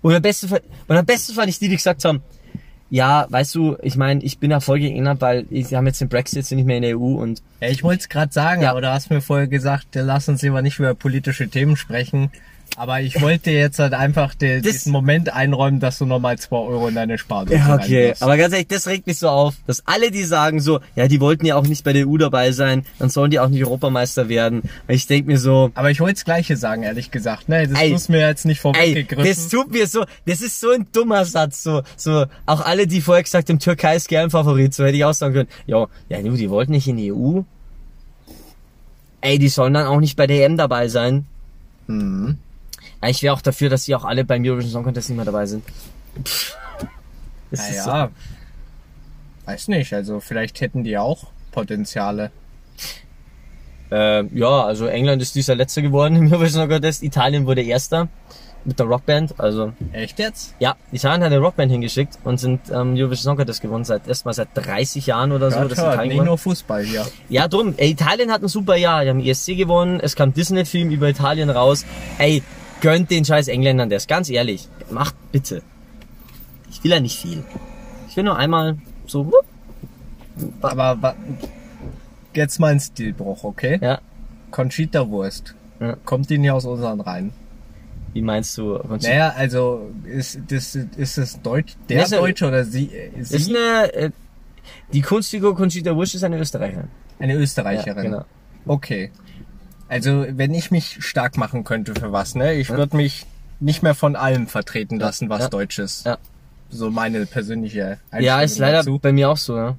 [0.00, 2.22] Und am besten, und am besten fand ich die, die gesagt haben,
[2.90, 6.00] ja, weißt du, ich meine, ich bin ja voll gegen England, weil sie haben jetzt
[6.02, 8.62] den Brexit, sind nicht mehr in der EU und Ja, ich wollte es gerade sagen,
[8.62, 8.70] Ja.
[8.70, 12.30] aber du hast mir vorher gesagt, lass uns lieber nicht über politische Themen sprechen.
[12.76, 16.88] Aber ich wollte jetzt halt einfach den, diesen Moment einräumen, dass du nochmal zwei Euro
[16.88, 18.14] in deine Spardose Ja, okay.
[18.20, 21.20] Aber ganz ehrlich, das regt mich so auf, dass alle, die sagen so, ja, die
[21.20, 24.28] wollten ja auch nicht bei der EU dabei sein, dann sollen die auch nicht Europameister
[24.28, 24.62] werden.
[24.88, 27.48] Ich denk mir so, Aber ich wollte das Gleiche sagen, ehrlich gesagt.
[27.48, 27.90] Ne, das Ey.
[27.90, 29.28] muss mir jetzt nicht vorweggegriffen.
[29.28, 33.00] das tut mir so, das ist so ein dummer Satz, so, so, auch alle, die
[33.00, 36.22] vorher gesagt haben, Türkei ist gern Favorit, so hätte ich auch sagen können, ja, ja,
[36.22, 37.42] du, die wollten nicht in die EU.
[39.20, 41.26] ey, die sollen dann auch nicht bei der EM dabei sein.
[41.86, 42.38] Mhm.
[43.06, 45.46] Ich wäre auch dafür, dass die auch alle beim Eurovision Song Contest nicht mehr dabei
[45.46, 45.64] sind.
[46.24, 46.56] Pff.
[47.50, 47.90] Das ist so.
[47.90, 48.10] Naja,
[49.44, 52.30] weiß nicht, also vielleicht hätten die auch Potenziale.
[53.90, 57.02] Äh, ja, also England ist dieser Letzte geworden im Eurovision Song Contest.
[57.02, 58.08] Italien wurde Erster
[58.64, 59.38] mit der Rockband.
[59.38, 60.54] Also Echt jetzt?
[60.60, 64.32] ja, Italien hat eine Rockband hingeschickt und sind ähm, Eurovision Song Contest gewonnen seit erstmal
[64.32, 65.58] seit 30 Jahren oder so.
[65.58, 66.28] Hört, dass hört, Italien nicht gewonnen.
[66.28, 67.06] nur Fußball hier.
[67.28, 67.74] Ja, drum.
[67.76, 69.02] Ey, Italien hat ein super Jahr.
[69.04, 70.00] Die haben ESC gewonnen.
[70.00, 71.84] Es kam Disney-Film über Italien raus.
[72.18, 72.42] Ey,
[72.82, 74.06] gönnt den scheiß Engländern das.
[74.06, 74.68] Ganz ehrlich.
[74.90, 75.62] Macht bitte.
[76.70, 77.42] Ich will ja nicht viel.
[78.08, 78.76] Ich will nur einmal
[79.06, 79.46] so, wupp,
[80.60, 81.14] Aber wa-
[82.34, 83.78] jetzt mal ein Stilbruch, okay?
[83.80, 84.00] ja.
[84.50, 85.54] Conchita Wurst.
[85.80, 85.96] Ja.
[86.04, 87.32] Kommt die nicht aus unseren Reihen?
[88.12, 88.78] Wie meinst du?
[88.78, 89.08] Conchita?
[89.12, 93.30] Naja, also ist das ist es Deutsch, der ist ja- Deutsche oder sie, äh, ist
[93.30, 94.10] sie eine, äh,
[94.92, 96.88] die Kunstfigur Conchita Wurst ist eine Österreicherin.
[97.18, 97.96] eine Österreicherin?
[97.96, 98.24] Ja, genau.
[98.66, 99.10] Okay.
[99.92, 102.54] Also wenn ich mich stark machen könnte für was, ne?
[102.54, 103.26] Ich würde mich
[103.60, 105.48] nicht mehr von allem vertreten lassen, was Ja.
[105.50, 106.06] Deutsch ist.
[106.06, 106.16] Ja.
[106.70, 108.98] So meine persönliche Einstellung Ja, ist leider dazu.
[108.98, 109.76] bei mir auch so, ja.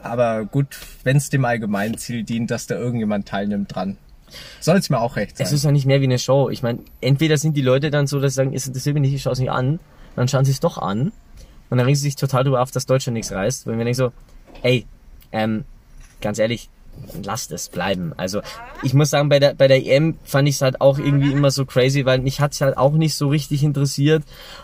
[0.00, 3.96] Aber gut, wenn es dem Allgemeinziel dient, dass da irgendjemand teilnimmt dran.
[4.60, 5.46] Soll es mir auch recht sein.
[5.48, 6.48] Es ist ja nicht mehr wie eine Show.
[6.48, 9.14] Ich meine, entweder sind die Leute dann so, dass sie sagen, es interessiert mich nicht,
[9.14, 9.80] ich schaue es nicht an.
[10.14, 11.10] Dann schauen sie es doch an.
[11.70, 13.66] Und dann regen sie sich total darüber auf, dass Deutschland nichts reißt.
[13.66, 14.12] Weil wir denken so,
[14.62, 14.86] ey,
[15.32, 15.64] ähm,
[16.20, 16.70] ganz ehrlich,
[17.22, 18.12] lasst es bleiben.
[18.16, 18.40] Also
[18.82, 21.50] ich muss sagen, bei der, bei der EM fand ich es halt auch irgendwie immer
[21.50, 24.22] so crazy, weil mich hat's halt auch nicht so richtig interessiert.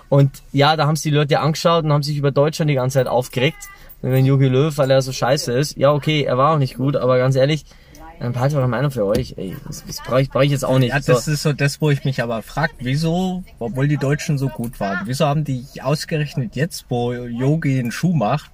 [0.08, 2.98] Und ja, da haben es die Leute angeschaut und haben sich über Deutschland die ganze
[2.98, 3.68] Zeit aufgeregt.
[4.02, 5.76] Wenn Jogi Löw, weil er so scheiße ist.
[5.76, 7.64] Ja, okay, er war auch nicht gut, aber ganz ehrlich,
[8.18, 9.34] dann behalte eure Meinung für euch.
[9.36, 10.90] Ey, das, das brauche ich, brauch ich jetzt auch nicht.
[10.90, 14.48] Ja, das ist so das, wo ich mich aber frage, wieso, obwohl die Deutschen so
[14.48, 18.50] gut waren, wieso haben die ausgerechnet jetzt, wo Yogi einen Schuh macht,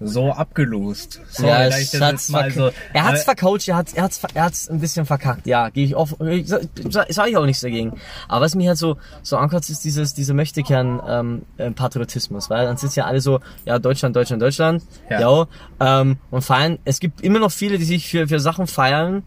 [0.00, 1.20] so abgelost?
[1.30, 4.44] So, ja, es hat's mal so, er hat's äh, vercoacht, er hat's, er hat's, er
[4.44, 5.46] hat's ein bisschen verkackt.
[5.46, 6.16] Ja, gehe ich offen,
[6.46, 7.98] sage sag ich auch nichts dagegen.
[8.28, 12.66] Aber was mich halt so so ankotzt, ist dieses diese Möchtekern ähm, äh, Patriotismus, weil
[12.66, 15.20] dann sind ja alle so, ja Deutschland, Deutschland, Deutschland, Ja.
[15.20, 15.46] ja,
[15.80, 16.78] ähm, und feiern.
[16.84, 19.24] Es gibt immer noch viele, die sich für für Sachen feiern,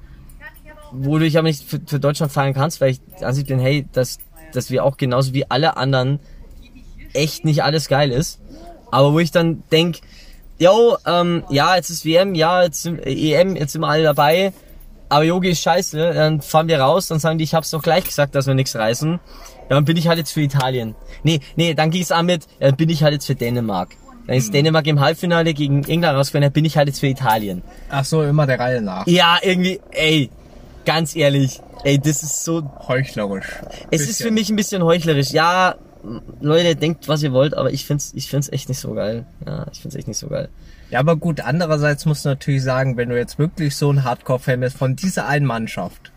[0.91, 3.59] wo du dich aber nicht für, für Deutschland feiern kannst, weil ich an sich bin,
[3.59, 4.19] hey, dass
[4.53, 6.19] dass wir auch genauso wie alle anderen
[7.13, 8.39] echt nicht alles geil ist.
[8.91, 9.99] Aber wo ich dann denk,
[10.61, 14.03] yo, ähm, ja, jetzt ist WM, ja, jetzt sind, äh, EM, jetzt sind wir alle
[14.03, 14.53] dabei,
[15.09, 18.05] aber Yogi ist scheiße, dann fahren wir raus, dann sagen die, ich hab's doch gleich
[18.05, 19.19] gesagt, dass wir nichts reißen.
[19.69, 20.95] Ja, dann bin ich halt jetzt für Italien.
[21.23, 23.89] Nee, nee, dann ging's an mit, dann bin ich halt jetzt für Dänemark.
[24.27, 27.63] Dann ist Dänemark im Halbfinale gegen England rausgegangen, dann bin ich halt jetzt für Italien.
[27.89, 29.07] Ach so, immer der Reihe nach.
[29.07, 30.29] Ja, irgendwie, ey,
[30.85, 33.47] ganz ehrlich, ey, das ist so Heuchlerisch.
[33.89, 35.31] es ist für mich ein bisschen heuchlerisch.
[35.31, 35.75] Ja,
[36.39, 39.25] Leute, denkt, was ihr wollt, aber ich find's, ich find's echt nicht so geil.
[39.45, 40.49] Ja, ich find's echt nicht so geil.
[40.89, 44.59] Ja, aber gut, andererseits musst du natürlich sagen, wenn du jetzt wirklich so ein Hardcore-Fan
[44.59, 46.11] bist von dieser einen Mannschaft,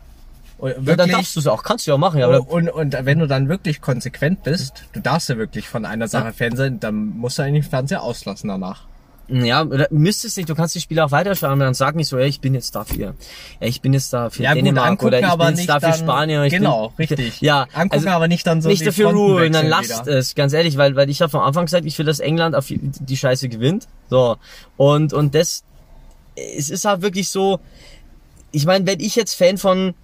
[0.58, 2.48] und Ja, dann wirklich, darfst du es auch, kannst du ja auch machen, ja, aber
[2.48, 6.32] und, und wenn du dann wirklich konsequent bist, du darfst ja wirklich von einer Sache
[6.32, 8.86] Fan sein, dann musst du eigentlich den Fernseher auslassen danach.
[9.28, 12.18] Ja, oder müsstest nicht, du kannst die Spiele auch weiterschauen, aber dann sag nicht so,
[12.18, 13.14] ja, ich bin jetzt dafür.
[13.60, 15.68] Ja, ich bin jetzt da für Ja, gut, Dänemark angucken, oder ich bin jetzt nicht
[15.68, 16.48] da für Spanien.
[16.50, 17.40] Genau, bin, richtig.
[17.40, 20.18] Ja, also Angucken, aber nicht dann so nicht dafür ruhen, dann lasst wieder.
[20.18, 22.66] es, ganz ehrlich, weil, weil ich habe vom Anfang gesagt, ich will, dass England auf
[22.66, 23.88] die, die Scheiße gewinnt.
[24.10, 24.36] So.
[24.76, 25.64] Und, und das,
[26.36, 27.60] es ist halt wirklich so,
[28.52, 29.94] ich meine, wenn ich jetzt Fan von,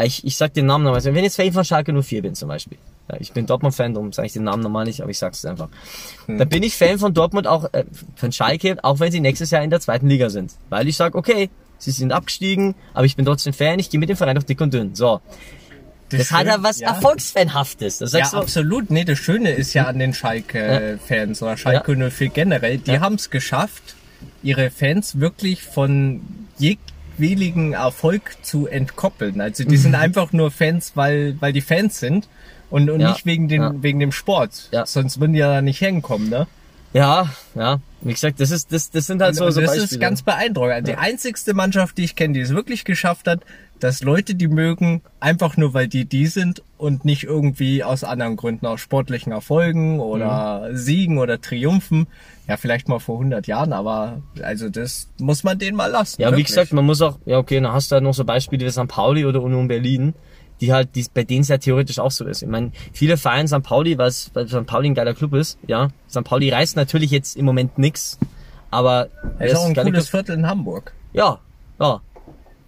[0.00, 2.48] ich, ich sag den Namen nochmal, wenn ich jetzt Fan von Schalke 04 bin zum
[2.48, 2.78] Beispiel,
[3.10, 5.68] ja, ich bin Dortmund-Fan, darum sage ich den Namen normal nicht, aber ich sag's einfach.
[6.26, 7.84] Dann bin ich Fan von Dortmund auch, äh,
[8.16, 10.52] von Schalke, auch wenn sie nächstes Jahr in der zweiten Liga sind.
[10.68, 14.08] Weil ich sag, okay, sie sind abgestiegen, aber ich bin trotzdem Fan, ich gehe mit
[14.08, 14.94] dem Verein auf dick und dünn.
[14.94, 15.20] So.
[16.10, 16.88] Das, hat ja was ja.
[16.88, 17.98] Erfolgsfanhaftes.
[17.98, 18.90] Das Ja, sagst du, absolut.
[18.90, 23.00] Nee, das Schöne ist ja an den Schalke-Fans oder Schalke 04 generell, die Ja.
[23.00, 23.94] haben es geschafft,
[24.42, 26.20] ihre Fans wirklich von
[26.58, 29.40] jegwilligen Erfolg zu entkoppeln.
[29.40, 32.28] Also die sind einfach nur Fans, weil, weil die Fans sind
[32.70, 33.00] und, und.
[33.00, 33.74] Ja, nicht wegen dem, ja.
[33.80, 34.68] wegen dem Sport.
[34.72, 34.86] Ja.
[34.86, 36.46] Sonst würden die ja da nicht hinkommen, ne?
[36.92, 37.80] ja, ja.
[38.02, 39.84] Wie gesagt, das ist, das, das sind halt so, Und so das Beispiele.
[39.92, 40.88] ist ganz beeindruckend.
[40.88, 43.40] Die einzigste Mannschaft, die ich kenne, die es wirklich geschafft hat,
[43.78, 48.36] dass Leute die mögen, einfach nur weil die die sind und nicht irgendwie aus anderen
[48.36, 50.76] Gründen, aus sportlichen Erfolgen oder Mhm.
[50.78, 52.06] Siegen oder Triumphen.
[52.48, 56.22] Ja, vielleicht mal vor 100 Jahren, aber also das muss man denen mal lassen.
[56.22, 56.46] Ja, wie wirklich.
[56.46, 58.88] gesagt, man muss auch, ja okay, dann hast du halt noch so Beispiele wie St.
[58.88, 60.14] Pauli oder Union Berlin,
[60.60, 62.42] die halt, die, bei denen es ja theoretisch auch so ist.
[62.42, 63.62] Ich meine, viele feiern St.
[63.62, 64.66] Pauli, weil es- weil St.
[64.66, 65.88] Pauli ein geiler Club ist, ja.
[66.10, 66.24] St.
[66.24, 68.18] Pauli reißt natürlich jetzt im Moment nix,
[68.70, 69.08] aber
[69.38, 70.24] Das ist auch ein cooles Club.
[70.26, 70.92] Viertel in Hamburg.
[71.12, 71.38] Ja,
[71.80, 72.00] ja.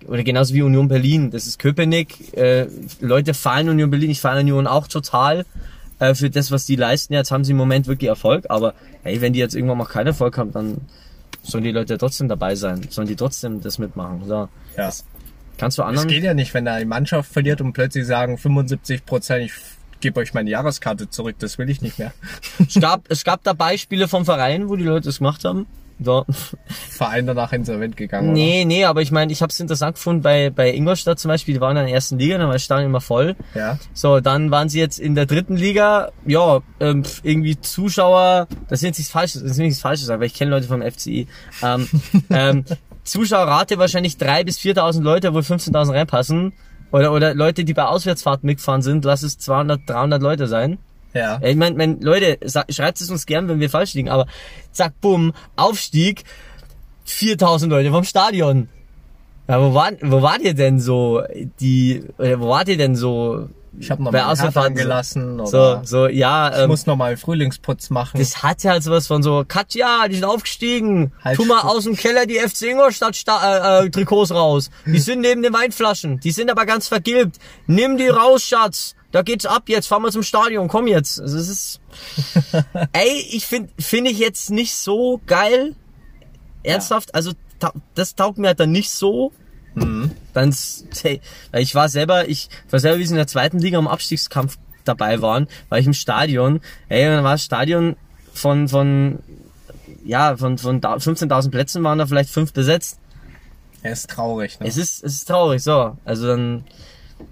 [0.08, 2.36] Oder genauso wie Union Berlin, das ist Köpenick.
[2.36, 2.66] Äh,
[3.00, 5.46] Leute feiern Union Berlin, ich feiere Union auch total
[6.00, 7.12] äh, für das, was die leisten.
[7.14, 8.74] Jetzt haben sie im Moment wirklich Erfolg, aber
[9.04, 10.78] hey, wenn die jetzt irgendwann mal keinen Erfolg haben, dann
[11.44, 14.22] sollen die Leute trotzdem dabei sein, sollen die trotzdem das mitmachen.
[14.26, 14.34] So.
[14.34, 14.48] Ja.
[14.76, 15.04] Das,
[15.62, 16.08] Kannst du Es anderen...
[16.08, 19.52] geht ja nicht, wenn da die Mannschaft verliert und plötzlich sagen 75 Prozent, ich
[20.00, 22.12] gebe euch meine Jahreskarte zurück, das will ich nicht mehr.
[22.66, 25.66] Es gab, es gab da Beispiele vom Verein, wo die Leute das gemacht haben.
[26.00, 26.26] So.
[26.90, 28.32] Verein danach insolvent gegangen.
[28.32, 31.54] Nee, nee, aber ich meine, ich habe es interessant gefunden bei, bei Ingolstadt zum Beispiel,
[31.54, 33.36] die waren in der ersten Liga, dann war das Stadion immer voll.
[33.54, 33.60] Oder?
[33.60, 33.78] Ja.
[33.94, 38.86] So, dann waren sie jetzt in der dritten Liga, ja, ähm, irgendwie Zuschauer, das ist
[38.86, 41.28] jetzt nichts Falsches, das ist nichts Falsches, aber ich kenne Leute vom FCI.
[41.62, 41.88] Ähm,
[42.30, 42.64] ähm,
[43.04, 46.52] Zuschauerrate wahrscheinlich 3.000 bis 4.000 Leute, wo 15.000 reinpassen.
[46.92, 50.78] Oder, oder Leute, die bei Auswärtsfahrten mitgefahren sind, lass es 200, 300 Leute sein.
[51.14, 51.40] Ja.
[51.42, 52.38] Ich meine, mein, Leute,
[52.70, 54.26] schreibt es uns gern, wenn wir falsch liegen, aber
[54.72, 56.24] zack, bumm, Aufstieg,
[57.04, 58.68] 4000 Leute vom Stadion.
[59.48, 61.22] Ja, wo, war, wo wart ihr denn so,
[61.60, 63.48] die, wo wart ihr denn so?
[63.78, 65.46] Ich habe noch bei mal Hertha Auswärtsfahrten angelassen.
[65.46, 68.18] So, Oder so, ja, ich ähm, muss noch mal Frühlingsputz machen.
[68.18, 71.12] das hat ja halt sowas von so, Katja, die sind aufgestiegen.
[71.22, 74.70] Halt tu mal aus dem Keller die FC Ingolstadt Sta äh, äh, Trikots raus.
[74.86, 76.20] Die sind neben den Weinflaschen.
[76.20, 77.38] Die sind aber ganz vergilbt.
[77.66, 78.94] Nimm die raus, Schatz.
[79.10, 79.86] Da geht's ab jetzt.
[79.86, 80.68] Fahren wir zum Stadion.
[80.68, 81.20] Komm jetzt.
[81.20, 81.80] Also es ist,
[82.92, 85.76] ey, ich finde, finde ich jetzt nicht so geil.
[86.62, 87.14] Ernsthaft.
[87.14, 89.32] Also, ta das taugt mir halt dann nicht so.
[89.74, 91.20] Dann, s- hey,
[91.50, 94.58] weil ich war selber, ich war selber, wie sie in der zweiten Liga im Abstiegskampf
[94.84, 96.60] dabei waren, war ich im Stadion.
[96.88, 97.96] Ey, dann war das Stadion
[98.34, 99.18] von, von,
[100.04, 102.98] ja, von, von da- 15.000 Plätzen waren da vielleicht fünf besetzt.
[103.82, 104.60] Er ist traurig.
[104.60, 104.66] Ne?
[104.66, 105.96] Es ist, es ist traurig, so.
[106.04, 106.64] Also dann,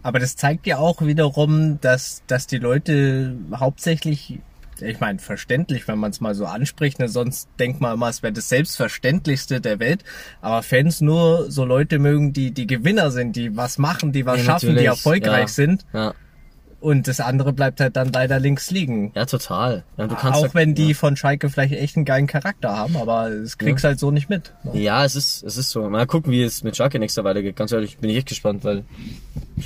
[0.02, 4.38] Aber das zeigt ja auch wiederum, dass, dass die Leute hauptsächlich,
[4.82, 7.08] ich meine, verständlich, wenn man es mal so anspricht, ne?
[7.08, 10.04] sonst denkt man immer, es wäre das Selbstverständlichste der Welt.
[10.40, 14.38] Aber Fans nur so Leute mögen, die die Gewinner sind, die was machen, die was
[14.38, 15.48] Ja, schaffen, die erfolgreich ja.
[15.48, 15.84] sind.
[15.92, 16.14] ja,
[16.80, 19.12] Und das andere bleibt halt dann leider links liegen.
[19.14, 19.84] ja, total.
[19.98, 22.96] Ja, du kannst Auch da- wenn die von Schalke vielleicht echt einen geilen Charakter haben,
[22.96, 24.52] aber das kriegst halt so nicht mit.
[24.64, 24.80] ne?
[24.80, 25.88] Ja, es ist, es ist so.
[25.90, 27.56] Mal gucken, wie es mit Schalke nächstes Jahr weitergeht.
[27.56, 28.84] Ganz ehrlich, bin ich echt gespannt, weil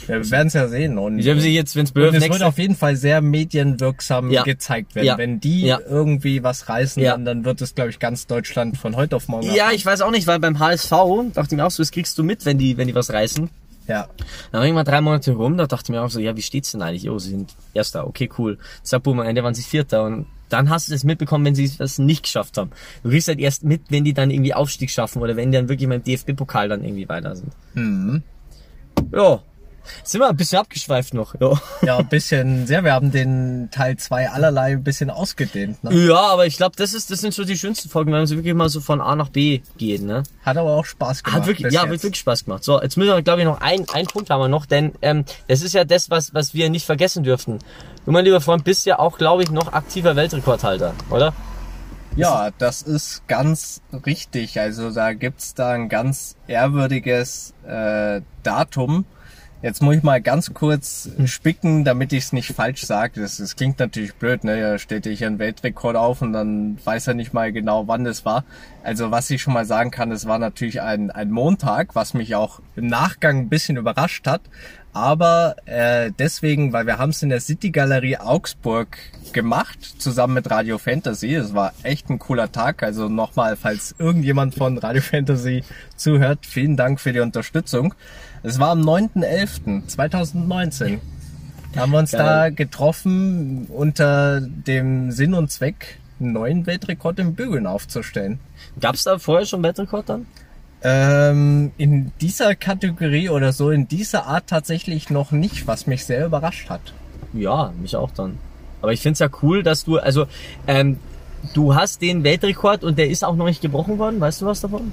[0.08, 0.98] Ja, wir werden es ja sehen.
[0.98, 4.42] Und, haben sich jetzt, wenn's und es wird auf jeden Fall sehr medienwirksam Ja.
[4.42, 5.06] gezeigt werden.
[5.06, 5.16] Ja.
[5.18, 5.78] Wenn die Ja.
[5.88, 7.12] irgendwie was reißen, Ja.
[7.12, 9.46] dann, dann wird es, glaube ich, ganz Deutschland von heute auf morgen.
[9.54, 10.90] ja, ich weiß auch nicht, weil beim HSV
[11.32, 13.50] dachte ich mir auch so, das kriegst du mit, wenn die, wenn die was reißen.
[13.86, 14.08] Ja.
[14.52, 16.42] Dann war ich mal drei Monate rum, da dachte ich mir auch so, ja, wie
[16.42, 17.08] steht's denn eigentlich?
[17.10, 18.58] Oh, sie sind Erster, okay, cool.
[18.82, 21.70] Zack, boom, am Ende waren sie Vierter und dann hast du das mitbekommen, wenn sie
[21.76, 22.70] das nicht geschafft haben.
[23.02, 25.68] Du kriegst halt erst mit, wenn die dann irgendwie Aufstieg schaffen oder wenn die dann
[25.68, 27.52] wirklich mal im DFB-Pokal dann irgendwie weiter sind.
[27.74, 28.22] Mhm.
[29.12, 29.42] Ja.
[30.02, 31.34] Sind wir ein bisschen abgeschweift noch.
[31.40, 31.60] Ja.
[31.82, 32.84] Ja, ein bisschen sehr.
[32.84, 35.82] Wir haben den Teil 2 allerlei ein bisschen ausgedehnt.
[35.84, 36.06] Ne?
[36.08, 38.54] Ja, aber ich glaube, das ist, das sind so die schönsten Folgen, wenn sie wirklich
[38.54, 40.22] mal so von A nach B gehen, ne?
[40.44, 41.40] Hat aber auch Spaß gemacht.
[41.40, 42.02] Hat wirklich, ja, jetzt.
[42.02, 42.64] wirklich Spaß gemacht.
[42.64, 45.24] So, jetzt müssen wir, glaube ich, noch ein, ein Punkt haben wir noch, denn ähm,
[45.48, 47.58] das ist ja das, was, was wir nicht vergessen dürften.
[48.04, 51.32] Du, mein lieber Freund, bist ja auch, glaube ich, noch aktiver Weltrekordhalter, oder?
[52.16, 54.60] Ja, das ist ganz richtig.
[54.60, 59.04] Also da gibt's da ein ganz ehrwürdiges äh, Datum.
[59.64, 63.22] Jetzt muss ich mal ganz kurz spicken, damit ich es nicht falsch sage.
[63.22, 64.60] Das, das klingt natürlich blöd, ne?
[64.60, 68.26] Da stellt hier einen Weltrekord auf und dann weiß er nicht mal genau, wann das
[68.26, 68.44] war.
[68.82, 72.34] Also was ich schon mal sagen kann, es war natürlich ein, ein Montag, was mich
[72.34, 74.42] auch im Nachgang ein bisschen überrascht hat.
[74.92, 78.98] Aber äh, deswegen, weil wir haben es in der City Galerie Augsburg
[79.32, 81.34] gemacht, zusammen mit Radio Fantasy.
[81.34, 82.82] Es war echt ein cooler Tag.
[82.82, 85.64] Also nochmal, falls irgendjemand von Radio Fantasy
[85.96, 87.94] zuhört, vielen Dank für die Unterstützung.
[88.44, 90.98] Es war am 9.11.2019.
[91.72, 92.20] Da haben wir uns Geil.
[92.20, 98.38] da getroffen unter dem Sinn und Zweck, einen neuen Weltrekord im Bügeln aufzustellen.
[98.78, 100.26] Gab's da vorher schon Weltrekord dann?
[100.82, 106.26] Ähm, in dieser Kategorie oder so in dieser Art tatsächlich noch nicht, was mich sehr
[106.26, 106.92] überrascht hat.
[107.32, 108.36] Ja, mich auch dann.
[108.82, 110.26] Aber ich find's ja cool, dass du, also,
[110.66, 110.98] ähm,
[111.54, 114.20] du hast den Weltrekord und der ist auch noch nicht gebrochen worden.
[114.20, 114.92] Weißt du was davon?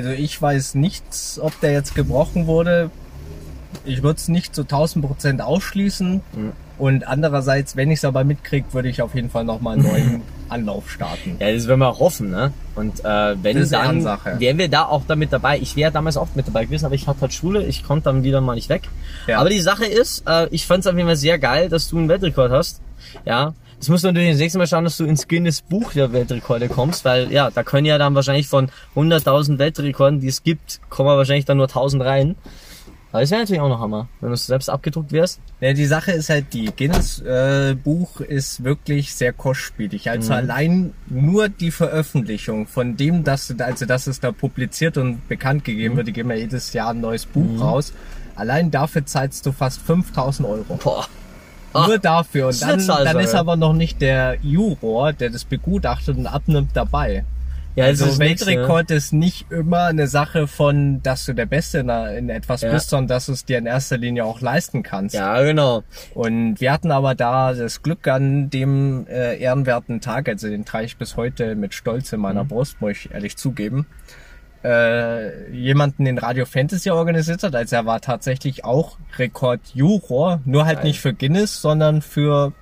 [0.00, 2.90] Also ich weiß nichts, ob der jetzt gebrochen wurde.
[3.84, 6.14] Ich würde es nicht zu 1000 Prozent ausschließen.
[6.32, 6.52] Mhm.
[6.78, 10.22] Und andererseits, wenn ich es aber mitkriege, würde ich auf jeden Fall nochmal einen neuen
[10.48, 11.36] Anlauf starten.
[11.38, 12.52] Ja, das werden wir hoffen, ne?
[12.74, 14.40] Und äh, wenn Das ist dann Ehrensache.
[14.40, 15.58] wären wir da auch damit dabei.
[15.58, 18.24] Ich wäre damals auch mit dabei gewesen, aber ich hatte halt Schule, ich konnte dann
[18.24, 18.88] wieder mal nicht weg.
[19.26, 19.38] Ja.
[19.40, 21.98] Aber die Sache ist, äh, ich fand es auf jeden Fall sehr geil, dass du
[21.98, 22.80] einen Weltrekord hast.
[23.26, 23.52] Ja.
[23.80, 26.68] Das musst du natürlich das nächste Mal schauen, dass du ins Guinness Buch der Weltrekorde
[26.68, 31.08] kommst, weil ja, da können ja dann wahrscheinlich von 100.000 Weltrekorden, die es gibt, kommen
[31.08, 32.36] wahrscheinlich dann nur 1000 rein.
[33.10, 35.40] Aber das wäre natürlich auch noch Hammer, wenn du selbst abgedruckt wärst.
[35.62, 40.10] Ja, die Sache ist halt, die Guinness-Buch ist wirklich sehr kostspielig.
[40.10, 45.64] Also allein nur die Veröffentlichung von dem, dass, also dass es da publiziert und bekannt
[45.64, 47.94] gegeben wird, die geben ja jedes Jahr ein neues Buch raus.
[48.36, 50.78] Allein dafür zahlst du fast 5000 Euro.
[50.82, 51.08] Boah.
[51.74, 52.46] Nur dafür.
[52.48, 56.70] Und dann, eine dann ist aber noch nicht der Juror, der das begutachtet und abnimmt,
[56.74, 57.24] dabei.
[57.76, 61.34] Ja, das also ist das Nächste, Weltrekord ist nicht immer eine Sache von, dass du
[61.34, 62.72] der Beste in, in etwas Ja.
[62.72, 65.14] bist, sondern dass du es dir in erster Linie auch leisten kannst.
[65.14, 65.84] Ja, genau.
[66.12, 70.86] Und wir hatten aber da das Glück an dem äh, ehrenwerten Tag, also den trage
[70.86, 72.22] ich bis heute mit Stolz in Mhm.
[72.22, 73.86] meiner Brust, muss ich ehrlich zugeben,
[74.64, 77.54] äh, jemanden den Radio Fantasy organisiert hat.
[77.54, 80.86] Also er war tatsächlich auch Rekordjuror, nur halt Geil.
[80.86, 82.52] nicht für Guinness, sondern für,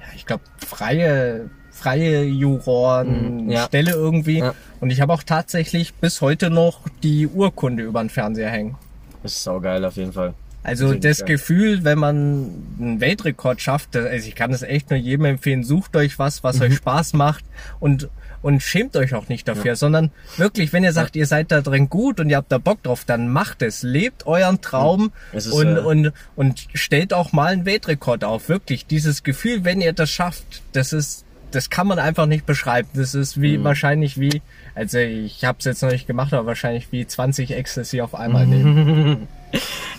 [0.00, 3.64] ja, ich glaube, freie freie Juroren Mhm, ja.
[3.66, 4.38] Stelle irgendwie.
[4.38, 4.54] Ja.
[4.80, 8.76] Und ich habe auch tatsächlich bis heute noch die Urkunde über den Fernseher hängen.
[9.22, 10.32] Das ist saugeil auf jeden Fall.
[10.62, 11.28] Also das geil.
[11.28, 12.48] Gefühl, wenn man
[12.80, 16.42] einen Weltrekord schafft, das- also ich kann das echt nur jedem empfehlen, sucht euch was,
[16.42, 16.62] was Mhm.
[16.62, 17.44] euch Spaß macht
[17.78, 18.08] und
[18.46, 21.88] und schämt euch auch nicht dafür, sondern wirklich, wenn ihr sagt, ihr seid da drin
[21.88, 25.76] gut und ihr habt da Bock drauf, dann macht es, lebt euren Traum ist, und
[25.76, 28.48] äh, und und stellt auch mal einen Weltrekord auf.
[28.48, 32.88] Wirklich, dieses Gefühl, wenn ihr das schafft, das ist das kann man einfach nicht beschreiben.
[32.94, 33.42] Das ist Mhm.
[33.42, 34.42] wie wahrscheinlich wie,
[34.74, 38.46] also ich habe es jetzt noch nicht gemacht, aber wahrscheinlich wie 20 Ecstasy auf einmal
[38.46, 38.50] Mhm.
[38.52, 39.28] nehmen.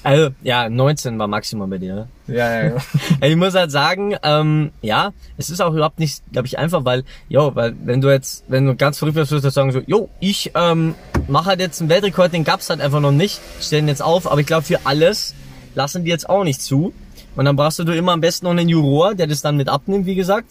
[0.03, 1.95] Also, ja, 19 war Maximum bei dir.
[1.95, 2.07] ne?
[2.27, 2.77] Ja, ja, ja.
[3.27, 7.03] Ich muss halt sagen, ähm, ja, es ist auch überhaupt nicht, glaube ich, einfach, weil,
[7.27, 10.09] jo, weil wenn du jetzt, wenn du ganz verrückt wirst, würdest du sagen so, jo,
[10.19, 10.95] ich ähm,
[11.27, 14.39] mache halt jetzt einen Weltrekord, den gab's halt einfach noch nicht, stellen jetzt auf, aber
[14.39, 15.33] ich glaube für alles
[15.75, 16.93] lassen die jetzt auch nicht zu.
[17.35, 20.05] Und dann brauchst du immer am besten noch einen Juror, der das dann mit abnimmt,
[20.05, 20.47] wie gesagt.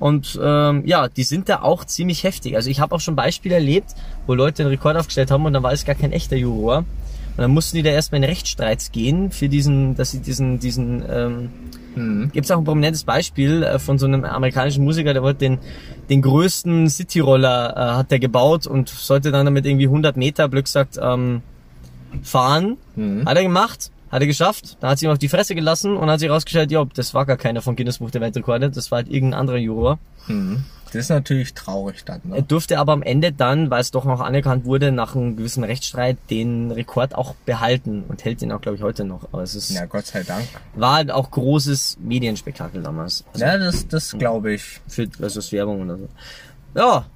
[0.00, 2.56] Und ähm, ja, die sind da auch ziemlich heftig.
[2.56, 3.94] Also ich habe auch schon Beispiele erlebt,
[4.26, 6.84] wo Leute einen Rekord aufgestellt haben und dann war es gar kein echter Juror.
[7.36, 11.02] Und dann mussten die da erstmal in Rechtsstreits gehen für diesen, dass sie diesen, diesen,
[11.08, 11.50] ähm,
[11.96, 12.30] Mhm.
[12.32, 15.58] Gibt es auch ein prominentes Beispiel äh, von so einem amerikanischen Musiker, der wollte den,
[16.10, 20.68] den größten Cityroller äh, hat der gebaut und sollte dann damit irgendwie 100 Meter, Glück
[20.68, 21.42] sagt, ähm,
[22.22, 22.76] fahren.
[22.96, 23.24] Mhm.
[23.26, 26.10] Hat er gemacht, hat er geschafft, dann hat sie ihm auf die Fresse gelassen und
[26.10, 28.98] hat sich rausgestellt, ja, das war gar keiner von Guinness Buch der Weltrekorde, das war
[28.98, 29.98] halt irgendein anderer Juror.
[30.26, 30.64] Mhm.
[30.94, 32.20] Das ist natürlich traurig dann.
[32.30, 32.42] Er Ne?
[32.42, 36.16] durfte aber am Ende dann, weil es doch noch anerkannt wurde, nach einem gewissen Rechtsstreit
[36.30, 39.28] den Rekord auch behalten und hält den auch, glaube ich, heute noch.
[39.32, 40.46] Aber es ist, Ja, Gott sei Dank.
[40.74, 43.24] war halt auch großes Medienspektakel damals.
[43.32, 44.80] Also Ja, das, das glaube ich.
[44.88, 46.08] für also das Werbung oder so.
[46.74, 47.06] Ja,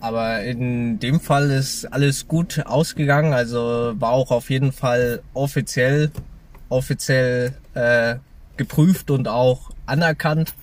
[0.00, 3.32] Aber in dem Fall ist alles gut ausgegangen.
[3.34, 6.10] Also war auch auf jeden Fall offiziell,
[6.70, 8.16] offiziell äh,
[8.56, 10.54] geprüft und auch anerkannt.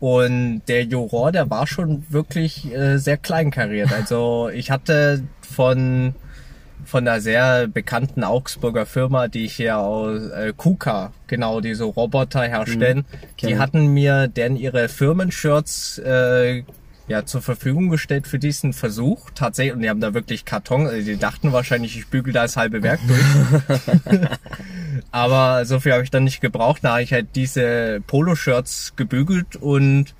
[0.00, 3.92] Und der Juror, der war schon wirklich äh, sehr kleinkariert.
[3.92, 6.14] Also ich hatte von
[6.86, 12.42] von einer sehr bekannten Augsburger Firma, die hier aus äh, KUKA, genau, die so Roboter
[12.42, 13.58] herstellen, die Kenn ich.
[13.58, 16.64] hatten mir denn ihre Firmenshirts äh,
[17.10, 19.30] ja zur Verfügung gestellt für diesen Versuch.
[19.34, 22.56] Tatsächlich, und die haben da wirklich Karton, also die dachten wahrscheinlich, ich bügel da das
[22.56, 24.20] halbe Werk durch.
[25.10, 26.84] Aber so viel habe ich dann nicht gebraucht.
[26.84, 30.14] Da habe ich halt diese Poloshirts gebügelt und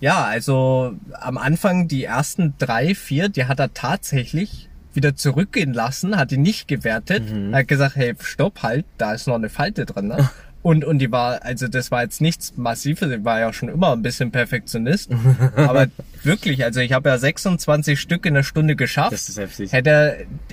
[0.00, 6.16] ja, also am Anfang die ersten drei, vier, die hat er tatsächlich wieder zurückgehen lassen,
[6.16, 7.22] hat die nicht gewertet,
[7.52, 10.08] hat gesagt, hey, stopp, halt, da ist noch eine Falte drin.
[10.08, 10.30] Ne?
[10.62, 13.92] Und, und die war, also das war jetzt nichts Massives, ich war ja schon immer
[13.92, 15.10] ein bisschen Perfektionist.
[15.56, 15.88] aber
[16.22, 19.12] wirklich, also ich habe ja 26 Stück in der Stunde geschafft.
[19.12, 19.72] Das ist heftig.
[19.72, 19.90] Hätte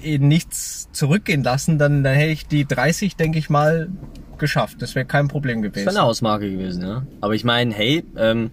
[0.01, 3.89] er nichts zurückgehen lassen, dann, dann hätte ich die 30, denke ich mal,
[4.39, 4.81] geschafft.
[4.81, 5.85] Das wäre kein Problem Das gewesen.
[5.85, 7.05] war eine Ausmarke gewesen, ja.
[7.21, 8.49] Aber ich meine, hey, ähm,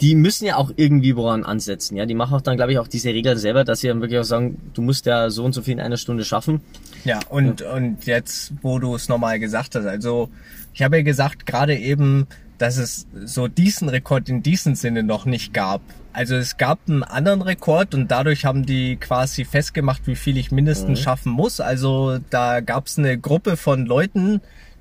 [0.00, 2.06] die müssen ja auch irgendwie woran ansetzen, ja.
[2.06, 4.24] Die machen auch dann, glaube ich, auch diese Regeln selber, dass sie dann wirklich auch
[4.24, 6.60] sagen, du musst ja so und so viel in einer Stunde schaffen.
[7.04, 10.28] Ja, und, und jetzt, wo du es nochmal gesagt hast, also
[10.74, 12.26] ich habe ja gesagt, gerade eben,
[12.58, 15.80] dass es so diesen Rekord in diesem Sinne noch nicht gab.
[16.12, 20.50] Also es gab einen anderen Rekord und dadurch haben die quasi festgemacht, wie viel ich
[20.50, 21.60] mindestens schaffen muss.
[21.60, 24.40] Also da gab es eine Gruppe von Leuten,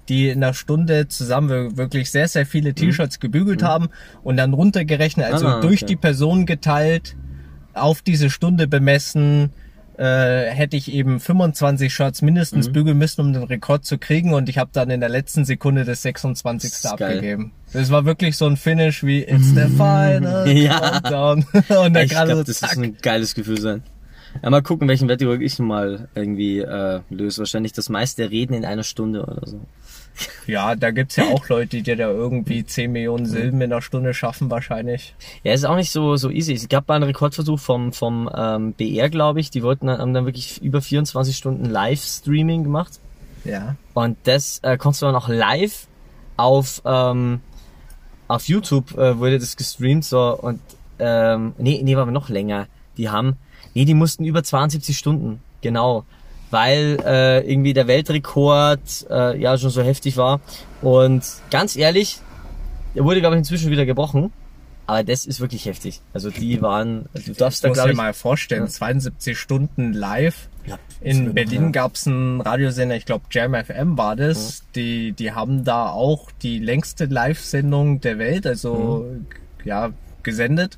[0.09, 3.89] die in einer Stunde zusammen wirklich sehr, sehr viele T-Shirts gebügelt haben
[4.23, 5.85] und dann runtergerechnet, also Ah, durch okay.
[5.87, 7.15] die Person geteilt,
[7.73, 9.51] auf diese Stunde bemessen,
[9.97, 12.25] äh, hätte ich eben 25 Shirts Mhm.
[12.25, 15.45] mindestens bügeln müssen, um den Rekord zu kriegen und ich habe dann in der letzten
[15.45, 16.69] Sekunde das 26.
[16.71, 17.15] Das ist geil.
[17.17, 17.51] abgegeben.
[17.73, 20.99] Das war wirklich so ein Finish wie It's the final Ja.
[21.01, 21.45] countdown.
[21.53, 22.71] und dann ich gerade glaube, so das zack.
[22.73, 23.83] ist ein geiles Gefühl sein.
[24.43, 27.39] Ja, mal gucken, welchen Wettbewerb ich mal irgendwie äh, löse.
[27.39, 29.61] Wahrscheinlich das meiste Reden in einer Stunde oder so.
[30.47, 34.13] Ja, da gibt's ja auch Leute, die da irgendwie 10 Millionen Silben in einer Stunde
[34.13, 35.15] schaffen wahrscheinlich.
[35.43, 36.53] Ja, ist auch nicht so so easy.
[36.53, 39.49] Es gab mal einen Rekordversuch vom vom ähm, BR, glaube ich.
[39.49, 42.99] Die wollten dann, haben dann wirklich über 24 Stunden Livestreaming gemacht.
[43.43, 43.75] Ja.
[43.93, 45.87] Und das äh, konntest du dann auch live
[46.37, 47.41] auf ähm,
[48.27, 50.59] auf YouTube äh, wurde das gestreamt so und
[50.97, 52.67] ähm, nee, nee, war noch länger.
[52.97, 53.37] Die haben
[53.73, 56.05] nee, die mussten über 72 Stunden, genau,
[56.55, 58.79] weil äh, irgendwie der Weltrekord
[59.09, 60.39] äh, ja schon so heftig war
[60.81, 61.21] und
[61.51, 62.19] ganz ehrlich,
[62.95, 64.31] der wurde glaube ich inzwischen wieder gebrochen.
[64.87, 65.99] Aber das ist wirklich heftig.
[66.13, 70.47] Also die waren, du darfst da glaube dir ich, mal vorstellen, 72 Stunden live.
[70.67, 71.69] Ja, In Berlin ja.
[71.71, 74.63] gab's einen Radiosender, ich glaube Jam FM war das.
[74.75, 79.25] Die, die haben da auch die längste Live-Sendung der Welt, also Mhm.
[79.65, 79.89] ja,
[80.23, 80.77] gesendet.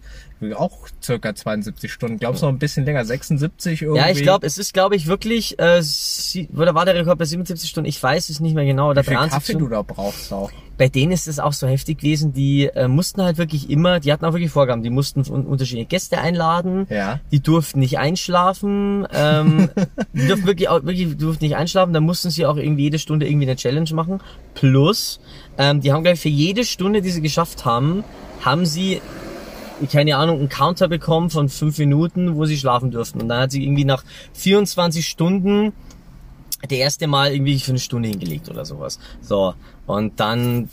[0.56, 2.18] Auch circa 72 Stunden.
[2.20, 3.04] Glaubst du noch ein bisschen länger?
[3.04, 4.00] 76 irgendwie?
[4.00, 7.26] Ja, ich glaube, es ist, glaube ich, wirklich, äh, sie, oder war der Rekord bei
[7.26, 7.90] 77 Stunden?
[7.90, 8.90] Ich weiß es nicht mehr genau.
[8.92, 9.70] Oder wie viel 73 Kaffee Stunden.
[9.70, 10.52] du da brauchst auch.
[10.78, 14.14] Bei denen ist es auch so heftig gewesen, die äh, mussten halt wirklich immer, die
[14.14, 17.20] hatten auch wirklich Vorgaben, die mussten un unterschiedliche Gäste einladen, Ja.
[17.32, 19.70] die durften nicht einschlafen, ähm,
[20.14, 23.28] die durften wirklich, auch, wirklich durften nicht einschlafen, da mussten sie auch irgendwie jede Stunde
[23.28, 24.20] irgendwie eine Challenge machen.
[24.54, 25.20] Plus,
[25.58, 28.04] ähm, die haben, glaube ich, für jede Stunde, die sie geschafft haben,
[28.46, 29.02] haben sie
[29.92, 33.22] keine Ahnung, einen Counter bekommen von fünf Minuten, wo sie schlafen durften.
[33.22, 35.74] Und dann hat sie irgendwie nach 24 Stunden
[36.70, 39.00] der erste Mal irgendwie für eine Stunde hingelegt oder sowas.
[39.22, 39.54] So.
[39.86, 40.70] Und dann,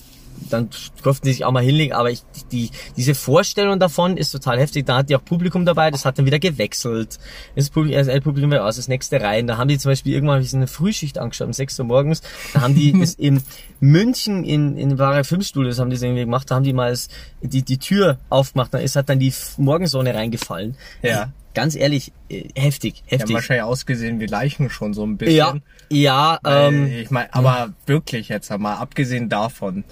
[0.50, 0.68] dann
[1.02, 4.86] durften sie sich auch mal hinlegen, aber ich, die, diese Vorstellung davon ist total heftig.
[4.86, 7.18] Da hat die auch Publikum dabei, das hat dann wieder gewechselt.
[7.56, 9.46] Das Publikum, das Publikum wieder aus, das nächste rein.
[9.46, 11.86] Da haben die zum Beispiel irgendwann hab ich so eine Frühschicht angeschaut, um 6 Uhr
[11.86, 12.22] morgens.
[12.52, 13.42] Da haben die das in
[13.80, 16.90] München in, in wahre Filmstudio, das haben die so irgendwie gemacht, da haben die mal
[16.90, 17.08] das,
[17.42, 20.76] die, die Tür aufgemacht, da ist halt dann die Morgensonne reingefallen.
[21.02, 21.32] Ja.
[21.54, 23.34] Ganz ehrlich, äh, heftig, Die haben heftig.
[23.34, 25.36] wahrscheinlich ausgesehen wie Leichen schon so ein bisschen.
[25.36, 25.54] Ja,
[25.88, 29.84] ja, Weil, ähm, ich meine, aber wirklich jetzt mal abgesehen davon,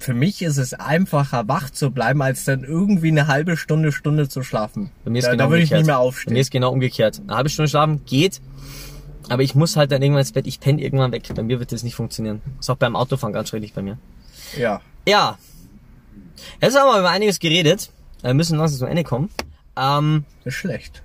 [0.00, 4.28] für mich ist es einfacher, wach zu bleiben, als dann irgendwie eine halbe Stunde, Stunde
[4.28, 4.90] zu schlafen.
[5.04, 6.32] Bei mir ist da, genau da würde ich nicht mehr Bei aufstehen.
[6.32, 7.20] mir ist genau umgekehrt.
[7.26, 8.40] Eine halbe Stunde schlafen geht,
[9.28, 10.46] aber ich muss halt dann irgendwann ins Bett.
[10.46, 11.28] Ich penne irgendwann weg.
[11.34, 12.40] Bei mir wird das nicht funktionieren.
[12.58, 13.98] Ist auch beim Autofahren ganz schrecklich bei mir.
[14.58, 14.80] Ja.
[15.06, 15.38] Ja.
[16.60, 17.90] Jetzt haben wir über einiges geredet.
[18.22, 19.28] Wir müssen langsam zum Ende kommen.
[19.76, 21.02] Ähm, Ist schlecht.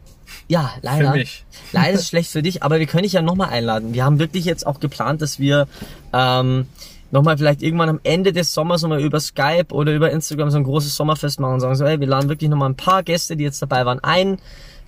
[0.48, 1.12] ja, leider.
[1.12, 1.46] Für mich.
[1.72, 3.94] Leider ist es schlecht für dich, aber wir können dich ja nochmal einladen.
[3.94, 5.68] Wir haben wirklich jetzt auch geplant, dass wir
[6.14, 6.68] ähm,
[7.12, 10.64] nochmal vielleicht irgendwann am Ende des Sommers nochmal über Skype oder über Instagram so ein
[10.64, 13.44] großes Sommerfest machen und sagen so, hey, wir laden wirklich nochmal ein paar Gäste, die
[13.44, 14.38] jetzt dabei waren, ein.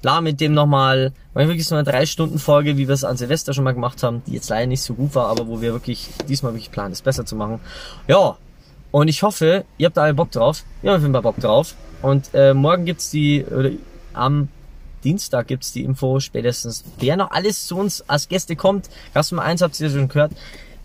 [0.03, 3.53] Laden mit dem nochmal, wirklich so eine drei Stunden Folge, wie wir es an Silvester
[3.53, 6.09] schon mal gemacht haben, die jetzt leider nicht so gut war, aber wo wir wirklich
[6.29, 7.59] diesmal wirklich planen, es besser zu machen.
[8.07, 8.37] Ja,
[8.91, 10.63] und ich hoffe, ihr habt da alle Bock drauf.
[10.81, 11.75] Wir haben auf jeden Fall Bock drauf.
[12.01, 13.71] Und äh, morgen gibt's die, oder
[14.13, 14.49] am
[15.03, 18.89] Dienstag gibt's die Info spätestens, wer noch alles zu uns als Gäste kommt.
[19.13, 20.31] Gast Nummer eins habt ihr schon gehört.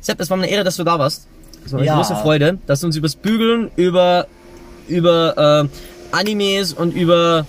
[0.03, 1.27] Sepp, es war eine Ehre, dass du da warst.
[1.65, 1.97] Es war eine Ja.
[1.97, 4.27] große Freude, dass du uns übers Bügeln, über,
[4.89, 5.69] über
[6.12, 7.47] äh, Animes und über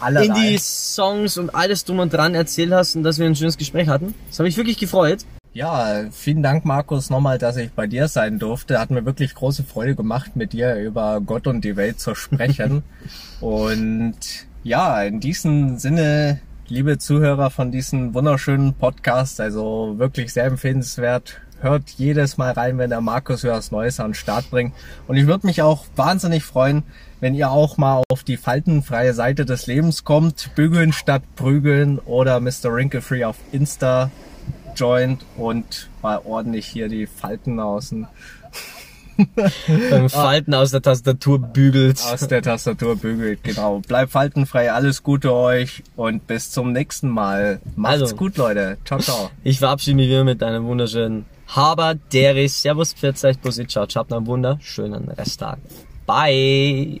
[0.00, 0.26] Allerlei.
[0.26, 4.14] Indie-Songs und alles drum und dran erzählt hast und dass wir ein schönes Gespräch hatten.
[4.30, 5.24] Das habe mich wirklich gefreut.
[5.54, 8.78] Ja, vielen Dank, Markus, nochmal, dass ich bei dir sein durfte.
[8.80, 12.82] Hat mir wirklich große Freude gemacht, mit dir über Gott und die Welt zu sprechen.
[13.40, 14.14] und
[14.64, 16.40] ja, in diesem Sinne,
[16.72, 21.38] liebe Zuhörer von diesem wunderschönen Podcast, also wirklich sehr empfehlenswert.
[21.60, 24.72] Hört jedes Mal rein, wenn der Markus was Neues an den Start bringt.
[25.06, 26.82] Und ich würde mich auch wahnsinnig freuen,
[27.20, 30.54] wenn ihr auch mal auf die faltenfreie Seite des Lebens kommt.
[30.54, 32.72] Bügeln statt prügeln oder Mr.
[32.72, 34.10] Wrinkle-Free auf Insta
[34.74, 38.06] joint und mal ordentlich hier die Falten außen
[39.90, 42.00] Beim Falten aus der Tastatur bügelt.
[42.02, 43.42] aus der Tastatur bügelt.
[43.42, 43.80] Genau.
[43.86, 47.60] Bleibt faltenfrei, alles Gute euch und bis zum nächsten Mal.
[47.76, 48.16] Macht's Also.
[48.16, 48.78] gut, Leute.
[48.84, 49.30] Ciao, ciao.
[49.44, 54.12] Ich verabschiede mich wieder mit einem wunderschönen Haber, Deris, Servus, Pfiat, Bussi, ciao, ciao, habt
[54.12, 55.58] einen wunderschönen Resttag.
[56.06, 57.00] Bye!